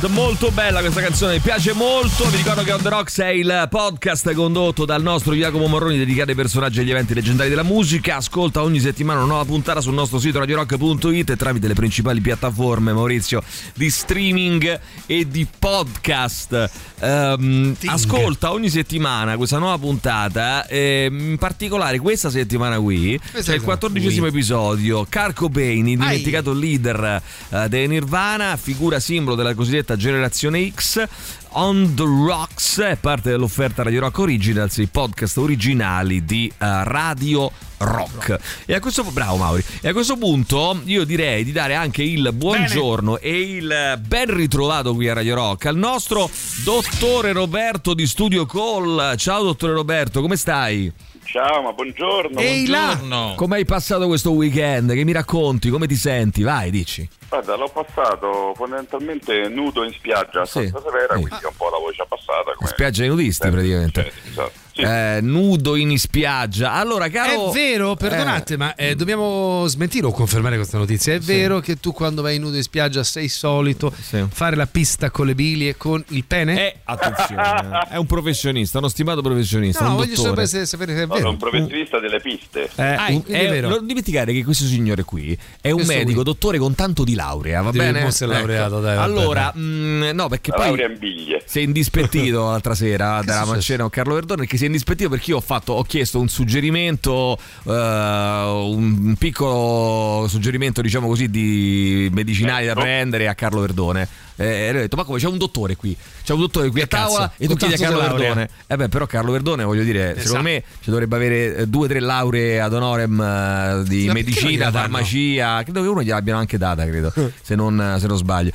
Blood, 0.00 0.10
molto 0.10 0.50
bella 0.50 0.80
questa 0.80 1.00
canzone, 1.00 1.34
mi 1.34 1.40
piace 1.40 1.72
molto, 1.74 2.26
vi 2.28 2.36
ricordo 2.38 2.62
che 2.62 2.72
On 2.72 2.80
The 2.80 2.88
Rocks 2.88 3.18
è 3.20 3.28
il 3.28 3.66
podcast 3.68 4.32
condotto 4.32 4.84
dal 4.84 5.02
nostro 5.02 5.34
Jacopo 5.34 5.66
Morroni 5.66 5.98
dedicato 5.98 6.30
ai 6.30 6.36
personaggi 6.36 6.78
e 6.78 6.82
agli 6.82 6.90
eventi 6.90 7.12
leggendari 7.12 7.48
della 7.48 7.62
musica, 7.62 8.16
ascolta 8.16 8.62
ogni 8.62 8.80
settimana 8.80 9.18
una 9.18 9.28
nuova 9.28 9.44
puntata 9.44 9.80
sul 9.80 9.92
nostro 9.92 10.18
sito 10.18 10.38
radiorock.it 10.38 11.30
e 11.30 11.36
tramite 11.36 11.66
le 11.66 11.74
principali 11.74 12.20
piattaforme, 12.20 12.92
Maurizio, 12.92 13.42
di 13.74 13.90
streaming 13.90 14.80
e 15.06 15.28
di 15.28 15.46
podcast. 15.58 16.70
Ehm, 17.00 17.76
ascolta 17.86 18.52
ogni 18.52 18.70
settimana 18.70 19.36
questa 19.36 19.58
nuova 19.58 19.78
puntata, 19.78 20.66
ehm, 20.66 21.30
in 21.30 21.38
particolare 21.38 21.98
questa 21.98 22.30
settimana 22.30 22.78
qui, 22.78 23.20
c'è 23.40 23.54
il 23.54 23.62
quattordicesimo 23.62 24.26
episodio, 24.26 25.06
Carco 25.08 25.46
Cobain, 25.46 25.88
il 25.88 25.98
dimenticato 25.98 26.52
leader 26.52 27.22
eh, 27.50 27.68
dei 27.68 27.88
Nirvana, 27.88 28.56
figura 28.56 29.00
simbolo 29.00 29.36
della 29.36 29.54
cosiddetta 29.54 29.89
generazione 29.96 30.70
X. 30.70 31.04
On 31.52 31.94
the 31.96 32.04
Rocks 32.04 32.78
è 32.78 32.96
parte 32.96 33.30
dell'offerta 33.30 33.82
Radio 33.82 34.00
Rock 34.00 34.18
Originals, 34.18 34.76
i 34.76 34.86
podcast 34.86 35.36
originali 35.38 36.24
di 36.24 36.46
eh, 36.46 36.84
Radio 36.84 37.50
Rock. 37.78 38.38
E 38.66 38.74
a 38.74 38.80
questo 38.80 39.02
bravo 39.04 39.36
Mauri. 39.36 39.64
E 39.80 39.88
a 39.88 39.92
questo 39.92 40.16
punto 40.16 40.80
io 40.84 41.04
direi 41.04 41.42
di 41.42 41.52
dare 41.52 41.74
anche 41.74 42.02
il 42.02 42.30
buongiorno 42.32 43.18
e 43.18 43.40
il 43.40 44.00
ben 44.06 44.34
ritrovato 44.34 44.94
qui 44.94 45.08
a 45.08 45.14
Radio 45.14 45.34
Rock 45.34 45.66
al 45.66 45.76
nostro 45.76 46.30
dottore 46.64 47.32
Roberto 47.32 47.94
di 47.94 48.06
Studio 48.06 48.46
Call. 48.46 49.16
Ciao 49.16 49.42
dottore 49.42 49.72
Roberto, 49.72 50.20
come 50.20 50.36
stai? 50.36 50.92
Ciao, 51.24 51.62
ma 51.62 51.72
buongiorno. 51.72 52.40
Buongiorno. 52.40 53.34
Come 53.36 53.56
hai 53.56 53.64
passato 53.64 54.06
questo 54.08 54.32
weekend? 54.32 54.92
Che 54.92 55.04
mi 55.04 55.12
racconti? 55.12 55.68
Come 55.70 55.86
ti 55.86 55.94
senti? 55.94 56.42
Vai, 56.42 56.70
dici. 56.72 57.08
Guarda, 57.30 57.54
l'ho 57.54 57.68
passato 57.72 58.52
fondamentalmente 58.56 59.48
nudo 59.48 59.84
in 59.84 59.92
spiaggia 59.92 60.40
a 60.42 60.44
Sì. 60.46 60.66
Santa 60.68 60.82
Severa, 60.84 61.14
quindi 61.14 61.44
ho 61.44 61.48
un 61.48 61.54
po' 61.56 61.70
la 61.70 61.78
voce 61.78 62.02
abbassata. 62.02 62.52
Come... 62.56 62.68
Spiaggia 62.68 63.02
ai 63.04 63.08
nudisti 63.08 63.48
praticamente. 63.48 64.12
Esatto. 64.28 64.68
Eh, 64.72 65.18
nudo 65.20 65.76
in 65.76 65.98
spiaggia. 65.98 66.72
Allora, 66.72 67.08
caro 67.10 67.50
È 67.50 67.52
vero, 67.52 67.96
perdonate, 67.96 68.56
ma 68.56 68.74
eh, 68.76 68.94
dobbiamo 68.94 69.66
smentire 69.66 70.06
o 70.06 70.10
confermare 70.10 70.56
questa 70.56 70.78
notizia. 70.78 71.12
È 71.12 71.18
vero 71.18 71.60
che 71.60 71.78
tu 71.78 71.92
quando 71.92 72.22
vai 72.22 72.38
nudo 72.38 72.56
in 72.56 72.62
spiaggia 72.62 73.04
sei 73.04 73.28
solito 73.28 73.92
fare 74.30 74.56
la 74.56 74.66
pista 74.66 75.10
con 75.10 75.26
le 75.26 75.34
bilie 75.34 75.76
con 75.76 76.02
il 76.08 76.24
pene? 76.24 76.66
Eh, 76.72 76.76
attenzione, 76.84 77.88
è 77.90 77.96
un 77.96 78.06
professionista, 78.06 78.78
uno 78.78 78.88
stimato 78.88 79.20
professionista. 79.20 79.84
No, 79.84 79.90
un 79.90 79.96
voglio 79.96 80.14
dottore. 80.14 80.28
sapere 80.28 80.46
se, 80.46 80.66
sapere 80.66 80.94
se 80.96 81.02
è 81.02 81.06
vero. 81.06 81.28
un 81.28 81.36
professionista 81.36 81.98
delle 82.00 82.20
piste. 82.20 82.62
Eh, 82.74 82.82
Ah, 82.82 83.06
un- 83.10 83.22
è 83.26 83.32
è- 83.32 83.48
vero. 83.50 83.68
non 83.68 83.86
dimenticare 83.86 84.32
che 84.32 84.42
questo 84.44 84.64
signore 84.64 85.02
qui 85.04 85.36
è 85.60 85.68
un 85.68 85.74
Questo 85.74 85.92
medico, 85.92 86.14
qui. 86.22 86.24
dottore 86.24 86.58
con 86.58 86.74
tanto 86.74 87.04
di 87.04 87.14
laurea, 87.20 87.60
va 87.62 87.70
Devi 87.70 87.84
bene? 87.84 88.00
mo' 88.02 88.08
Ecco. 88.08 88.26
laureato, 88.26 88.80
dai, 88.80 88.96
vabbè, 88.96 89.08
allora, 89.08 89.50
dai. 89.54 89.62
mh, 89.62 90.10
no, 90.14 90.28
perché 90.28 90.50
La 90.50 90.56
poi 90.56 90.66
laurea 90.66 90.86
in 90.88 90.98
biglie. 90.98 91.42
sei 91.46 91.64
indispettito 91.64 92.44
l'altra 92.50 92.74
sera 92.74 93.18
Che 93.20 93.26
dalla 93.26 93.44
mancena 93.44 93.82
con 93.82 93.90
Carlo 93.90 94.14
Verdone 94.14 94.40
perché 94.40 94.56
sei 94.56 94.66
indispettito 94.66 95.08
perché 95.10 95.30
io 95.30 95.36
ho 95.36 95.40
fatto 95.42 95.72
ho 95.74 95.82
chiesto 95.82 96.18
un 96.20 96.28
suggerimento 96.28 97.38
eh, 97.66 97.70
un 97.72 99.14
piccolo 99.18 100.26
suggerimento 100.28 100.80
diciamo 100.80 101.06
così 101.06 101.28
di 101.30 102.08
medicinali 102.12 102.66
da 102.66 102.74
prendere 102.74 103.28
a 103.28 103.34
Carlo 103.34 103.60
Verdone 103.60 104.08
eh, 104.36 104.46
e 104.46 104.68
lui 104.70 104.78
ha 104.78 104.82
detto 104.82 104.96
ma 104.96 105.04
come 105.04 105.18
c'è 105.18 105.26
un 105.26 105.38
dottore 105.38 105.76
qui 105.76 105.96
c'è 106.22 106.32
un 106.32 106.40
dottore 106.40 106.68
qui 106.70 106.80
a 106.82 106.86
tavola 106.86 107.32
e 107.36 107.46
tu 107.46 107.54
chiedi 107.56 107.74
a 107.74 107.76
Carlo. 107.76 108.00
Verdone. 108.00 108.48
eh 108.66 108.76
beh 108.76 108.88
però 108.88 109.06
Carlo 109.06 109.32
Verdone 109.32 109.64
voglio 109.64 109.82
dire 109.82 110.14
Ne 110.14 110.20
secondo 110.20 110.42
me 110.42 110.62
ci 110.82 110.90
dovrebbe 110.90 111.16
avere 111.16 111.56
eh, 111.56 111.66
due 111.66 111.86
o 111.86 111.88
tre 111.88 112.00
lauree 112.00 112.60
ad 112.60 112.72
honorem 112.72 113.20
eh, 113.20 113.82
di 113.86 114.02
Sì, 114.02 114.10
medicina 114.10 114.70
farmacia 114.70 115.62
credo 115.62 115.82
che 115.82 115.88
uno 115.88 116.02
gliel'abbiano 116.02 116.38
anche 116.38 116.58
data 116.58 116.84
credo 116.86 117.12
se 117.42 117.54
non, 117.54 117.96
se 117.98 118.06
non 118.06 118.16
sbaglio. 118.16 118.50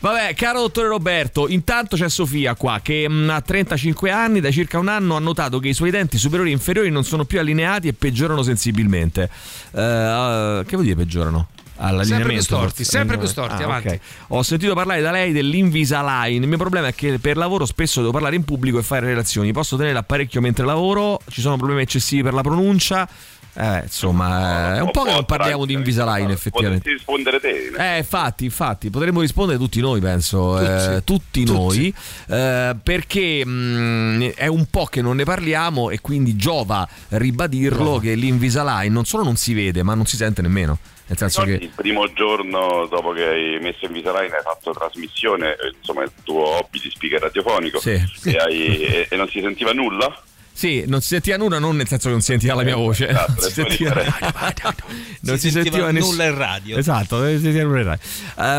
Vabbè 0.00 0.34
caro 0.34 0.60
dottore 0.60 0.88
Roberto 0.88 1.48
intanto 1.48 1.96
c'è 1.96 2.08
Sofia 2.08 2.54
qua 2.54 2.80
che 2.82 3.08
mh, 3.08 3.30
ha 3.30 3.40
35 3.40 4.10
anni 4.10 4.40
da 4.40 4.50
circa 4.50 4.78
un 4.78 4.88
anno 4.88 5.16
ha 5.16 5.18
notato 5.18 5.58
che 5.58 5.68
i 5.68 5.74
suoi 5.74 5.90
denti 5.90 6.18
superiori 6.18 6.50
e 6.50 6.52
inferiori 6.52 6.90
non 6.90 7.04
sono 7.04 7.24
più 7.24 7.40
allineati 7.40 7.88
e 7.88 7.92
peggiorano 7.92 8.42
sensibilmente. 8.42 9.28
Eh, 9.72 10.62
che 10.66 10.70
vuol 10.72 10.84
dire 10.84 10.94
peggiorano? 10.96 11.48
All'allineamento. 11.78 12.06
Sempre 12.06 12.32
più 12.34 12.42
storti, 12.42 12.84
sempre 12.84 13.18
più 13.18 13.26
storti, 13.26 13.62
Ah, 13.62 13.66
avanti. 13.66 13.88
ok. 13.88 14.00
Ho 14.28 14.42
sentito 14.42 14.74
parlare 14.74 15.00
da 15.00 15.10
lei 15.10 15.32
dell'Invisalign. 15.32 16.42
Il 16.42 16.48
mio 16.48 16.56
problema 16.58 16.88
è 16.88 16.94
che 16.94 17.18
per 17.18 17.36
lavoro 17.36 17.64
spesso 17.66 18.00
devo 18.00 18.12
parlare 18.12 18.36
in 18.36 18.44
pubblico 18.44 18.78
e 18.78 18.82
fare 18.82 19.06
relazioni. 19.06 19.52
Posso 19.52 19.76
tenere 19.76 19.94
l'apparecchio 19.94 20.40
mentre 20.40 20.64
lavoro? 20.64 21.20
Ci 21.28 21.40
sono 21.40 21.56
problemi 21.56 21.82
eccessivi 21.82 22.22
per 22.22 22.34
la 22.34 22.42
pronuncia? 22.42 23.08
Eh, 23.60 23.80
insomma, 23.82 24.76
è 24.76 24.80
un 24.80 24.92
po' 24.92 25.02
che 25.02 25.10
non 25.10 25.24
parliamo 25.24 25.66
di 25.66 25.72
Invisalign 25.72 26.30
effettivamente. 26.30 26.78
Potresti 26.78 26.92
rispondere 26.92 27.40
te. 27.40 27.94
Eh, 27.94 27.98
infatti, 27.98 28.44
infatti, 28.44 28.88
potremmo 28.88 29.20
rispondere 29.20 29.58
tutti 29.58 29.80
noi, 29.80 30.00
penso, 30.00 30.60
eh, 30.60 31.02
tutti, 31.02 31.44
noi, 31.44 31.92
eh, 32.28 32.76
perché 32.80 33.44
mh, 33.44 34.34
è 34.36 34.46
un 34.46 34.66
po' 34.70 34.84
che 34.84 35.02
non 35.02 35.16
ne 35.16 35.24
parliamo 35.24 35.90
e 35.90 36.00
quindi 36.00 36.36
giova 36.36 36.88
ribadirlo 37.08 37.98
che 37.98 38.14
l'Invisalign 38.14 38.92
non 38.92 39.04
solo 39.04 39.24
non 39.24 39.34
si 39.34 39.54
vede, 39.54 39.82
ma 39.82 39.94
non 39.94 40.06
si 40.06 40.14
sente 40.14 40.40
nemmeno. 40.40 40.78
Nel 41.08 41.16
senso 41.18 41.42
che 41.42 41.52
Il 41.52 41.70
primo 41.74 42.12
giorno 42.12 42.86
dopo 42.88 43.10
che 43.12 43.24
hai 43.24 43.58
messo 43.60 43.86
Invisalign 43.86 44.30
hai 44.34 44.42
fatto 44.44 44.70
trasmissione, 44.72 45.52
eh, 45.54 45.74
insomma 45.76 46.04
il 46.04 46.12
tuo 46.22 46.46
hobby 46.58 46.78
di 46.80 46.90
speaker 46.90 47.22
radiofonico 47.22 47.80
Sì. 47.80 47.90
e, 48.24 48.36
hai- 48.36 48.82
e- 48.84 49.06
e 49.10 49.16
non 49.16 49.26
si 49.28 49.40
sentiva 49.40 49.72
nulla? 49.72 50.22
Sì, 50.58 50.82
non 50.88 51.00
si 51.00 51.06
sentiva 51.08 51.36
nulla, 51.36 51.60
non 51.60 51.76
nel 51.76 51.86
senso 51.86 52.06
che 52.06 52.10
non 52.14 52.20
si 52.20 52.32
sentiva 52.32 52.54
la 52.54 52.64
mia 52.64 52.74
voce. 52.74 53.08
Esatto, 53.10 53.32
non 53.38 53.38
si 53.48 53.52
sentiva, 53.52 53.94
non 55.20 55.38
Si 55.38 55.38
si 55.38 55.50
sentiva 55.50 55.62
sentiva 55.62 55.90
ness- 55.92 56.04
nulla 56.08 56.24
in 56.24 56.34
radio. 56.36 56.76
Esatto, 56.76 57.18
non 57.20 57.36
si 57.36 57.42
sentiva 57.42 57.62
nulla 57.62 57.78
in 57.78 57.84
radio. 57.86 58.02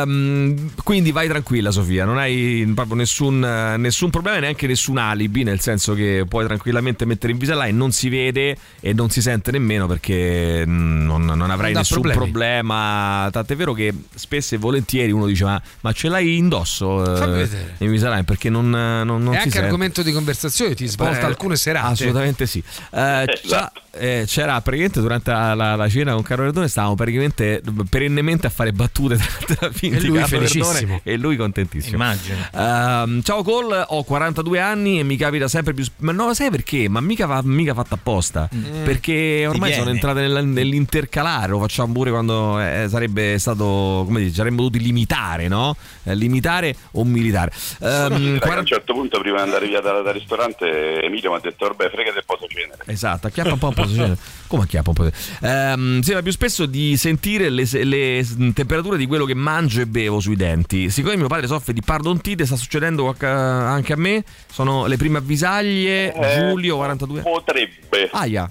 Ehm, 0.03 0.71
quindi 0.83 1.11
vai 1.11 1.27
tranquilla, 1.27 1.71
Sofia, 1.71 2.05
non 2.05 2.17
hai 2.17 2.71
proprio 2.73 2.95
nessun, 2.95 3.43
eh, 3.43 3.75
nessun 3.75 4.09
problema 4.11 4.37
e 4.37 4.39
neanche 4.39 4.65
nessun 4.65 4.97
alibi, 4.97 5.43
nel 5.43 5.59
senso 5.59 5.93
che 5.93 6.23
puoi 6.27 6.45
tranquillamente 6.45 7.03
mettere 7.05 7.33
Invisalign, 7.33 7.75
non 7.75 7.91
si 7.91 8.07
vede 8.07 8.55
e 8.79 8.93
non 8.93 9.09
si 9.09 9.21
sente 9.21 9.51
nemmeno 9.51 9.85
perché 9.85 10.63
mm, 10.65 11.05
non, 11.05 11.25
non 11.25 11.49
avrai 11.51 11.71
Non 11.73 11.81
nessun 11.81 11.99
problemi. 12.01 12.23
problema. 12.31 13.27
Tant'è 13.29 13.55
vero 13.57 13.73
che 13.73 13.93
spesso 14.15 14.55
e 14.55 14.57
volentieri 14.57 15.11
uno 15.11 15.25
dice: 15.25 15.43
Ma, 15.43 15.61
ma 15.81 15.91
ce 15.91 16.07
l'hai 16.07 16.37
indosso? 16.37 17.01
eh, 17.13 17.17
Fammi 17.17 17.33
vedere. 17.39 17.75
Invisalign 17.79 18.23
perché 18.23 18.49
non, 18.49 18.69
non, 18.69 19.05
non 19.05 19.19
è 19.21 19.31
si 19.31 19.35
anche 19.37 19.49
sente. 19.49 19.59
argomento 19.65 20.01
di 20.01 20.13
conversazione, 20.13 20.75
ti 20.75 20.87
svolta 20.87 21.19
Beh, 21.19 21.25
alcune 21.25 21.55
serate. 21.57 21.87
Assolutamente 21.91 22.45
sì. 22.45 22.63
Eh, 22.91 23.25
c'era, 23.41 23.71
eh, 23.91 24.23
c'era 24.27 24.59
praticamente 24.61 24.99
durante 25.01 25.31
la, 25.31 25.53
la- 25.53 25.75
la 25.75 25.89
cena 25.89 26.13
con 26.13 26.23
Carlo 26.23 26.43
Verdone 26.45 26.67
stavamo 26.67 26.95
praticamente 26.95 27.61
perennemente 27.89 28.47
a 28.47 28.49
fare 28.49 28.71
battute 28.71 29.17
tra, 29.45 29.55
tra 29.55 29.69
E 29.79 30.01
lui 30.01 30.19
felicissimo. 30.23 30.71
Verdone 30.71 31.01
e 31.03 31.17
lui 31.17 31.35
contentissimo. 31.35 31.95
Immagino. 31.95 32.37
Ehm, 32.53 33.21
ciao 33.23 33.43
Cole, 33.43 33.83
ho 33.87 34.03
42 34.03 34.59
anni 34.59 34.99
e 34.99 35.03
mi 35.03 35.15
capita 35.17 35.47
sempre 35.47 35.73
più. 35.73 35.85
Ma 35.97 36.11
non 36.11 36.27
lo 36.27 36.33
sai 36.33 36.49
perché? 36.49 36.87
Ma 36.89 37.01
mica, 37.01 37.25
va, 37.25 37.41
mica 37.43 37.73
fatto 37.73 37.93
apposta. 37.95 38.47
Mm. 38.53 38.83
Perché 38.83 39.45
ormai 39.47 39.73
sono 39.73 39.89
entrate 39.89 40.21
nella- 40.21 40.41
nell'intercalare. 40.41 41.51
Lo 41.51 41.59
facciamo 41.59 41.91
pure 41.93 42.11
quando 42.11 42.59
eh, 42.59 42.85
sarebbe 42.89 43.37
stato. 43.39 44.03
Come 44.05 44.19
dire, 44.19 44.29
ci 44.29 44.35
saremmo 44.37 44.57
dovuti 44.57 44.79
limitare, 44.79 45.47
no? 45.47 45.75
Eh, 46.03 46.15
limitare 46.15 46.75
o 46.93 47.03
militare. 47.03 47.51
Ehm, 47.81 48.37
Dai, 48.39 48.51
a 48.51 48.59
un 48.59 48.65
certo 48.65 48.93
punto 48.93 49.19
prima 49.19 49.37
di 49.37 49.43
andare 49.43 49.67
via 49.67 49.81
dal, 49.81 50.03
dal 50.03 50.13
ristorante 50.13 51.01
Emilio 51.01 51.31
mi 51.31 51.37
ha 51.37 51.39
detto 51.41 51.65
vabbè 51.79 51.89
frega 51.89 52.11
del 52.11 52.23
poso 52.25 52.47
cenere. 52.47 52.83
Esatto, 52.85 53.27
acchiappa 53.27 53.53
un 53.53 53.57
po' 53.57 53.67
un 53.69 53.73
po' 53.73 53.85
di 53.85 53.93
cenere. 53.93 54.17
Come 54.47 54.63
acchiappa 54.63 54.89
un 54.89 54.95
po'? 54.95 55.09
Ehm, 55.41 56.01
sembra 56.01 56.21
più 56.21 56.31
spesso 56.31 56.65
di 56.65 56.97
sentire 56.97 57.49
le, 57.49 57.65
le 57.71 58.25
temperature 58.53 58.97
di 58.97 59.05
quello 59.05 59.25
che 59.25 59.33
mangio 59.33 59.81
e 59.81 59.87
bevo 59.87 60.19
sui 60.19 60.35
denti. 60.35 60.89
Siccome 60.89 61.15
mio 61.15 61.27
padre 61.27 61.47
soffre 61.47 61.71
di 61.73 61.81
parodontite, 61.81 62.45
sta 62.45 62.57
succedendo 62.57 63.15
anche 63.19 63.93
a 63.93 63.97
me. 63.97 64.23
Sono 64.51 64.85
le 64.87 64.97
prime 64.97 65.19
avvisaglie. 65.19 66.13
Eh, 66.13 66.49
Giulio, 66.49 66.75
42. 66.75 67.21
Potrebbe, 67.21 68.09
Aia, 68.11 68.49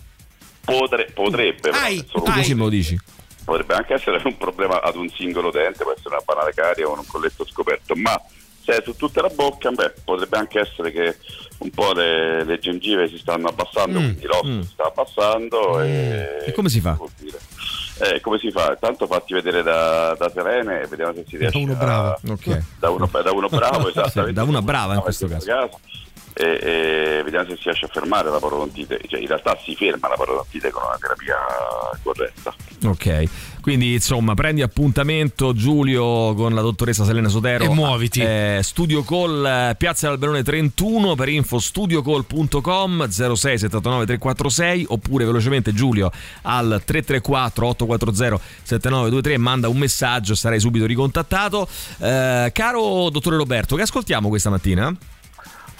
potre- 0.64 1.11
potrebbe, 1.12 1.70
Ai, 1.70 2.05
tu 2.07 2.20
così 2.22 2.55
me 2.55 2.62
lo 2.62 2.68
dici. 2.68 2.99
potrebbe 3.45 3.74
anche 3.74 3.95
essere 3.95 4.20
un 4.24 4.37
problema 4.37 4.81
ad 4.81 4.97
un 4.97 5.09
singolo 5.11 5.51
dente, 5.51 5.83
può 5.83 5.93
essere 5.93 6.14
una 6.14 6.22
banale 6.24 6.53
carie 6.55 6.85
o 6.85 6.93
un 6.93 7.07
colletto 7.07 7.45
scoperto, 7.47 7.95
ma 7.97 8.20
se 8.64 8.76
è 8.76 8.83
su 8.85 8.95
tutta 8.97 9.22
la 9.22 9.29
bocca, 9.29 9.70
beh, 9.70 9.95
potrebbe 10.05 10.37
anche 10.37 10.61
essere 10.61 10.93
che 10.93 11.16
un 11.59 11.71
po' 11.71 11.93
le, 11.93 12.45
le 12.45 12.59
gengive 12.59 13.09
si 13.09 13.19
stanno 13.19 13.49
abbassando, 13.49 13.99
Mm, 13.99 14.05
quindi 14.05 14.27
l'osso 14.27 14.47
mm. 14.47 14.61
si 14.61 14.69
sta 14.73 14.85
abbassando 14.85 15.81
e, 15.83 16.45
E 16.47 16.53
come 16.53 16.69
si 16.69 16.81
fa? 16.81 16.97
Eh, 18.01 18.21
come 18.21 18.39
si 18.39 18.51
fa? 18.53 18.77
Tanto 18.79 19.07
fatti 19.09 19.35
vedere 19.35 19.63
da, 19.65 20.15
da 20.17 20.31
Serene 20.31 20.83
e 20.83 20.87
vediamo 20.87 21.13
se 21.15 21.25
si 21.29 21.37
riesce 21.37 21.59
uno 21.59 21.73
a- 21.73 21.77
bravo. 21.77 22.17
Ok. 22.29 22.63
da 22.79 22.91
uno, 22.91 23.11
da 23.11 23.33
uno 23.33 23.49
bravo, 23.49 23.89
esattamente. 23.91 24.35
Da 24.35 24.45
una 24.45 24.63
brava 24.63 24.95
in 24.95 25.01
questo 25.01 25.27
caso. 25.27 25.51
E, 26.35 26.45
e 26.63 27.23
vediamo 27.25 27.49
se 27.49 27.57
si 27.57 27.63
riesce 27.65 27.87
a 27.87 27.89
fermare 27.89 28.31
la 28.31 28.39
parodontite. 28.39 29.01
Cioè, 29.09 29.19
in 29.19 29.27
realtà 29.27 29.59
si 29.65 29.75
ferma 29.75 30.09
la 30.09 30.15
parodontite 30.15 30.71
con 30.71 30.83
una 30.87 30.97
terapia 31.01 31.37
corretta. 32.05 32.55
Ok, 32.85 33.25
quindi 33.69 33.93
insomma 33.93 34.33
prendi 34.33 34.62
appuntamento 34.62 35.53
Giulio 35.53 36.33
con 36.33 36.55
la 36.55 36.62
dottoressa 36.62 37.05
Selena 37.05 37.29
Sotero 37.29 37.64
E 37.64 37.69
muoviti. 37.69 38.23
Eh, 38.23 38.61
studio 38.62 39.03
Call 39.03 39.45
eh, 39.45 39.75
Piazza 39.77 40.09
d'Alberone 40.09 40.43
31 40.43 41.14
per 41.14 41.29
info 41.29 41.59
studiocall.com 41.59 43.09
06 43.11 43.59
79 43.59 44.07
346 44.07 44.87
oppure 44.89 45.27
velocemente 45.27 45.75
Giulio 45.75 46.11
al 46.45 46.81
334 46.83 47.66
840 47.66 48.43
7923 48.62 49.37
manda 49.37 49.69
un 49.69 49.77
messaggio 49.77 50.35
sarai 50.35 50.61
subito 50.61 50.87
ricontattato 50.87 51.69
Eh, 51.99 52.51
caro 52.55 53.11
dottore 53.11 53.37
Roberto 53.37 53.77
che 53.77 53.83
ascoltiamo 53.83 54.31
questa 54.31 54.49
mattina? 54.49 54.97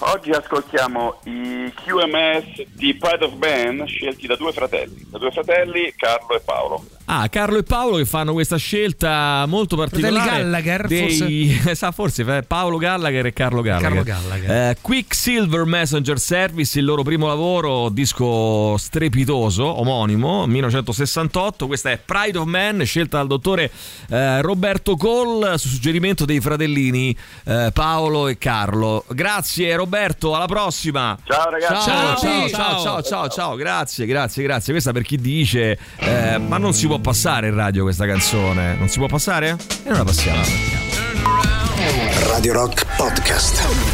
Oggi 0.01 0.29
ascoltiamo 0.29 1.21
i 1.23 1.73
QMS 1.73 2.67
di 2.71 2.93
Pride 2.93 3.25
of 3.25 3.33
Man 3.33 3.85
scelti 3.87 4.27
da 4.27 4.35
due 4.35 4.53
fratelli, 4.53 5.05
da 5.09 5.17
due 5.17 5.31
fratelli 5.31 5.91
Carlo 5.97 6.35
e 6.35 6.39
Paolo. 6.39 6.85
Ah, 7.11 7.27
Carlo 7.27 7.57
e 7.57 7.63
Paolo 7.63 7.97
che 7.97 8.05
fanno 8.05 8.33
questa 8.33 8.57
scelta 8.57 9.43
molto 9.47 9.75
particolare. 9.75 10.13
Fratelli 10.13 10.41
Gallagher, 10.41 10.85
dei, 10.85 11.59
sa, 11.73 11.91
forse 11.91 12.21
eh, 12.21 12.43
Paolo 12.43 12.77
Gallagher 12.77 13.25
e 13.25 13.33
Carlo 13.33 13.63
Gallagher. 13.63 14.03
Carlo 14.03 14.03
Gallagher. 14.03 14.51
Eh, 14.51 14.77
Quicksilver 14.79 15.65
Messenger 15.65 16.19
Service, 16.19 16.77
il 16.77 16.85
loro 16.85 17.01
primo 17.01 17.25
lavoro, 17.25 17.89
disco 17.89 18.77
strepitoso, 18.77 19.79
omonimo, 19.79 20.45
1968. 20.45 21.65
Questa 21.65 21.89
è 21.89 21.97
Pride 21.97 22.37
of 22.37 22.45
Man, 22.45 22.85
scelta 22.85 23.17
dal 23.17 23.25
dottore 23.25 23.71
eh, 24.09 24.41
Roberto 24.43 24.95
Cole 24.95 25.57
su 25.57 25.67
suggerimento 25.67 26.25
dei 26.25 26.39
fratellini 26.39 27.17
eh, 27.45 27.71
Paolo 27.73 28.27
e 28.27 28.37
Carlo. 28.37 29.03
Grazie 29.09 29.75
Roberto, 29.75 30.35
alla 30.35 30.45
prossima. 30.45 31.17
Ciao 31.23 31.49
ragazzi. 31.49 31.89
Ciao, 31.89 32.15
Ciao, 32.15 32.17
ciao, 32.19 32.49
ciao, 32.49 32.79
ciao, 32.79 33.01
ciao, 33.01 33.29
ciao, 33.29 33.55
grazie, 33.55 34.05
grazie, 34.05 34.43
grazie. 34.43 34.73
Questa 34.73 34.91
per 34.91 35.01
chi 35.01 35.17
dice, 35.17 35.75
eh, 35.97 36.37
ma 36.37 36.59
non 36.59 36.71
si 36.71 36.85
può 36.85 36.97
passare 36.99 37.47
in 37.47 37.55
radio 37.55 37.83
questa 37.83 38.05
canzone. 38.05 38.75
Non 38.75 38.87
si 38.87 38.97
può 38.97 39.07
passare? 39.07 39.57
E 39.83 39.89
non 39.89 39.97
la 39.97 40.03
passiamo. 40.03 40.41
Radio 42.27 42.53
Rock 42.53 42.85
Podcast. 42.95 43.88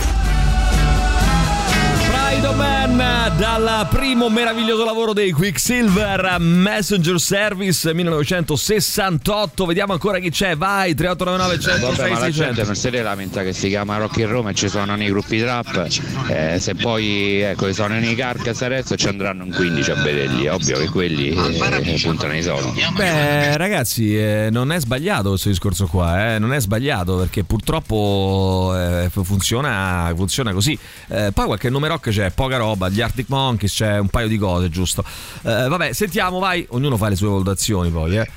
Man 2.96 3.16
dal 3.38 3.88
primo 3.90 4.30
meraviglioso 4.30 4.86
lavoro 4.86 5.12
dei 5.12 5.32
Quicksilver 5.32 6.38
Messenger 6.40 7.20
Service 7.20 7.94
1968 7.94 9.66
vediamo 9.66 9.94
ancora 9.94 10.20
chi 10.20 10.30
c'è 10.30 10.56
vai 10.56 10.94
3899 10.94 11.60
106 11.60 11.98
Vabbè, 11.98 12.10
ma 12.14 12.20
la 12.20 12.30
gente 12.30 12.64
600 12.64 12.66
non 12.66 12.76
si 12.76 13.02
lamenta 13.02 13.44
che 13.44 13.54
si 13.54 13.68
chiama 13.68 13.98
Rock 13.98 14.18
in 14.18 14.30
Roma 14.30 14.52
e 14.52 14.54
ci 14.54 14.70
sono 14.70 14.96
nei 14.96 15.10
gruppi 15.10 15.40
trap. 15.40 15.88
Eh, 16.28 16.60
se 16.60 16.76
poi 16.76 17.42
ecco, 17.42 17.72
sono 17.74 18.00
nei 18.00 18.16
Carcas 18.16 18.62
adesso 18.62 18.96
ci 18.96 19.08
andranno 19.08 19.44
in 19.44 19.54
15 19.54 19.92
a 19.92 19.96
vederli. 19.96 20.48
Ovvio 20.48 20.78
che 20.78 20.88
quelli 20.88 21.30
eh, 21.30 22.00
puntano 22.02 22.36
i 22.36 22.42
soldi. 22.42 22.82
Beh, 22.96 23.58
ragazzi, 23.58 24.18
eh, 24.18 24.50
non 24.52 24.72
è 24.72 24.80
sbagliato 24.80 25.30
questo 25.30 25.50
discorso 25.50 25.88
qua, 25.88 26.36
eh, 26.36 26.40
non 26.40 26.54
è 26.54 26.60
sbagliato 26.62 27.18
perché 27.18 27.44
purtroppo 27.44 28.74
eh, 28.76 29.10
funziona, 29.10 30.12
funziona 30.16 30.54
così. 30.54 30.78
Eh, 31.08 31.32
poi 31.34 31.46
qualche 31.46 31.70
nome 31.70 31.88
rock 31.88 32.10
c'è, 32.10 32.32
poca 32.32 32.58
roba, 32.58 32.85
gli 32.90 33.02
Arctic 33.02 33.28
Monkeys 33.30 33.74
c'è 33.74 33.98
un 34.00 34.08
paio 34.08 34.28
di 34.28 34.38
cose, 34.38 34.70
giusto. 34.70 35.04
Eh, 35.44 35.68
vabbè, 35.68 35.94
sentiamo, 35.94 36.40
vai, 36.40 36.66
ognuno 36.70 36.98
fa 36.98 37.10
le 37.10 37.16
sue 37.16 37.28
valutazioni 37.28 37.90
poi, 37.90 38.18
eh. 38.18 38.30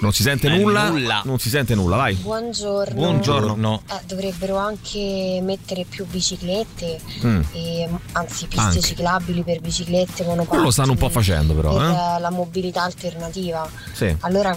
Non 0.00 0.12
si 0.12 0.22
sente 0.22 0.48
Eh, 0.48 0.58
nulla? 0.58 0.88
nulla. 0.88 1.22
Non 1.24 1.38
si 1.38 1.48
sente 1.48 1.74
nulla, 1.74 1.96
vai. 1.96 2.14
Buongiorno. 2.14 2.94
Buongiorno. 2.94 3.82
Eh, 3.90 4.00
dovrebbero 4.06 4.56
anche 4.56 5.40
mettere 5.42 5.84
più 5.88 6.04
biciclette, 6.06 7.00
Mm. 7.24 7.40
e, 7.52 7.88
anzi 8.12 8.46
piste 8.46 8.66
Anche. 8.66 8.80
ciclabili 8.80 9.42
per 9.42 9.60
biciclette, 9.60 10.22
monopattini. 10.22 10.46
Quello 10.48 10.64
lo 10.64 10.70
stanno 10.70 10.92
un 10.92 10.98
po' 10.98 11.08
facendo 11.08 11.54
però, 11.54 11.74
per 11.76 11.82
eh. 11.86 12.16
eh, 12.16 12.20
la 12.20 12.30
mobilità 12.30 12.82
alternativa. 12.82 13.68
Sì. 13.92 14.14
Allora 14.20 14.56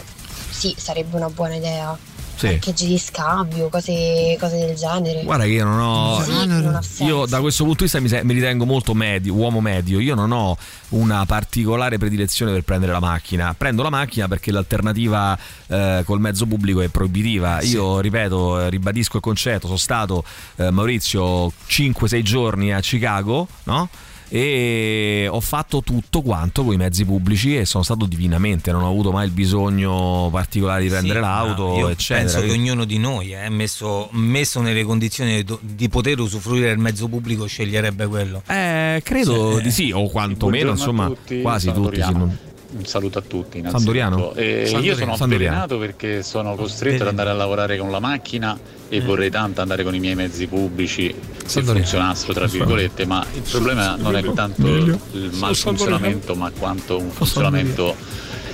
sì, 0.49 0.73
sarebbe 0.77 1.15
una 1.15 1.29
buona 1.29 1.55
idea. 1.55 1.97
Sì. 2.39 2.47
Parcheggi 2.47 2.87
di 2.87 2.97
scambio, 2.97 3.67
cose, 3.67 4.37
cose 4.39 4.57
del 4.57 4.75
genere. 4.75 5.23
Guarda 5.23 5.43
che 5.43 5.49
io 5.49 5.65
non 5.65 5.79
ho. 5.81 6.23
Sì, 6.23 6.45
non. 6.45 6.79
Io 6.99 7.25
da 7.25 7.41
questo 7.41 7.65
punto 7.65 7.79
di 7.79 7.83
vista 7.83 7.99
mi, 7.99 8.07
se- 8.07 8.23
mi 8.23 8.33
ritengo 8.33 8.65
molto 8.65 8.93
medio, 8.93 9.33
uomo 9.33 9.59
medio. 9.59 9.99
Io 9.99 10.15
non 10.15 10.31
ho 10.31 10.57
una 10.89 11.25
particolare 11.25 11.97
predilezione 11.97 12.53
per 12.53 12.61
prendere 12.63 12.93
la 12.93 13.01
macchina. 13.01 13.53
Prendo 13.57 13.83
la 13.83 13.89
macchina 13.89 14.29
perché 14.29 14.53
l'alternativa 14.53 15.37
eh, 15.67 16.03
col 16.05 16.21
mezzo 16.21 16.45
pubblico 16.45 16.79
è 16.79 16.87
proibitiva. 16.87 17.61
Io 17.61 17.99
ripeto, 17.99 18.69
ribadisco 18.69 19.17
il 19.17 19.23
concetto. 19.23 19.67
Sono 19.67 19.77
stato 19.77 20.23
eh, 20.55 20.71
Maurizio 20.71 21.47
5-6 21.67 22.21
giorni 22.21 22.73
a 22.73 22.79
Chicago, 22.79 23.47
no? 23.65 23.89
E 24.29 25.27
ho 25.29 25.39
fatto 25.41 25.81
tutto 25.81 26.21
quanto 26.21 26.63
con 26.63 26.73
i 26.73 26.77
mezzi 26.77 27.03
pubblici 27.03 27.57
e 27.57 27.65
sono 27.65 27.83
stato 27.83 28.05
divinamente, 28.05 28.71
non 28.71 28.83
ho 28.83 28.89
avuto 28.89 29.11
mai 29.11 29.25
il 29.25 29.31
bisogno 29.31 30.29
particolare 30.31 30.83
di 30.83 30.89
prendere 30.89 31.19
Sì, 31.19 31.25
l'auto, 31.25 31.89
eccetera. 31.89 32.19
Penso 32.19 32.41
che 32.41 32.51
ognuno 32.51 32.85
di 32.85 32.97
noi 32.99 33.31
è 33.31 33.49
messo, 33.49 34.09
messo 34.11 34.61
nelle 34.61 34.83
condizioni 34.83 35.43
di, 35.61 35.89
poter 35.89 36.19
usufruire 36.19 36.67
del 36.67 36.77
mezzo 36.77 37.07
pubblico 37.07 37.47
sceglierebbe 37.47 38.07
quello. 38.07 38.43
Eh, 38.47 39.01
credo 39.03 39.53
Cioè, 39.53 39.61
di 39.61 39.71
sì, 39.71 39.91
o 39.91 40.07
quantomeno, 40.09 40.73
Buongiorno 40.73 41.03
insomma, 41.03 41.07
tutti, 41.07 41.41
quasi 41.41 41.71
tutti. 41.71 42.47
Un 42.71 42.85
saluto 42.85 43.17
a 43.17 43.21
tutti. 43.21 43.63
San 43.67 43.83
Doriano? 43.83 44.17
innanzitutto. 44.17 44.39
Eh, 44.39 44.79
io 44.81 44.95
sono 44.95 45.13
avvelenato 45.13 45.77
perché 45.79 46.21
sono 46.21 46.55
costretto 46.55 47.03
ad 47.03 47.09
andare 47.09 47.31
a 47.31 47.33
lavorare 47.33 47.77
con 47.77 47.89
la 47.89 47.99
macchina 47.99 48.57
e 48.89 49.01
vorrei 49.01 49.29
tanto 49.29 49.61
andare 49.61 49.83
con 49.83 49.95
i 49.95 49.99
miei 49.99 50.15
mezzi 50.15 50.47
pubblici 50.47 51.13
se 51.45 51.63
funzionassero 51.63 52.33
tra 52.33 52.45
virgolette, 52.45 53.05
ma 53.05 53.25
il 53.33 53.41
problema 53.41 53.95
non 53.95 54.15
è 54.15 54.33
tanto 54.33 54.67
il 54.67 55.29
malfunzionamento 55.33 56.35
ma 56.35 56.51
quanto 56.51 56.99
un 56.99 57.09
funzionamento 57.09 57.95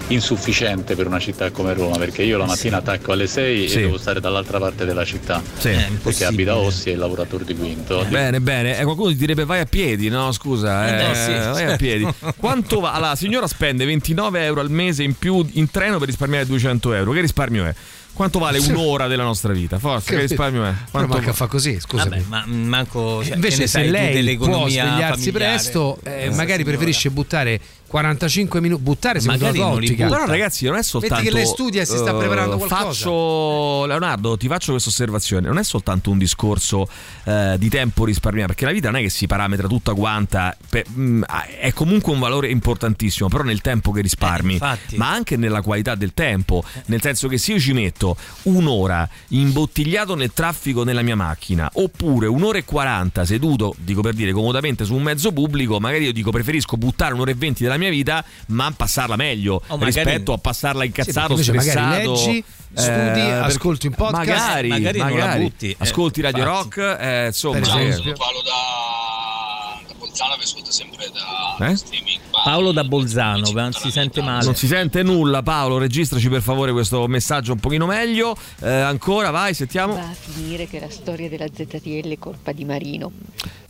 insufficiente 0.07 0.95
per 0.95 1.07
una 1.07 1.19
città 1.19 1.49
come 1.51 1.73
Roma 1.73 1.97
perché 1.97 2.23
io 2.23 2.37
la 2.37 2.45
mattina 2.45 2.77
attacco 2.77 3.11
alle 3.11 3.27
6 3.27 3.67
Sì. 3.69 3.77
e 3.77 3.81
devo 3.81 3.97
stare 3.97 4.19
dall'altra 4.19 4.59
parte 4.59 4.85
della 4.85 5.03
città 5.05 5.41
Sì. 5.57 5.69
È 5.69 5.87
perché 6.01 6.25
abita 6.25 6.51
a 6.51 6.57
Ossi 6.57 6.89
e 6.89 6.93
il 6.93 6.99
lavoratore 6.99 7.43
di 7.43 7.55
Quinto 7.55 8.05
Bene, 8.09 8.39
bene. 8.39 8.79
Eh, 8.79 8.83
qualcuno 8.83 9.09
ti 9.09 9.15
direbbe 9.15 9.45
vai 9.45 9.59
a 9.61 9.65
piedi, 9.65 10.09
no? 10.09 10.31
Scusa, 10.31 10.87
eh, 10.87 11.11
Eh, 11.11 11.15
sì, 11.15 11.31
vai 11.31 11.47
a 11.49 11.55
certo. 11.55 11.75
piedi. 11.77 12.07
Quanto 12.37 12.79
va? 12.79 12.91
Allora, 12.93 13.09
la 13.09 13.15
signora 13.15 13.47
spende 13.47 13.85
29 13.85 14.43
euro 14.45 14.61
al 14.61 14.69
mese 14.69 15.03
in 15.03 15.17
più 15.17 15.45
in 15.53 15.69
treno 15.71 15.97
per 15.97 16.07
risparmiare 16.07 16.45
200 16.45 16.93
euro. 16.93 17.11
Che 17.11 17.21
risparmio 17.21 17.65
è? 17.65 17.73
Quanto 18.13 18.39
vale 18.39 18.61
Sì. 18.61 18.71
un'ora 18.71 19.07
della 19.07 19.23
nostra 19.23 19.51
vita? 19.51 19.77
Forza, 19.77 20.11
che 20.13 20.21
risparmio 20.21 20.63
è? 20.65 20.73
Quanto 20.89 21.15
manca 21.15 21.33
fa 21.33 21.47
così, 21.47 21.77
scusami. 21.81 22.09
Vabbè, 22.09 22.23
ma 22.27 22.43
manco. 22.47 23.21
cioè, 23.25 23.33
Invece 23.35 23.67
se 23.67 23.83
lei 23.83 24.37
può 24.37 24.45
svegliarsi 24.69 25.31
familiare? 25.31 25.31
presto, 25.31 25.97
eh, 26.03 26.11
Questa 26.11 26.29
magari 26.31 26.45
signora. 26.59 26.63
preferisce 26.63 27.09
buttare 27.11 27.59
45 27.95 28.59
minuti, 28.59 28.81
buttare 28.81 29.21
secondo 29.21 29.45
Magari 29.45 29.59
non 29.59 29.79
li 29.79 29.87
butta. 29.95 30.07
Però 30.09 30.25
ragazzi 30.25 30.65
non 30.65 30.75
è 30.75 30.83
soltanto 30.83 31.15
Metti 31.15 31.27
che 31.29 31.33
lei 31.33 31.45
studia 31.45 31.81
e 31.81 31.85
si 31.85 31.95
sta 31.95 32.11
eh, 32.13 32.17
preparando 32.17 32.57
qualcosa. 32.57 32.83
Faccio 32.83 33.85
Leonardo, 33.85 34.35
ti 34.35 34.47
faccio 34.47 34.71
questa 34.71 34.89
osservazione, 34.89 35.47
non 35.47 35.57
è 35.57 35.63
soltanto 35.63 36.11
un 36.11 36.17
discorso 36.17 36.89
eh, 37.23 37.55
di 37.57 37.69
tempo 37.69 38.03
risparmiato, 38.03 38.47
perché 38.47 38.65
la 38.65 38.73
vita 38.73 38.91
non 38.91 38.99
è 38.99 39.03
che 39.03 39.09
si 39.09 39.27
parametra 39.27 39.69
tutta 39.69 39.93
quanta, 39.93 40.57
per- 40.69 40.83
mm, 40.89 41.23
è 41.57 41.71
comunque 41.71 42.11
un 42.11 42.19
valore 42.19 42.49
importantissimo, 42.49 43.29
però 43.29 43.43
nel 43.43 43.61
tempo 43.61 43.91
che 43.91 44.01
risparmi, 44.01 44.53
infatti. 44.53 44.97
ma 44.97 45.11
anche 45.11 45.37
nella 45.37 45.61
qualità 45.61 45.95
del 45.95 46.13
tempo, 46.13 46.65
nel 46.87 47.01
senso 47.01 47.29
che 47.29 47.37
se 47.37 47.53
io 47.53 47.59
ci 47.61 47.71
metto 47.71 48.17
un'ora 48.43 49.07
imbottigliato 49.29 50.15
nel 50.15 50.33
traffico 50.33 50.83
nella 50.83 51.01
mia 51.01 51.15
macchina, 51.15 51.69
oppure 51.75 52.27
un'ora 52.27 52.57
e 52.57 52.65
40 52.65 53.23
seduto, 53.23 53.73
dico 53.77 54.01
per 54.01 54.15
dire 54.15 54.33
comodamente 54.33 54.83
su 54.83 54.93
un 54.93 55.03
mezzo 55.03 55.31
pubblico, 55.31 55.79
magari 55.79 56.03
io 56.03 56.11
dico 56.11 56.29
preferisco 56.29 56.75
buttare 56.75 57.13
un'ora 57.13 57.31
e 57.31 57.35
20 57.35 57.63
della 57.63 57.77
mia 57.77 57.83
vita, 57.89 58.23
ma 58.47 58.71
passarla 58.75 59.15
meglio 59.15 59.55
O 59.67 59.77
magari- 59.77 59.85
rispetto 60.03 60.33
a 60.33 60.37
passarla 60.37 60.83
incazzato, 60.83 61.35
Sì, 61.37 61.43
stressato. 61.43 61.95
leggi, 62.11 62.43
studi, 62.73 62.85
per- 63.21 63.41
ascolti 63.43 63.87
un 63.87 63.93
podcast, 63.93 64.27
magari, 64.27 64.67
magari 64.69 64.97
non 64.99 65.09
la 65.09 65.15
magari. 65.15 65.43
butti, 65.43 65.69
eh, 65.71 65.75
ascolti 65.79 66.21
Radio 66.21 66.43
infatti. 66.43 66.79
Rock, 66.79 66.97
eh, 67.01 67.25
insomma, 67.27 67.59
Per 67.59 67.65
sì. 67.67 67.79
esempio. 67.81 68.13
Paolo 68.13 68.41
da, 68.41 69.79
da 69.87 69.93
Bolzano 69.97 70.35
vi 70.37 70.43
ascolta 70.43 70.71
sempre 70.71 71.09
da 71.13 71.67
Eh? 71.67 71.75
streaming. 71.75 72.19
Paolo 72.43 72.71
da 72.73 72.83
Bolzano, 72.83 73.49
non 73.51 73.71
si 73.73 73.89
sente 73.89 74.21
male. 74.21 74.43
Non 74.43 74.55
si 74.55 74.67
sente 74.67 75.01
nulla, 75.03 75.41
Paolo. 75.41 75.77
Registraci 75.77 76.27
per 76.29 76.41
favore 76.41 76.71
questo 76.73 77.07
messaggio 77.07 77.53
un 77.53 77.59
pochino 77.59 77.85
meglio. 77.87 78.35
Eh, 78.61 78.69
ancora, 78.69 79.31
vai, 79.31 79.53
sentiamo. 79.53 79.93
Va 79.95 80.01
a 80.09 80.13
finire 80.13 80.67
che 80.67 80.79
la 80.79 80.89
storia 80.89 81.27
della 81.29 81.47
ZTL 81.51 82.11
è 82.11 82.19
colpa 82.19 82.51
di 82.51 82.65
Marino. 82.65 83.11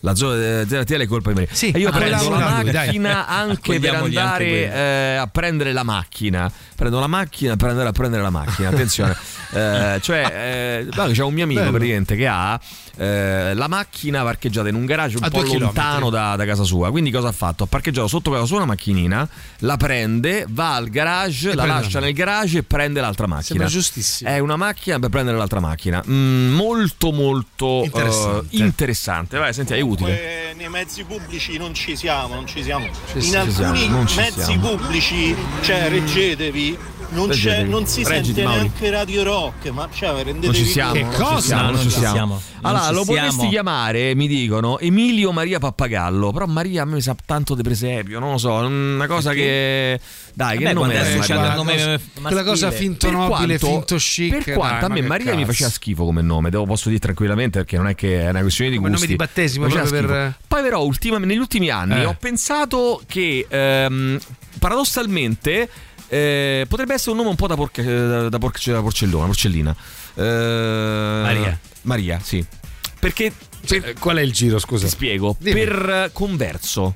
La 0.06 0.14
zona 0.14 0.64
ZTL 0.68 1.02
è 1.02 1.08
colpa 1.08 1.34
di 1.34 1.40
me. 1.40 1.48
Sì, 1.50 1.72
e 1.72 1.80
io 1.80 1.90
ah, 1.90 1.92
prendo 1.92 2.30
la 2.30 2.38
macchina 2.38 3.26
anche 3.28 3.80
per 3.80 3.96
andare 3.96 4.72
eh, 4.72 5.16
a 5.16 5.26
prendere 5.26 5.74
la 5.74 5.82
macchina. 5.82 6.52
Prendo 6.76 7.00
la 7.00 7.08
macchina 7.08 7.56
per 7.56 7.70
andare 7.70 7.90
a 7.90 7.92
prendere 7.92 8.22
la 8.22 8.30
macchina. 8.30 8.70
Attenzione, 8.70 9.18
Eh, 9.56 10.00
cioè, 10.02 10.86
eh, 10.86 11.12
c'è 11.14 11.24
un 11.24 11.34
mio 11.34 11.46
amico 11.46 11.62
Bello. 11.62 11.72
praticamente 11.72 12.16
che 12.18 12.28
ha 12.28 12.60
eh, 12.98 13.54
la 13.54 13.68
macchina 13.68 14.22
parcheggiata 14.24 14.68
in 14.68 14.76
un 14.76 14.86
garage 14.86 15.18
un 15.18 15.24
A 15.24 15.30
po' 15.30 15.44
lontano 15.44 16.10
da, 16.10 16.36
da 16.36 16.46
casa 16.46 16.64
sua. 16.64 16.92
Quindi, 16.92 17.10
cosa 17.12 17.30
ha 17.30 17.32
fatto? 17.32 17.64
Ha 17.64 17.68
parcheggiato 17.68 18.08
sotto 18.08 18.32
casa 18.32 18.46
sua 18.46 18.58
una 18.58 18.66
macchinina, 18.66 19.28
la 19.60 19.78
prende, 19.78 20.46
va 20.50 20.76
al 20.76 20.90
garage, 20.90 21.54
la 21.54 21.64
prende 21.64 21.74
la 21.74 21.80
lascia 21.80 22.00
nel 22.00 22.14
garage 22.14 22.58
e 22.60 22.64
prende 22.64 23.00
l'altra 23.00 23.28
macchina. 23.28 23.46
Sembra 23.48 23.68
giustissimo. 23.68 24.30
È 24.30 24.40
una 24.40 24.58
macchina 24.58 25.00
per 25.00 25.10
prendere 25.10 25.38
l'altra 25.38 25.60
macchina. 25.60 26.04
Mm, 26.06 26.54
molto, 26.54 27.12
molto 27.12 27.82
eh, 27.82 27.86
Interessante. 27.86 28.56
interessante. 28.56 29.38
Vai, 29.38 29.54
senti, 29.54 29.74
è 29.74 29.80
utile. 30.04 30.54
Nei 30.56 30.70
mezzi 30.70 31.04
pubblici 31.04 31.58
non 31.58 31.74
ci 31.74 31.96
siamo, 31.96 32.36
non 32.36 32.48
ci 32.48 32.64
siamo. 32.64 32.86
Ci 32.86 33.18
In 33.18 33.22
siamo, 33.22 33.52
alcuni 33.52 34.08
ci 34.08 34.16
mezzi 34.18 34.44
siamo. 34.44 34.70
pubblici, 34.70 35.36
cioè 35.62 35.90
reggetevi, 35.90 36.78
non, 37.10 37.28
non 37.70 37.86
si 37.88 38.04
Reggiti, 38.04 38.26
sente 38.26 38.44
Mauri. 38.44 38.58
neanche 38.60 38.90
Radio 38.90 39.24
Rock, 39.24 39.68
ma 39.70 39.88
cioè 39.94 40.24
rendetevi 40.24 40.46
Non 40.48 40.54
ci 40.56 40.66
siamo, 40.66 40.94
conto. 40.94 41.18
non 41.20 41.36
ci 41.38 41.42
siamo, 41.46 41.62
No, 41.64 41.72
non 41.72 41.82
ci 41.82 41.90
siamo. 41.90 42.14
Non 42.36 42.42
Allora, 42.62 42.88
ci 42.88 42.94
lo 42.94 43.04
siamo. 43.04 43.20
potresti 43.28 43.48
chiamare, 43.50 44.16
mi 44.16 44.28
dicono, 44.28 44.80
Emilio 44.80 45.32
Maria 45.32 45.60
Pappagallo. 45.60 46.32
Però 46.32 46.46
Maria 46.48 46.82
a 46.82 46.86
me 46.86 46.96
mi 46.96 47.02
sa 47.02 47.16
tanto 47.26 47.54
di 47.56 47.62
presepio, 47.62 48.20
non 48.20 48.32
lo 48.32 48.38
so, 48.38 48.54
una 48.54 49.08
cosa 49.08 49.34
che. 49.34 50.00
Dai, 50.34 50.58
che 50.58 50.74
nome 50.74 50.96
è? 50.96 51.08
il 51.10 51.24
nome 51.56 51.76
cosa- 51.76 52.00
quella 52.22 52.44
cosa 52.44 52.72
finto 52.72 53.08
Per 53.08 53.16
nobile, 53.16 53.58
quanto- 53.60 53.68
finto 53.68 53.96
chic. 53.98 54.44
Per 54.44 54.54
quanto 54.56 54.88
dai, 54.88 55.00
a 55.00 55.02
me 55.02 55.08
ma 55.08 55.16
che 55.18 55.24
Maria 55.24 55.32
mi 55.36 55.40
cazzo. 55.42 55.52
faceva 55.52 55.70
schifo 55.70 56.04
come 56.06 56.22
nome, 56.22 56.50
devo 56.50 56.66
posso 56.66 56.90
dire 56.90 57.00
tranquillamente 57.00 57.60
perché 57.60 57.78
non 57.78 57.88
è 57.88 57.96
che 57.96 58.22
è 58.22 58.30
una 58.30 58.42
questione 58.42 58.70
di 58.72 58.76
Come 58.78 58.90
gusti. 58.90 59.06
nome 59.06 59.18
di 59.18 59.24
battesimo, 59.24 59.66
Mi 59.68 59.74
per-. 59.74 60.34
Poi 60.48 60.62
però 60.62 60.84
ultima- 60.84 61.18
negli 61.20 61.38
ultimi 61.38 61.70
anni 61.70 62.02
Eh. 62.02 62.06
ho 62.06 62.16
pensato 62.20 63.02
che 63.08 63.46
ehm, 63.48 64.20
paradossalmente 64.60 65.70
eh, 66.08 66.66
potrebbe 66.68 66.94
essere 66.94 67.12
un 67.12 67.18
nome 67.18 67.30
un 67.30 67.36
po' 67.36 67.48
da, 67.48 67.56
porca- 67.56 67.82
da, 67.84 68.30
da 68.30 68.38
porc- 68.38 68.70
da 68.72 68.82
porcellona, 68.82 69.26
porcellina. 69.26 69.76
Eh, 70.16 70.22
Maria. 71.24 71.60
Maria, 71.84 72.20
sì. 72.24 72.44
Perché 73.00 73.32
per- 73.68 73.90
Eh, 73.90 73.94
Qual 74.00 74.18
è 74.18 74.22
il 74.22 74.32
giro, 74.32 74.60
scusa? 74.60 74.86
ti 74.86 74.92
spiego, 74.92 75.36
Dimmi. 75.40 75.60
per 75.64 75.90
eh, 75.90 76.10
converso. 76.14 76.94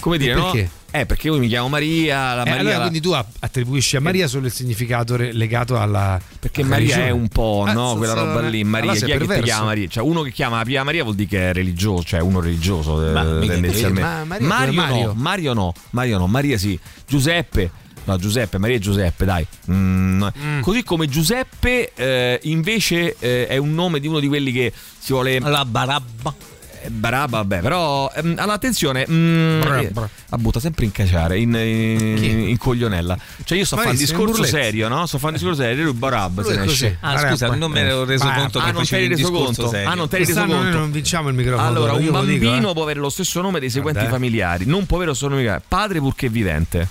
Come 0.00 0.16
dire, 0.18 0.34
no? 0.34 0.50
Perché? 0.50 0.70
Eh, 0.92 1.06
perché 1.06 1.28
io 1.28 1.36
mi 1.38 1.46
chiamo 1.46 1.68
Maria, 1.68 2.34
la 2.34 2.42
Eh, 2.42 2.48
Maria 2.48 2.54
allora, 2.58 2.74
la- 2.76 2.80
quindi 2.88 3.00
tu 3.00 3.12
attribuisci 3.12 3.94
a 3.96 4.00
Maria 4.00 4.26
solo 4.26 4.46
il 4.46 4.52
significato 4.52 5.14
re- 5.14 5.32
legato 5.32 5.78
alla. 5.78 6.18
Perché 6.40 6.62
alla 6.62 6.70
Maria 6.70 6.86
religione. 6.96 7.08
è 7.08 7.12
un 7.12 7.28
po', 7.28 7.64
Ah, 7.66 7.72
no? 7.72 7.90
so- 7.90 7.96
Quella 7.98 8.14
roba 8.14 8.40
lì. 8.48 8.64
Maria, 8.64 8.90
allora 8.92 9.06
chi 9.06 9.12
è 9.12 9.18
che 9.18 9.34
ti 9.36 9.42
chiama 9.42 9.64
Maria? 9.66 9.86
Cioè, 9.88 10.02
uno 10.02 10.22
che 10.22 10.32
chiama 10.32 10.64
Pia 10.64 10.82
Maria 10.82 11.02
vuol 11.04 11.14
dire 11.14 11.28
che 11.28 11.50
è 11.50 11.52
religioso, 11.52 12.02
cioè 12.02 12.20
uno 12.20 12.40
religioso 12.40 13.06
eh, 13.08 13.12
Ma 13.12 13.22
tendenzialmente. 13.22 14.00
Ma 14.00 14.24
Mario, 14.40 14.72
Mario? 14.72 15.06
no, 15.08 15.12
Mario 15.14 15.52
no, 15.52 15.72
Mario 15.90 16.18
no, 16.18 16.26
Maria 16.26 16.58
sì. 16.58 16.76
Giuseppe. 17.06 17.70
No, 18.04 18.16
Giuseppe, 18.16 18.58
Maria 18.58 18.78
Giuseppe, 18.78 19.24
dai. 19.24 19.46
Mm, 19.70 20.24
Così 20.60 20.82
come 20.82 21.06
Giuseppe, 21.08 21.92
eh, 21.94 22.40
invece, 22.44 23.16
eh, 23.18 23.46
è 23.46 23.56
un 23.56 23.74
nome 23.74 24.00
di 24.00 24.06
uno 24.08 24.20
di 24.20 24.28
quelli 24.28 24.52
che 24.52 24.72
si 24.98 25.12
vuole. 25.12 25.38
La 25.40 25.64
barabba. 25.64 26.34
Eh, 26.82 26.88
Barabba, 26.88 27.36
vabbè, 27.38 27.60
però 27.60 28.10
ehm, 28.14 28.36
allora 28.38 28.54
attenzione, 28.54 29.04
mm, 29.06 29.62
eh, 29.62 29.92
la 29.92 30.38
butta 30.38 30.60
sempre 30.60 30.86
in 30.86 30.92
caciare, 30.92 31.38
in, 31.38 31.52
in, 31.54 32.48
in 32.48 32.56
coglionella. 32.56 33.18
Cioè 33.44 33.58
io 33.58 33.66
sto 33.66 33.76
fare 33.76 33.90
un 33.90 33.96
discorso 33.96 34.42
serio, 34.44 34.88
no? 34.88 35.04
Sto 35.04 35.18
fare 35.18 35.34
un 35.34 35.38
discorso 35.38 35.60
serio, 35.60 35.84
lui 35.84 35.92
Barabba 35.92 36.40
Lui 36.40 36.50
se 36.52 36.58
ne 36.58 36.64
esce. 36.64 36.96
Ah, 37.00 37.18
scusa, 37.18 37.54
non 37.54 37.70
me 37.70 37.82
ne 37.82 37.88
ero 37.90 38.04
reso 38.06 38.24
Ma- 38.24 38.34
conto 38.34 38.60
Ah, 38.60 38.64
che 38.64 38.72
non 38.72 38.80
facevi 38.80 39.08
reso 39.08 39.30
conto? 39.30 39.68
serio. 39.68 39.90
Ah, 39.90 39.94
non 39.94 40.08
ti 40.08 40.14
eri 40.14 40.24
reso 40.24 40.44
noi 40.46 40.56
conto? 40.62 40.78
non 40.78 40.90
vinciamo 40.90 41.28
il 41.28 41.34
microfono. 41.34 41.68
Allora, 41.68 41.92
un 41.92 41.98
lo 41.98 42.24
dico, 42.24 42.44
bambino 42.46 42.70
eh. 42.70 42.72
può 42.72 42.82
avere 42.82 42.98
lo 43.00 43.10
stesso 43.10 43.42
nome 43.42 43.60
dei 43.60 43.68
seguenti 43.68 44.00
Vabbè. 44.00 44.10
familiari, 44.12 44.64
non 44.64 44.86
può 44.86 44.96
avere 44.96 45.10
lo 45.10 45.16
stesso 45.16 45.34
nome, 45.34 45.60
padre 45.68 45.98
purché 45.98 46.30
vivente. 46.30 46.88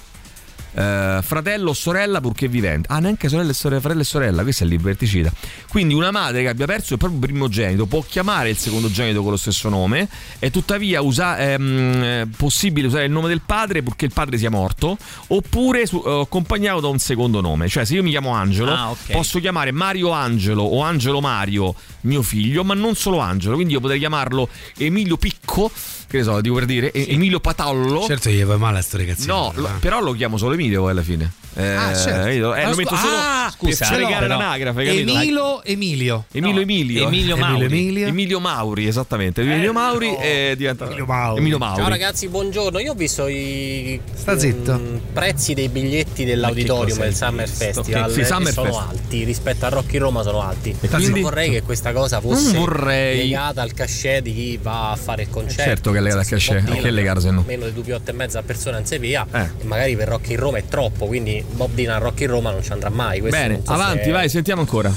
Eh, 0.72 1.20
fratello 1.24 1.72
o 1.72 1.74
sorella 1.74 2.22
purché 2.22 2.48
vivente. 2.48 2.88
Ah, 2.92 3.00
neanche 3.00 3.28
sorella 3.28 3.50
e 3.52 3.54
sorella, 3.54 3.80
fratello 3.82 4.02
e 4.02 4.06
sorella, 4.06 4.44
questo 4.44 4.64
è 4.64 4.68
il 4.68 4.72
liberticida. 4.74 5.32
Quindi 5.68 5.94
una 5.94 6.12
madre 6.12 6.42
che 6.44 6.48
abbia 6.50 6.66
perso 6.68 6.94
il 6.94 7.00
proprio 7.00 7.20
primogenito 7.20 7.86
può 7.88 8.02
chiamare 8.08 8.50
il 8.50 8.58
secondogenito 8.58 9.22
con 9.22 9.32
lo 9.32 9.38
stesso 9.38 9.68
nome, 9.70 10.08
è 10.38 10.52
tuttavia 10.52 11.02
usa- 11.02 11.38
ehm, 11.38 12.04
eh, 12.04 12.28
possibile 12.38 12.88
usare 12.88 13.06
il 13.06 13.12
nome 13.12 13.28
del 13.30 13.42
padre 13.46 13.82
purché 13.82 14.06
il 14.06 14.14
padre 14.14 14.38
sia 14.38 14.50
morto, 14.50 14.98
oppure 15.28 15.86
su- 15.88 16.04
eh, 16.06 16.22
accompagnato 16.22 16.80
da 16.80 16.88
un 16.88 17.00
secondo 17.00 17.42
nome. 17.42 17.68
Cioè, 17.68 17.84
se 17.86 17.96
io 17.96 18.04
mi 18.04 18.12
chiamo 18.12 18.32
Angelo, 18.32 18.72
Ah, 18.72 18.90
ok. 18.92 19.12
posso 19.12 19.40
chiamare 19.40 19.72
Mario 19.72 20.12
Angelo 20.12 20.62
o 20.64 20.82
Angelo 20.82 21.20
Mario 21.20 21.74
mio 22.02 22.22
figlio, 22.22 22.64
ma 22.64 22.74
non 22.76 22.96
solo 22.96 23.18
Angelo. 23.20 23.56
Quindi 23.56 23.74
io 23.74 23.80
potrei 23.80 24.00
chiamarlo 24.00 24.48
Emilio 24.78 25.18
Picco, 25.18 25.70
che 26.10 26.18
ne 26.18 26.24
so, 26.24 26.42
dico 26.42 26.56
per 26.56 26.66
dire, 26.66 26.92
e- 26.92 27.06
Emilio 27.10 27.40
Patallo. 27.40 28.04
Certo, 28.06 28.30
gli 28.32 28.44
va 28.44 28.58
male 28.58 28.80
a 28.80 28.82
sto 28.82 28.98
ragazzino. 28.98 29.34
No, 29.34 29.52
lo- 29.56 29.70
però 29.80 30.02
lo 30.02 30.14
chiamo 30.14 30.38
solo 30.38 30.56
Emilio 30.56 30.82
poi 30.82 30.92
alla 30.92 31.04
fine. 31.04 31.32
Eh, 31.60 31.76
Ah, 31.76 31.94
certo. 31.94 32.28
io- 32.30 32.56
eh, 32.56 32.66
lo 32.68 32.76
metto 32.76 32.96
solo 32.96 33.16
ah, 33.18 33.54
per 33.60 33.70
scusa, 33.74 33.86
fregare 33.86 34.28
però- 34.28 34.38
l'anagrafe, 34.38 34.86
capito? 34.86 35.12
Emilio 35.12 35.64
Emilio. 35.64 36.26
Emilio 36.32 36.62
Emilio 36.62 37.08
Emilio 37.08 37.38
Mauri. 37.38 37.66
Emilio 37.66 38.08
Emilio 38.08 38.40
Mauri 38.40 38.88
esattamente 38.88 39.42
Emilio 39.42 39.74
Mauri 39.74 40.16
e 40.16 40.54
diventa 40.58 40.86
Emilio 40.86 41.58
Mauri, 41.58 41.80
Ciao 41.82 41.90
ragazzi, 41.90 42.28
buongiorno. 42.30 42.80
Io 42.80 42.92
ho 42.92 42.96
visto 42.96 43.28
i 43.28 44.00
Sta 44.14 44.38
zitto. 44.40 44.74
mm, 44.80 44.98
prezzi 45.14 45.54
dei 45.54 45.68
biglietti 45.70 46.24
dell'auditorium 46.24 46.98
del 47.00 47.14
Summer? 47.16 47.48
Festival 47.50 48.06
Che- 48.08 48.14
sì, 48.14 48.20
e 48.22 48.26
Summer 48.26 48.54
sono 48.54 48.72
Fest. 48.74 48.88
alti 48.90 49.24
rispetto 49.26 49.66
a 49.66 49.70
Rocky 49.70 49.98
Roma 49.98 50.24
sono 50.24 50.42
alti. 50.42 50.74
E 50.80 50.88
quindi? 50.88 51.22
vorrei 51.22 51.50
che 51.50 51.62
questa 51.62 51.92
cosa 51.92 52.22
fosse 52.22 52.58
legata 52.58 53.62
al 53.62 53.74
cachet 53.74 54.22
di 54.22 54.34
chi 54.34 54.60
va 54.62 54.92
a 54.92 54.96
fare 54.96 55.24
il 55.24 55.30
concerto. 55.30 55.64
certo 55.64 55.92
che 55.92 55.98
è 55.98 56.02
legata 56.02 56.22
al 56.22 56.28
cachet, 56.28 56.60
Bob 56.62 56.70
a 56.70 56.74
che 56.76 56.80
Dylan 56.80 56.94
legare 56.96 57.20
se 57.22 57.32
no? 57.32 57.44
Meno 57.46 57.66
di 57.66 57.74
due 57.74 57.84
piotte 57.84 58.12
e 58.12 58.14
mezza 58.14 58.40
a 58.40 58.44
persona 58.44 58.78
non 58.78 58.86
si 58.86 58.98
via 58.98 59.26
Eh. 59.32 59.40
e 59.62 59.64
magari 59.66 59.96
per 59.96 60.08
Rocky 60.08 60.32
in 60.34 60.40
Roma 60.40 60.58
è 60.58 60.64
troppo, 60.68 61.06
quindi 61.08 61.44
Bob 61.54 61.74
Dylan 61.74 61.96
a 61.96 62.00
Rocky 62.00 62.24
in 62.24 62.30
Roma 62.32 62.52
non 62.52 62.64
ci 62.64 62.72
andrà 62.72 62.90
mai. 62.90 63.20
Questo 63.20 63.38
bene 63.38 63.62
so 63.66 63.72
avanti 63.72 64.06
se- 64.06 64.12
vai 64.12 64.30
sentiamo 64.30 64.62
ancora 64.62 64.92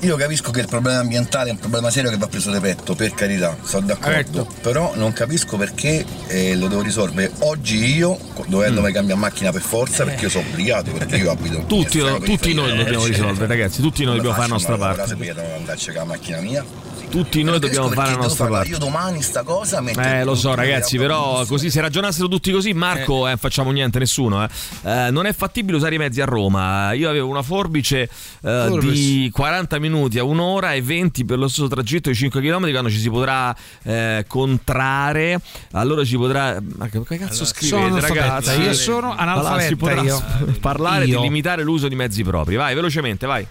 Io 0.00 0.16
capisco 0.16 0.50
che 0.50 0.60
il 0.60 0.66
problema 0.66 1.00
ambientale 1.00 1.50
è 1.50 1.52
un 1.52 1.58
problema 1.58 1.90
serio 1.90 2.08
che 2.10 2.16
va 2.16 2.26
preso 2.26 2.50
di 2.50 2.58
petto, 2.58 2.94
per 2.94 3.12
carità, 3.12 3.54
sono 3.62 3.86
d'accordo. 3.86 4.48
Però 4.62 4.92
non 4.96 5.12
capisco 5.12 5.58
perché 5.58 6.04
eh, 6.28 6.56
lo 6.56 6.68
devo 6.68 6.80
risolvere 6.80 7.30
oggi 7.40 7.94
io, 7.94 8.18
dovendomi 8.46 8.92
cambiare 8.92 9.20
macchina 9.20 9.52
per 9.52 9.60
forza, 9.60 10.04
perché 10.04 10.24
io 10.24 10.30
sono 10.30 10.46
obbligato, 10.48 10.90
perché 10.92 11.16
io 11.16 11.30
abito 11.30 11.64
tutti, 11.66 12.00
tutti 12.24 12.54
noi 12.54 12.74
dobbiamo 12.74 13.04
eh, 13.04 13.08
risolvere 13.08 13.46
ragazzi 13.46 13.82
tutti 13.82 14.04
noi 14.04 14.16
dobbiamo 14.16 14.36
fare 14.36 14.48
la 14.48 14.54
nostra 14.54 14.76
parte 14.78 15.06
se 15.06 15.16
devo 15.16 15.54
andarci 15.54 15.86
con 15.86 15.94
la 15.96 16.04
macchina 16.04 16.40
mia? 16.40 16.83
Tutti 17.14 17.44
noi 17.44 17.60
dobbiamo 17.60 17.90
fare 17.90 18.10
la 18.10 18.16
nostra 18.16 18.46
parte 18.48 18.70
Io 18.70 18.78
domani 18.78 19.22
sta 19.22 19.44
cosa 19.44 19.80
metto 19.80 20.00
Eh, 20.00 20.24
lo 20.24 20.34
so, 20.34 20.52
ragazzi, 20.56 20.98
però 20.98 21.44
così 21.46 21.70
se 21.70 21.80
ragionassero 21.80 22.26
tutti 22.26 22.50
così, 22.50 22.72
Marco, 22.72 23.28
eh, 23.28 23.36
facciamo 23.36 23.70
niente, 23.70 24.00
nessuno. 24.00 24.42
eh. 24.42 24.48
Eh, 24.82 25.10
non 25.12 25.24
è 25.26 25.32
fattibile 25.32 25.76
usare 25.76 25.94
i 25.94 25.98
mezzi 25.98 26.20
a 26.20 26.24
Roma. 26.24 26.92
Io 26.92 27.08
avevo 27.08 27.28
una 27.28 27.42
forbice 27.42 28.02
eh, 28.02 28.08
Forbice. 28.40 28.92
di 28.92 29.30
40 29.32 29.78
minuti 29.78 30.18
a 30.18 30.24
un'ora 30.24 30.72
e 30.74 30.82
20 30.82 31.24
per 31.24 31.38
lo 31.38 31.46
stesso 31.46 31.68
tragitto 31.68 32.08
di 32.10 32.16
5 32.16 32.40
km 32.40 32.68
quando 32.72 32.90
ci 32.90 32.98
si 32.98 33.08
potrà 33.08 33.54
eh, 33.84 34.24
contrarre. 34.26 35.40
Allora 35.72 36.04
ci 36.04 36.16
potrà. 36.16 36.60
Ma 36.76 36.88
che 36.88 37.00
cazzo 37.04 37.44
Sono 37.44 37.86
scrivete, 38.00 38.00
ragazzi? 38.00 38.60
io 38.60 38.74
sono 38.74 39.14
Allora, 39.14 39.22
analfabeta, 39.22 39.66
si 39.68 39.76
potrà 39.76 40.02
io. 40.02 40.22
parlare 40.60 41.04
Io. 41.04 41.18
di 41.18 41.22
limitare 41.22 41.62
l'uso 41.62 41.86
di 41.86 41.94
mezzi 41.94 42.24
propri. 42.24 42.56
Vai, 42.56 42.74
velocemente, 42.74 43.24
vai. 43.26 43.46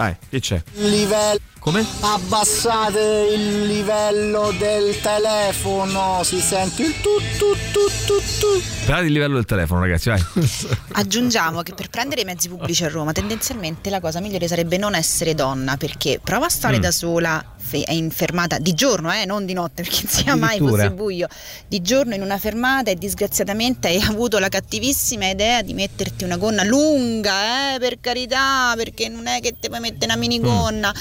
Dai, 0.00 0.16
che 0.30 0.40
c'è? 0.40 0.62
Livello. 0.76 1.38
Come? 1.58 1.84
Abbassate 2.00 3.28
il 3.34 3.66
livello 3.66 4.50
del 4.58 4.98
telefono, 5.02 6.22
si 6.24 6.40
sente 6.40 6.80
il 6.84 6.94
tu 7.02 7.10
tu 7.36 7.52
tu 7.70 7.80
tu 8.06 8.14
tu. 8.40 8.62
Parlate 8.86 9.08
il 9.08 9.12
livello 9.12 9.34
del 9.34 9.44
telefono, 9.44 9.80
ragazzi, 9.82 10.08
vai. 10.08 10.24
Aggiungiamo 10.92 11.60
che 11.60 11.74
per 11.74 11.90
prendere 11.90 12.22
i 12.22 12.24
mezzi 12.24 12.48
pubblici 12.48 12.82
a 12.84 12.88
Roma 12.88 13.12
tendenzialmente 13.12 13.90
la 13.90 14.00
cosa 14.00 14.20
migliore 14.20 14.48
sarebbe 14.48 14.78
non 14.78 14.94
essere 14.94 15.34
donna 15.34 15.76
perché 15.76 16.18
prova 16.24 16.46
a 16.46 16.48
stare 16.48 16.78
Mm. 16.78 16.80
da 16.80 16.90
sola 16.92 17.44
fe- 17.60 17.84
in 17.88 18.10
fermata 18.10 18.58
di 18.58 18.72
giorno, 18.72 19.12
eh, 19.12 19.24
non 19.26 19.44
di 19.44 19.52
notte 19.52 19.82
perché 19.82 20.06
sia 20.08 20.34
mai 20.34 20.58
fosse 20.58 20.90
buio, 20.90 21.28
di 21.68 21.80
giorno 21.82 22.14
in 22.14 22.22
una 22.22 22.38
fermata 22.38 22.90
e 22.90 22.96
disgraziatamente 22.96 23.88
hai 23.88 24.00
avuto 24.00 24.38
la 24.38 24.48
cattivissima 24.48 25.28
idea 25.28 25.62
di 25.62 25.74
metterti 25.74 26.24
una 26.24 26.36
gonna 26.36 26.64
lunga, 26.64 27.74
eh, 27.74 27.78
per 27.78 28.00
carità, 28.00 28.72
perché 28.76 29.08
non 29.08 29.26
è 29.26 29.40
che 29.40 29.54
ti 29.60 29.68
puoi 29.68 29.80
mettere 29.80 30.06
una 30.06 30.16
minigonna. 30.16 30.92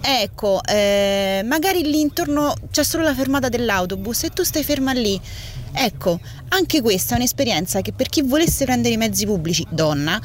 Ecco, 0.00 0.62
eh, 0.64 1.42
magari 1.44 1.82
lì 1.82 2.00
intorno 2.00 2.54
c'è 2.70 2.84
solo 2.84 3.02
la 3.02 3.14
fermata 3.14 3.48
dell'autobus 3.48 4.24
e 4.24 4.30
tu 4.30 4.42
stai 4.42 4.62
ferma 4.62 4.92
lì. 4.92 5.20
Ecco, 5.74 6.20
anche 6.48 6.82
questa 6.82 7.14
è 7.14 7.16
un'esperienza 7.16 7.80
che 7.80 7.92
per 7.92 8.08
chi 8.08 8.20
volesse 8.20 8.64
prendere 8.64 8.94
i 8.94 8.98
mezzi 8.98 9.24
pubblici, 9.24 9.66
donna, 9.70 10.20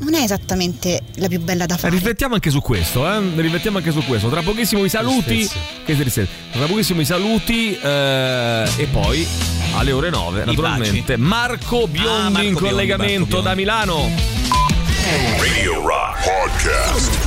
non 0.00 0.14
è 0.14 0.22
esattamente 0.22 1.00
la 1.16 1.28
più 1.28 1.40
bella 1.40 1.66
da 1.66 1.76
fare. 1.76 1.94
Riflettiamo 1.94 2.34
anche 2.34 2.50
su 2.50 2.60
questo, 2.60 3.06
eh? 3.10 3.20
Riflettiamo 3.36 3.78
anche 3.78 3.92
su 3.92 4.02
questo. 4.04 4.28
Tra 4.28 4.42
pochissimo 4.42 4.84
i 4.84 4.88
saluti. 4.88 5.48
Che 5.84 5.96
tristezza. 5.96 6.30
Tra 6.52 6.66
pochissimo 6.66 7.00
i 7.00 7.04
saluti 7.04 7.78
eh, 7.78 8.68
e 8.76 8.86
poi 8.86 9.26
alle 9.76 9.92
ore 9.92 10.10
9, 10.10 10.44
naturalmente. 10.44 11.16
Marco 11.16 11.86
Biondi 11.86 12.08
Ah, 12.08 12.30
Marco 12.30 12.40
in 12.40 12.52
Biondi, 12.54 12.68
collegamento 12.68 13.36
Marco 13.36 13.40
da 13.48 13.54
Milano. 13.54 14.10
Radio 15.38 15.86
Rock 15.86 16.24
Podcast. 16.24 17.18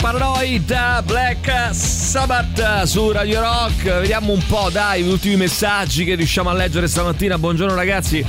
Paranoid 0.00 1.02
Black 1.04 1.70
Sabbath 1.74 2.82
su 2.84 3.10
Radio 3.10 3.40
Rock. 3.40 3.82
Vediamo 4.00 4.32
un 4.32 4.42
po', 4.46 4.68
dai, 4.70 5.02
gli 5.02 5.08
ultimi 5.08 5.36
messaggi 5.36 6.04
che 6.04 6.14
riusciamo 6.14 6.48
a 6.48 6.52
leggere 6.52 6.86
stamattina. 6.86 7.38
Buongiorno 7.38 7.74
ragazzi. 7.74 8.24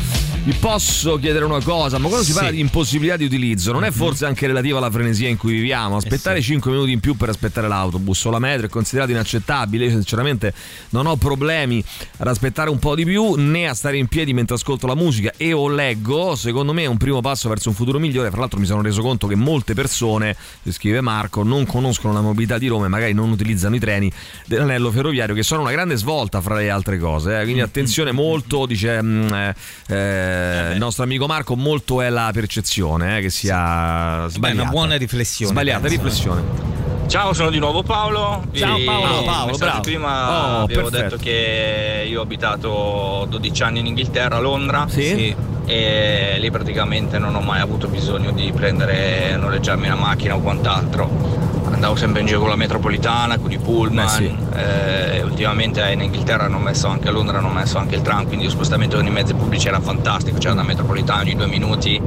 Vi 0.47 0.53
posso 0.53 1.17
chiedere 1.17 1.43
una 1.43 1.61
cosa, 1.61 1.97
ma 1.97 2.07
quando 2.07 2.23
si 2.23 2.31
Sì. 2.31 2.37
parla 2.37 2.51
di 2.51 2.61
impossibilità 2.61 3.17
di 3.17 3.25
utilizzo, 3.25 3.73
non 3.73 3.83
è 3.83 3.91
forse 3.91 4.25
anche 4.25 4.47
relativa 4.47 4.77
alla 4.77 4.89
frenesia 4.89 5.27
in 5.27 5.35
cui 5.35 5.51
viviamo? 5.51 5.97
Aspettare 5.97 6.41
5 6.41 6.71
minuti 6.71 6.93
in 6.93 7.01
più 7.01 7.17
per 7.17 7.27
aspettare 7.27 7.67
l'autobus 7.67 8.23
o 8.23 8.29
la 8.29 8.39
metro 8.39 8.65
è 8.65 8.69
considerato 8.69 9.11
inaccettabile. 9.11 9.83
Io 9.83 9.91
sinceramente 9.91 10.53
non 10.91 11.05
ho 11.05 11.17
problemi 11.17 11.83
ad 12.19 12.27
aspettare 12.27 12.69
un 12.69 12.79
po' 12.79 12.95
di 12.95 13.03
più 13.03 13.33
né 13.35 13.67
a 13.67 13.73
stare 13.73 13.97
in 13.97 14.07
piedi 14.07 14.33
mentre 14.33 14.55
ascolto 14.55 14.87
la 14.87 14.95
musica 14.95 15.33
e 15.35 15.51
o 15.51 15.67
leggo. 15.67 16.37
Secondo 16.37 16.71
me 16.71 16.83
è 16.83 16.87
un 16.87 16.95
primo 16.95 17.19
passo 17.19 17.49
verso 17.49 17.67
un 17.67 17.75
futuro 17.75 17.99
migliore. 17.99 18.29
Fra 18.29 18.39
l'altro 18.39 18.57
mi 18.57 18.65
sono 18.67 18.81
reso 18.81 19.01
conto 19.01 19.27
che 19.27 19.35
molte 19.35 19.73
persone, 19.73 20.33
scrive 20.69 21.01
Marco, 21.01 21.43
non 21.43 21.65
conoscono 21.65 22.13
la 22.13 22.21
mobilità 22.21 22.57
di 22.57 22.67
Roma 22.67 22.85
e 22.85 22.87
magari 22.87 23.11
non 23.11 23.31
utilizzano 23.31 23.75
i 23.75 23.79
treni 23.79 24.09
dell'anello 24.45 24.91
ferroviario 24.91 25.35
che 25.35 25.43
sono 25.43 25.59
una 25.59 25.71
grande 25.71 25.97
svolta 25.97 26.39
fra 26.39 26.55
le 26.55 26.69
altre 26.69 26.97
cose. 26.97 27.37
eh. 27.37 27.43
Quindi 27.43 27.59
attenzione 27.59 28.13
molto, 28.13 28.65
dice 28.65 29.01
mm, 29.03 29.27
eh, 29.33 30.35
eh, 30.37 30.71
il 30.73 30.77
nostro 30.77 31.03
amico 31.03 31.25
Marco, 31.27 31.55
molto 31.55 32.01
è 32.01 32.09
la 32.09 32.29
percezione 32.33 33.17
eh, 33.17 33.21
che 33.21 33.29
sia 33.29 34.27
sbagliata. 34.27 34.61
una 34.61 34.69
buona 34.71 34.95
riflessione, 34.97 35.51
Sbagliata 35.51 35.79
penso. 35.81 35.95
riflessione. 35.95 36.75
Ciao, 37.07 37.31
sono 37.33 37.49
di 37.49 37.57
nuovo 37.59 37.83
Paolo. 37.83 38.43
Ciao, 38.51 38.77
Paolo. 38.83 39.23
Paolo, 39.23 39.57
bravo. 39.57 39.79
Prima 39.81 40.29
Oh, 40.59 40.63
avevo 40.63 40.89
perfetto. 40.89 41.15
detto 41.15 41.15
che 41.23 42.05
io 42.07 42.19
ho 42.19 42.23
abitato 42.23 43.25
12 43.29 43.63
anni 43.63 43.79
in 43.79 43.85
Inghilterra, 43.85 44.35
a 44.35 44.39
Londra. 44.39 44.87
Sì. 44.89 45.03
Sì. 45.03 45.35
E 45.65 46.35
lì 46.39 46.51
praticamente 46.51 47.17
non 47.17 47.35
ho 47.35 47.39
mai 47.41 47.61
avuto 47.61 47.87
bisogno 47.87 48.31
di 48.31 48.51
prendere, 48.53 49.35
noleggiarmi 49.37 49.85
una 49.87 49.95
macchina 49.95 50.35
o 50.35 50.39
quant'altro. 50.39 51.56
Andavo 51.77 51.95
sempre 51.95 52.21
in 52.21 52.25
giro 52.25 52.39
con 52.39 52.49
la 52.49 52.55
metropolitana, 52.55 53.37
con 53.37 53.51
i 53.51 53.59
pullman. 53.59 54.05
Beh, 54.05 54.11
sì. 54.11 54.35
Eh, 54.55 55.21
ultimamente 55.21 55.87
in 55.91 56.01
Inghilterra 56.01 56.45
hanno 56.45 56.57
messo 56.57 56.87
anche 56.87 57.07
a 57.07 57.11
Londra, 57.11 57.37
hanno 57.37 57.49
messo 57.49 57.77
anche 57.77 57.93
il 57.93 58.01
tram, 58.01 58.25
quindi 58.25 58.45
lo 58.45 58.49
spostamento 58.51 58.95
con 58.97 59.05
i 59.05 59.11
mezzi 59.11 59.35
pubblici 59.35 59.67
era 59.67 59.79
fantastico. 59.79 60.39
C'era 60.39 60.53
una 60.53 60.63
metropolitana 60.63 61.21
ogni 61.21 61.35
due 61.35 61.45
minuti. 61.45 62.01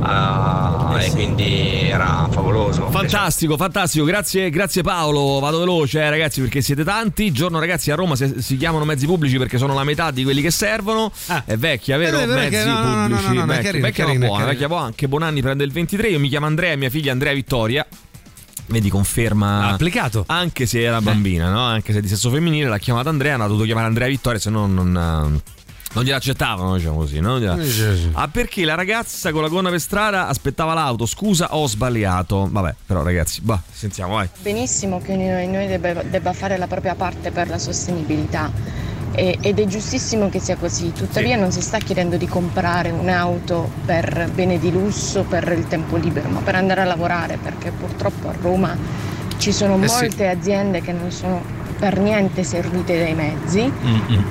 ah, 0.00 0.96
e 1.00 1.10
quindi 1.12 1.88
era 1.88 2.26
favoloso. 2.30 2.88
Fantastico, 2.90 3.56
fantastico, 3.56 4.04
grazie, 4.04 4.50
grazie 4.50 4.82
Paolo, 4.82 5.38
vado 5.38 5.58
veloce 5.60 6.00
eh, 6.00 6.10
ragazzi 6.10 6.40
perché 6.40 6.60
siete 6.60 6.82
tanti, 6.82 7.30
giorno 7.30 7.58
ragazzi 7.60 7.90
a 7.90 7.94
Roma 7.94 8.16
se- 8.16 8.40
si 8.40 8.56
chiamano 8.56 8.84
mezzi 8.84 9.06
pubblici 9.06 9.38
perché 9.38 9.58
sono 9.58 9.74
la 9.74 9.84
metà 9.84 10.10
di 10.10 10.24
quelli 10.24 10.40
che 10.40 10.50
servono, 10.50 11.12
è 11.44 11.56
vecchia 11.56 11.96
vero? 11.98 12.18
Eh, 12.20 12.26
mezzi 12.26 12.64
no, 12.64 12.72
no, 12.72 12.80
no, 12.80 12.94
no, 12.94 13.06
pubblici, 13.06 13.26
no, 13.26 13.32
no, 13.34 13.42
è 13.42 13.46
vecchia, 13.46 13.62
carino, 13.62 13.86
vecchia 13.86 14.04
carino, 14.04 14.26
buona, 14.26 14.32
carino. 14.32 14.50
vecchia 14.52 14.68
buona, 14.68 14.86
anche 14.86 15.08
Bonanni 15.08 15.40
prende 15.42 15.64
il 15.64 15.72
23, 15.72 16.08
io 16.08 16.18
mi 16.18 16.28
chiamo 16.28 16.46
Andrea, 16.46 16.76
mia 16.76 16.90
figlia 16.90 17.12
Andrea 17.12 17.32
Vittoria. 17.32 17.86
Vedi, 18.68 18.90
conferma. 18.90 19.66
Ha 19.66 19.72
applicato. 19.72 20.24
Anche 20.28 20.66
se 20.66 20.82
era 20.82 21.00
bambina, 21.00 21.50
no? 21.50 21.60
Anche 21.62 21.92
se 21.92 21.98
è 21.98 22.02
di 22.02 22.08
sesso 22.08 22.30
femminile, 22.30 22.68
l'ha 22.68 22.78
chiamata 22.78 23.08
Andrea, 23.08 23.34
hanno 23.34 23.46
dovuto 23.46 23.64
chiamare 23.64 23.86
Andrea 23.86 24.08
Vittoria, 24.08 24.38
se 24.38 24.50
no 24.50 24.66
non. 24.66 24.88
eh, 24.94 25.56
Non 25.94 26.04
gliela 26.04 26.16
accettavano, 26.18 26.76
diciamo 26.76 26.98
così, 26.98 27.18
no? 27.18 27.38
Non 27.38 27.64
sì. 27.64 28.10
Ah, 28.12 28.28
perché 28.28 28.66
la 28.66 28.74
ragazza 28.74 29.32
con 29.32 29.40
la 29.40 29.48
gonna 29.48 29.70
per 29.70 29.80
strada 29.80 30.28
aspettava 30.28 30.74
l'auto? 30.74 31.06
Scusa, 31.06 31.54
ho 31.56 31.66
sbagliato. 31.66 32.46
Vabbè, 32.50 32.74
però, 32.84 33.02
ragazzi, 33.02 33.40
bah, 33.40 33.60
sentiamo, 33.72 34.14
vai. 34.16 34.28
Benissimo 34.42 35.00
che 35.00 35.16
noi, 35.16 35.48
noi 35.48 35.66
debba, 35.66 36.02
debba 36.02 36.34
fare 36.34 36.58
la 36.58 36.66
propria 36.66 36.94
parte 36.94 37.30
per 37.30 37.48
la 37.48 37.58
sostenibilità 37.58 38.50
e- 39.18 39.38
ed 39.40 39.58
è 39.58 39.66
giustissimo 39.66 40.28
che 40.28 40.38
sia 40.40 40.56
così, 40.56 40.92
tuttavia 40.92 41.36
non 41.36 41.50
si 41.50 41.60
sta 41.60 41.78
chiedendo 41.78 42.16
di 42.16 42.26
comprare 42.28 42.90
un'auto 42.90 43.68
per 43.84 44.30
bene 44.32 44.58
di 44.58 44.70
lusso, 44.70 45.24
per 45.24 45.52
il 45.56 45.66
tempo 45.66 45.96
libero, 45.96 46.28
ma 46.28 46.40
per 46.40 46.54
andare 46.54 46.82
a 46.82 46.84
lavorare 46.84 47.36
perché 47.42 47.70
purtroppo 47.72 48.28
a 48.28 48.34
Roma 48.40 48.76
ci 49.38 49.52
sono 49.52 49.74
Eh 49.82 49.88
sì. 49.88 49.94
molte 49.94 50.28
aziende 50.28 50.80
che 50.80 50.92
non 50.92 51.10
sono 51.10 51.56
per 51.78 51.96
niente 52.00 52.42
servite 52.42 52.98
dai 52.98 53.14
mezzi 53.14 53.72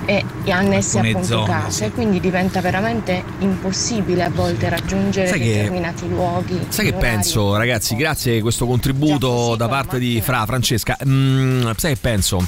e, 0.05 0.25
e 0.43 0.51
annesse 0.51 0.97
Alcune 0.97 1.13
appunto 1.13 1.27
zone, 1.27 1.45
case, 1.49 1.91
quindi 1.91 2.19
diventa 2.19 2.59
veramente 2.59 3.23
impossibile 3.39 4.23
a 4.25 4.29
volte 4.29 4.67
raggiungere 4.67 5.27
Sai 5.27 5.39
che- 5.39 5.53
determinati 5.53 6.09
luoghi. 6.09 6.59
Sai 6.67 6.85
che 6.85 6.93
penso, 6.93 7.55
ragazzi, 7.55 7.95
grazie 7.95 8.39
a 8.39 8.41
questo 8.41 8.65
contributo 8.65 9.55
da 9.55 9.69
parte 9.69 9.97
di 9.97 10.19
Fra 10.21 10.45
Francesca. 10.45 10.97
mm, 11.07 11.69
sai 11.77 11.93
che 11.93 11.99
penso? 12.01 12.45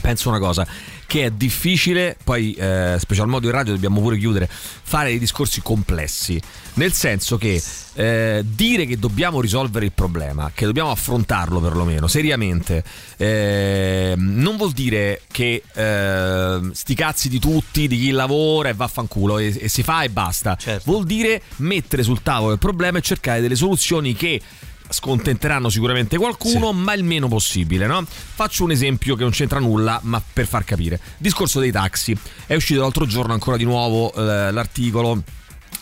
Penso 0.00 0.30
una 0.30 0.38
cosa. 0.38 0.66
Che 1.10 1.24
è 1.24 1.30
difficile, 1.32 2.16
poi 2.22 2.52
eh, 2.52 2.94
special 3.00 3.26
modo 3.26 3.46
in 3.46 3.52
radio 3.52 3.72
dobbiamo 3.72 4.00
pure 4.00 4.16
chiudere, 4.16 4.48
fare 4.48 5.08
dei 5.08 5.18
discorsi 5.18 5.60
complessi, 5.60 6.40
nel 6.74 6.92
senso 6.92 7.36
che 7.36 7.60
eh, 7.94 8.44
dire 8.46 8.86
che 8.86 8.96
dobbiamo 8.96 9.40
risolvere 9.40 9.86
il 9.86 9.90
problema, 9.92 10.52
che 10.54 10.66
dobbiamo 10.66 10.92
affrontarlo 10.92 11.58
perlomeno 11.58 12.06
seriamente, 12.06 12.84
eh, 13.16 14.14
non 14.16 14.56
vuol 14.56 14.70
dire 14.70 15.22
che 15.32 15.64
eh, 15.72 16.60
sti 16.70 16.94
cazzi 16.94 17.28
di 17.28 17.40
tutti, 17.40 17.88
di 17.88 17.98
chi 17.98 18.10
lavora 18.12 18.68
e 18.68 18.74
vaffanculo 18.74 19.38
e, 19.38 19.62
e 19.62 19.68
si 19.68 19.82
fa 19.82 20.02
e 20.02 20.10
basta. 20.10 20.56
Vuol 20.84 21.06
dire 21.06 21.42
mettere 21.56 22.04
sul 22.04 22.22
tavolo 22.22 22.52
il 22.52 22.60
problema 22.60 22.98
e 22.98 23.00
cercare 23.00 23.40
delle 23.40 23.56
soluzioni 23.56 24.14
che 24.14 24.40
scontenteranno 24.90 25.68
sicuramente 25.68 26.16
qualcuno, 26.16 26.72
ma 26.72 26.92
il 26.94 27.04
meno 27.04 27.28
possibile, 27.28 27.86
no? 27.86 28.04
Faccio 28.06 28.64
un 28.64 28.70
esempio 28.70 29.14
che 29.14 29.22
non 29.22 29.32
c'entra 29.32 29.58
nulla, 29.58 30.00
ma 30.02 30.22
per 30.32 30.46
far 30.46 30.64
capire. 30.64 31.00
Discorso 31.16 31.60
dei 31.60 31.70
taxi. 31.70 32.16
È 32.46 32.54
uscito 32.54 32.80
l'altro 32.80 33.06
giorno 33.06 33.32
ancora 33.32 33.56
di 33.56 33.64
nuovo 33.64 34.12
eh, 34.12 34.50
l'articolo 34.50 35.22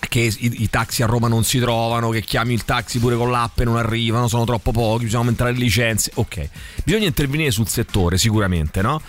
che 0.08 0.20
i, 0.20 0.62
i 0.62 0.70
taxi 0.70 1.02
a 1.02 1.06
Roma 1.06 1.28
non 1.28 1.44
si 1.44 1.58
trovano, 1.58 2.10
che 2.10 2.22
chiami 2.22 2.54
il 2.54 2.64
taxi 2.64 2.98
pure 2.98 3.16
con 3.16 3.30
l'app 3.30 3.58
e 3.60 3.64
non 3.64 3.76
arrivano, 3.76 4.28
sono 4.28 4.44
troppo 4.44 4.70
pochi, 4.70 5.04
bisogna 5.04 5.22
aumentare 5.22 5.52
le 5.52 5.58
licenze. 5.58 6.10
Ok, 6.14 6.48
bisogna 6.84 7.06
intervenire 7.06 7.50
sul 7.50 7.68
settore 7.68 8.18
sicuramente, 8.18 8.80
no? 8.82 9.00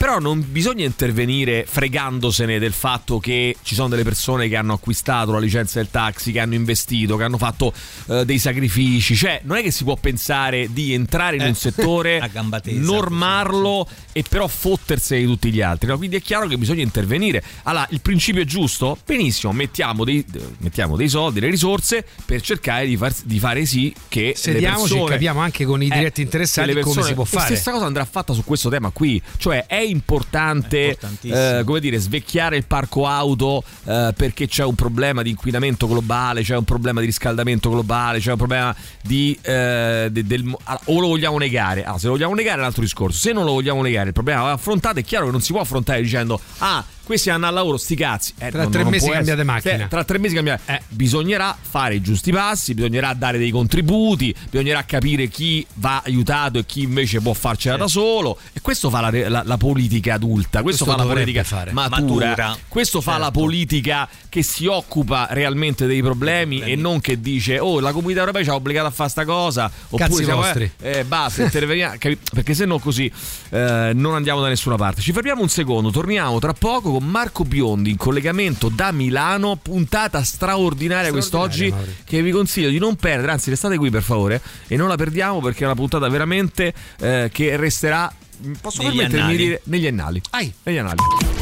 Però 0.00 0.18
non 0.18 0.42
bisogna 0.50 0.86
intervenire 0.86 1.66
fregandosene 1.68 2.58
del 2.58 2.72
fatto 2.72 3.18
che 3.18 3.54
ci 3.62 3.74
sono 3.74 3.88
delle 3.88 4.02
persone 4.02 4.48
che 4.48 4.56
hanno 4.56 4.72
acquistato 4.72 5.30
la 5.32 5.38
licenza 5.38 5.78
del 5.78 5.90
taxi, 5.90 6.32
che 6.32 6.40
hanno 6.40 6.54
investito, 6.54 7.18
che 7.18 7.24
hanno 7.24 7.36
fatto 7.36 7.70
eh, 8.08 8.24
dei 8.24 8.38
sacrifici. 8.38 9.14
Cioè, 9.14 9.42
non 9.44 9.58
è 9.58 9.62
che 9.62 9.70
si 9.70 9.84
può 9.84 9.96
pensare 9.96 10.72
di 10.72 10.94
entrare 10.94 11.36
in 11.36 11.42
Eh, 11.42 11.48
un 11.48 11.54
settore, 11.54 12.18
tesa, 12.62 12.80
normarlo 12.80 13.86
e 14.12 14.24
però 14.26 14.46
fottersene 14.48 15.20
di 15.20 15.26
tutti 15.26 15.52
gli 15.52 15.60
altri. 15.60 15.88
no? 15.88 15.98
Quindi 15.98 16.16
è 16.16 16.22
chiaro 16.22 16.46
che 16.46 16.56
bisogna 16.56 16.82
intervenire. 16.82 17.42
Allora, 17.64 17.86
il 17.90 18.00
principio 18.00 18.40
è 18.40 18.46
giusto? 18.46 18.96
Benissimo, 19.04 19.52
mettiamo 19.52 20.04
dei, 20.04 20.24
mettiamo 20.60 20.96
dei 20.96 21.10
soldi, 21.10 21.40
le 21.40 21.50
risorse 21.50 22.06
per 22.24 22.40
cercare 22.40 22.86
di, 22.86 22.96
far- 22.96 23.22
di 23.24 23.38
fare 23.38 23.66
sì 23.66 23.94
che 24.08 24.32
Sediamoci 24.34 24.84
e 24.84 24.88
persone... 24.96 25.10
capiamo 25.10 25.40
anche 25.40 25.66
con 25.66 25.82
i 25.82 25.88
Eh, 25.88 25.94
diretti 25.94 26.22
interessati 26.22 26.68
che 26.68 26.74
le 26.74 26.80
come 26.80 27.02
si 27.02 27.12
può 27.12 27.24
e 27.24 27.26
fare. 27.26 27.44
stessa 27.54 27.70
cosa 27.70 27.84
andrà 27.84 28.06
fatta 28.06 28.32
su 28.32 28.42
questo 28.44 28.70
tema 28.70 28.88
qui. 28.88 29.20
Cioè, 29.36 29.66
è 29.66 29.88
importante, 29.90 30.96
eh, 31.22 31.62
come 31.64 31.80
dire, 31.80 31.98
svecchiare 31.98 32.56
il 32.56 32.64
parco 32.64 33.06
auto 33.06 33.62
eh, 33.84 34.12
perché 34.16 34.46
c'è 34.46 34.64
un 34.64 34.74
problema 34.74 35.22
di 35.22 35.30
inquinamento 35.30 35.86
globale, 35.86 36.42
c'è 36.42 36.56
un 36.56 36.64
problema 36.64 37.00
di 37.00 37.06
riscaldamento 37.06 37.70
globale, 37.70 38.18
c'è 38.18 38.30
un 38.30 38.36
problema 38.38 38.74
di. 39.02 39.38
eh, 39.42 40.08
de- 40.10 40.24
del, 40.24 40.40
allora, 40.64 40.84
o 40.86 41.00
lo 41.00 41.06
vogliamo 41.08 41.38
negare? 41.38 41.82
Allora, 41.82 41.98
se 41.98 42.06
lo 42.06 42.12
vogliamo 42.12 42.34
negare 42.34 42.56
è 42.56 42.60
un 42.60 42.66
altro 42.66 42.82
discorso. 42.82 43.18
Se 43.18 43.32
non 43.32 43.44
lo 43.44 43.52
vogliamo 43.52 43.82
negare, 43.82 44.08
il 44.08 44.14
problema 44.14 44.42
va 44.42 44.52
affrontato. 44.52 44.98
È 44.98 45.04
chiaro 45.04 45.26
che 45.26 45.32
non 45.32 45.40
si 45.40 45.52
può 45.52 45.60
affrontare 45.60 46.00
dicendo, 46.02 46.40
ah. 46.58 46.84
Questi 47.10 47.28
hanno 47.30 47.48
al 47.48 47.54
lavoro, 47.54 47.76
sti 47.76 47.96
cazzi. 47.96 48.32
Eh, 48.38 48.50
Tra 48.50 48.62
non- 48.62 48.70
tre 48.70 48.82
non 48.82 48.92
mesi 48.92 49.10
cambiate 49.10 49.42
macchina. 49.42 49.84
Eh, 49.84 49.88
tra 49.88 50.04
tre 50.04 50.18
mesi 50.18 50.34
cambiate. 50.36 50.82
Bisognerà 50.90 51.56
fare 51.60 51.96
i 51.96 52.00
giusti 52.00 52.30
passi, 52.30 52.72
bisognerà 52.74 53.12
dare 53.14 53.36
dei 53.36 53.50
contributi, 53.50 54.32
bisognerà 54.48 54.84
capire 54.84 55.26
chi 55.26 55.66
va 55.74 56.02
aiutato 56.04 56.58
e 56.58 56.66
chi 56.66 56.82
invece 56.82 57.20
può 57.20 57.32
farcela 57.32 57.76
da 57.76 57.88
solo. 57.88 58.38
E 58.52 58.60
questo 58.60 58.90
fa 58.90 59.00
la, 59.00 59.28
la- 59.28 59.42
la 59.44 59.56
politica 59.56 60.14
adulta, 60.14 60.62
questo, 60.62 60.84
Questo 60.84 61.02
fa 61.02 61.08
la 61.08 61.12
politica 61.12 61.42
fare. 61.42 61.72
matura, 61.72 62.26
Matura. 62.28 62.56
questo 62.68 63.00
fa 63.00 63.18
la 63.18 63.30
politica 63.32 64.08
che 64.28 64.42
si 64.44 64.66
occupa 64.66 65.26
realmente 65.30 65.86
dei 65.86 66.02
problemi 66.02 66.60
e 66.60 66.76
non 66.76 67.00
che 67.00 67.20
dice 67.20 67.58
oh 67.58 67.80
la 67.80 67.90
comunità 67.90 68.20
europea 68.20 68.44
ci 68.44 68.50
ha 68.50 68.54
obbligato 68.54 68.86
a 68.86 68.90
fare 68.90 69.08
sta 69.10 69.24
cosa 69.24 69.68
oppure 69.88 70.24
siamo, 70.24 70.40
vostri. 70.42 70.70
eh, 70.80 70.98
eh, 70.98 71.04
basta 71.04 71.42
interveniamo 71.50 71.96
perché 72.32 72.54
se 72.54 72.64
no 72.66 72.78
così 72.78 73.10
eh, 73.50 73.90
non 73.94 74.14
andiamo 74.14 74.40
da 74.40 74.46
nessuna 74.46 74.76
parte 74.76 75.00
ci 75.00 75.10
fermiamo 75.12 75.42
un 75.42 75.48
secondo 75.48 75.90
torniamo 75.90 76.38
tra 76.38 76.52
poco 76.52 76.99
con 77.00 77.08
Marco 77.08 77.44
Biondi 77.44 77.90
in 77.90 77.96
collegamento 77.96 78.68
da 78.68 78.92
Milano 78.92 79.56
puntata 79.56 80.22
straordinaria 80.22 81.10
quest'oggi 81.10 81.70
Mauri. 81.70 81.96
che 82.04 82.22
vi 82.22 82.30
consiglio 82.30 82.68
di 82.68 82.78
non 82.78 82.96
perdere 82.96 83.32
anzi 83.32 83.48
restate 83.50 83.76
qui 83.78 83.90
per 83.90 84.02
favore 84.02 84.40
e 84.66 84.76
non 84.76 84.88
la 84.88 84.96
perdiamo 84.96 85.40
perché 85.40 85.62
è 85.62 85.66
una 85.66 85.74
puntata 85.74 86.06
veramente 86.08 86.72
eh, 87.00 87.30
che 87.32 87.56
resterà 87.56 88.12
posso 88.60 88.82
Negli 88.82 88.96
permettermi 88.96 89.16
di 89.16 89.20
annali. 89.32 89.36
dire 89.36 89.60
negli 89.64 89.86
annali 89.86 90.20
negli 90.64 90.76
annali 90.76 90.98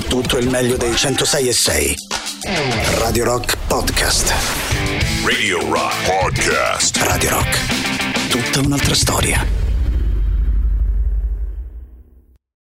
Tutto 0.08 0.38
il 0.38 0.48
meglio 0.48 0.76
dei 0.76 0.96
106 0.96 1.48
e 1.48 1.52
6. 1.52 1.94
Radio 2.98 3.24
Rock 3.24 3.58
Podcast. 3.66 4.32
Radio 5.26 5.58
Rock 5.70 5.94
Podcast. 6.06 6.96
Radio 7.02 7.28
Rock. 7.30 8.28
Tutta 8.30 8.60
un'altra 8.66 8.94
storia. 8.94 9.67